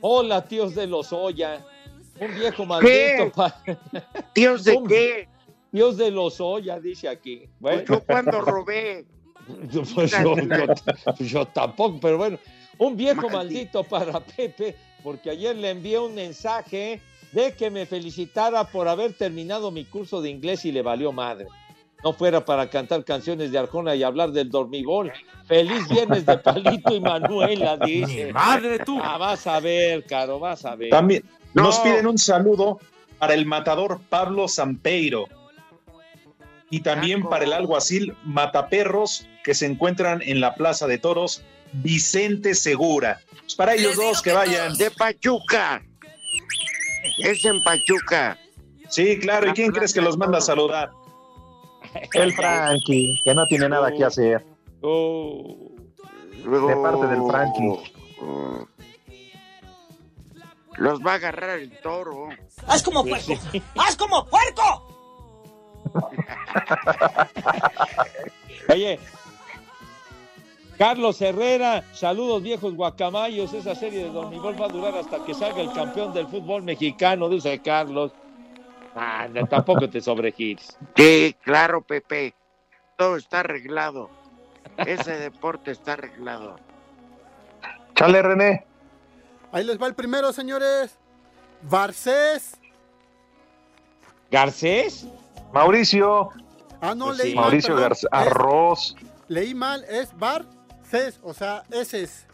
Hola, 0.00 0.44
tíos 0.46 0.74
de 0.74 0.86
los 0.86 1.12
Oya. 1.12 1.64
Un 2.20 2.34
viejo 2.34 2.64
maldito. 2.66 3.30
pa- 3.34 3.62
¿Tíos 4.34 4.64
de 4.64 4.78
qué? 4.88 5.28
Tíos 5.70 5.96
de 5.96 6.10
los 6.10 6.40
Oya, 6.40 6.80
dice 6.80 7.08
aquí. 7.08 7.48
Bueno. 7.60 7.82
Yo 7.86 8.00
cuando 8.04 8.40
robé. 8.40 9.04
Yo, 9.70 9.80
pues, 9.94 10.10
yo- 10.10 10.36
yo- 10.36 11.24
yo 11.24 11.46
tampoco, 11.46 11.98
pero 12.02 12.18
bueno, 12.18 12.38
un 12.76 12.94
viejo 12.98 13.30
maldito 13.30 13.82
para 13.82 14.20
Pepe, 14.20 14.76
porque 15.02 15.30
ayer 15.30 15.56
le 15.56 15.70
envié 15.70 15.98
un 15.98 16.14
mensaje 16.14 17.00
de 17.32 17.54
que 17.54 17.70
me 17.70 17.86
felicitara 17.86 18.64
por 18.64 18.88
haber 18.88 19.14
terminado 19.14 19.70
mi 19.70 19.86
curso 19.86 20.20
de 20.20 20.28
inglés 20.28 20.66
y 20.66 20.72
le 20.72 20.82
valió 20.82 21.12
madre. 21.12 21.46
No 22.04 22.12
fuera 22.12 22.44
para 22.44 22.70
cantar 22.70 23.04
canciones 23.04 23.50
de 23.50 23.58
Arjona 23.58 23.94
y 23.96 24.02
hablar 24.04 24.30
del 24.30 24.50
dormigol. 24.50 25.12
Feliz 25.46 25.88
viernes 25.88 26.24
de 26.24 26.38
Palito 26.38 26.94
y 26.94 27.00
Manuela, 27.00 27.76
dice. 27.76 28.26
Mi 28.26 28.32
madre, 28.32 28.78
tú. 28.80 29.00
Ah, 29.02 29.18
vas 29.18 29.46
a 29.48 29.58
ver, 29.58 30.04
Caro, 30.04 30.38
vas 30.38 30.64
a 30.64 30.76
ver. 30.76 30.90
También 30.90 31.24
No. 31.54 31.64
nos 31.64 31.78
piden 31.80 32.06
un 32.06 32.16
saludo 32.18 32.78
para 33.18 33.34
el 33.34 33.46
matador 33.46 34.00
Pablo 34.08 34.46
Sampeiro 34.46 35.26
y 36.70 36.80
también 36.80 37.24
para 37.24 37.44
el 37.44 37.52
alguacil 37.52 38.14
Mataperros 38.24 39.26
que 39.42 39.54
se 39.54 39.66
encuentran 39.66 40.22
en 40.22 40.40
la 40.40 40.54
Plaza 40.54 40.86
de 40.86 40.98
Toros 40.98 41.42
Vicente 41.72 42.54
Segura. 42.54 43.20
Pues 43.40 43.56
para 43.56 43.74
ellos 43.74 43.96
dos 43.96 44.22
que 44.22 44.32
vayan. 44.32 44.74
De 44.76 44.90
Pachuca. 44.92 45.82
Es 47.18 47.44
en 47.44 47.60
Pachuca. 47.64 48.38
Sí, 48.88 49.18
claro. 49.18 49.48
¿Y 49.50 49.52
quién 49.52 49.72
crees 49.72 49.92
que 49.92 50.00
los 50.00 50.16
manda 50.16 50.38
a 50.38 50.42
saludar? 50.42 50.90
El 52.14 52.32
Frankie, 52.32 53.20
que 53.22 53.34
no 53.34 53.46
tiene 53.46 53.68
nada 53.68 53.92
que 53.92 54.04
hacer. 54.04 54.44
Oh. 54.82 55.72
De 56.44 56.76
parte 56.76 57.06
del 57.06 57.22
Frankie. 57.26 57.92
Los 60.76 61.00
va 61.00 61.12
a 61.12 61.14
agarrar 61.14 61.58
el 61.58 61.70
toro. 61.80 62.28
¡Haz 62.66 62.82
como 62.82 63.04
puerco! 63.04 63.32
¡Haz 63.76 63.96
como 63.96 64.26
puerco! 64.26 64.84
Oye, 68.68 68.98
Carlos 70.78 71.20
Herrera, 71.20 71.84
saludos 71.92 72.42
viejos 72.42 72.74
guacamayos. 72.74 73.52
Esa 73.52 73.74
serie 73.74 74.04
de 74.04 74.10
Dormigol 74.10 74.60
va 74.60 74.66
a 74.66 74.68
durar 74.68 74.96
hasta 74.96 75.24
que 75.24 75.34
salga 75.34 75.60
el 75.60 75.72
campeón 75.72 76.12
del 76.12 76.28
fútbol 76.28 76.62
mexicano, 76.62 77.28
dice 77.28 77.58
Carlos. 77.58 78.12
Ah, 79.00 79.28
no, 79.32 79.46
tampoco 79.46 79.88
te 79.88 80.00
sobregires. 80.00 80.76
Sí, 80.96 81.36
claro, 81.42 81.82
Pepe. 81.82 82.34
Todo 82.96 83.16
está 83.16 83.40
arreglado. 83.40 84.10
Ese 84.76 85.12
deporte 85.18 85.70
está 85.70 85.92
arreglado. 85.94 86.58
Chale, 87.94 88.22
René. 88.22 88.64
Ahí 89.52 89.64
les 89.64 89.80
va 89.80 89.86
el 89.86 89.94
primero, 89.94 90.32
señores. 90.32 90.96
Barcés. 91.62 92.56
¿Garcés? 94.30 95.06
Mauricio. 95.52 96.30
Ah, 96.80 96.94
no, 96.94 97.06
Pues 97.06 97.18
leí 97.18 97.30
sí. 97.30 97.34
mal. 97.36 97.44
Mauricio. 97.44 97.76
Garcés. 97.76 98.04
Es- 98.04 98.08
Arroz. 98.12 98.96
leí 99.28 99.54
mal, 99.54 99.84
es 99.88 100.16
Barcés, 100.18 101.18
o 101.22 101.32
sea, 101.34 101.62
ese 101.70 102.02
es. 102.02 102.26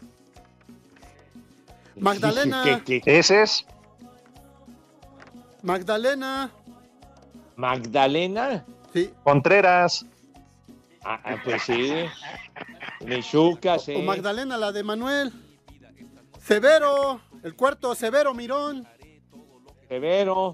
Magdalena. 1.97 2.63
¿Qué, 2.85 3.01
qué? 3.03 3.19
Ese 3.19 3.43
es. 3.43 3.67
Magdalena. 5.65 6.51
¿Magdalena? 7.57 8.65
Sí. 8.93 9.11
Contreras. 9.25 10.05
Ah, 11.03 11.19
ah, 11.25 11.37
pues 11.43 11.63
sí. 11.63 12.05
Michuca, 13.01 13.79
sí. 13.79 13.95
O 13.95 14.03
Magdalena, 14.03 14.59
la 14.59 14.73
de 14.73 14.83
Manuel. 14.83 15.33
Severo, 16.39 17.23
el 17.43 17.57
cuarto, 17.57 17.95
Severo 17.95 18.35
Mirón. 18.35 18.87
Severo. 19.89 20.53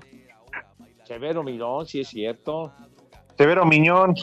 Severo 1.05 1.43
Mirón, 1.43 1.87
sí 1.87 2.03
es 2.03 2.09
cierto. 2.09 2.73
Severo 3.37 3.67
Miñón. 3.67 4.15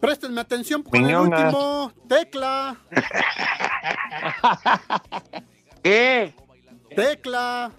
Préstenme 0.00 0.40
atención 0.40 0.82
con 0.82 0.98
Miñonga. 0.98 1.40
el 1.40 1.44
último. 1.46 1.92
Tecla. 2.08 2.74
¿Qué? 5.82 6.34
Tecla. 6.96 7.70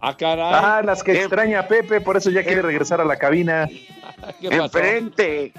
Ah, 0.00 0.16
caray. 0.16 0.52
Ah, 0.54 0.82
las 0.84 1.02
que 1.02 1.12
extraña 1.12 1.66
Pepe, 1.66 2.00
por 2.00 2.16
eso 2.16 2.30
ya 2.30 2.44
quiere 2.44 2.62
regresar 2.62 3.00
a 3.00 3.04
la 3.04 3.16
cabina. 3.16 3.68
¿Qué 4.40 4.48
pasó? 4.50 4.62
Enfrente. 4.64 5.52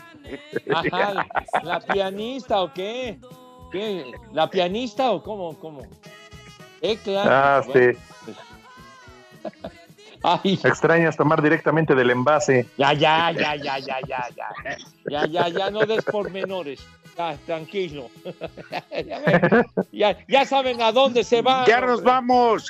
Ajá, 0.73 1.13
la, 1.13 1.27
la 1.63 1.79
pianista 1.81 2.61
o 2.61 2.73
qué? 2.73 3.19
¿Qué? 3.71 4.11
¿La 4.31 4.49
pianista 4.49 5.11
o 5.11 5.21
cómo? 5.23 5.57
cómo? 5.59 5.81
Tecla. 6.81 7.23
Ah, 7.25 7.61
Bueno, 7.65 7.91
sí. 7.93 7.99
pues. 8.25 8.37
Ay, 10.21 10.59
Extrañas 10.65 11.15
tomar 11.15 11.41
directamente 11.41 11.95
del 11.95 12.09
envase. 12.11 12.65
ya, 12.77 12.91
ya, 12.93 13.31
ya, 13.31 13.55
ya, 13.55 13.79
ya, 13.79 13.99
ya, 14.05 14.27
ya. 14.35 14.77
Ya, 15.09 15.25
ya, 15.27 15.47
ya, 15.47 15.69
no 15.71 15.85
des 15.85 16.03
pormenores. 16.03 16.85
Ya, 17.17 17.37
tranquilo. 17.45 18.09
Ya, 18.91 19.75
ya, 19.91 20.17
ya 20.27 20.45
saben 20.45 20.81
a 20.81 20.91
dónde 20.91 21.23
se 21.23 21.41
van. 21.41 21.65
Ya 21.65 21.79
nos 21.81 22.03
vamos. 22.03 22.69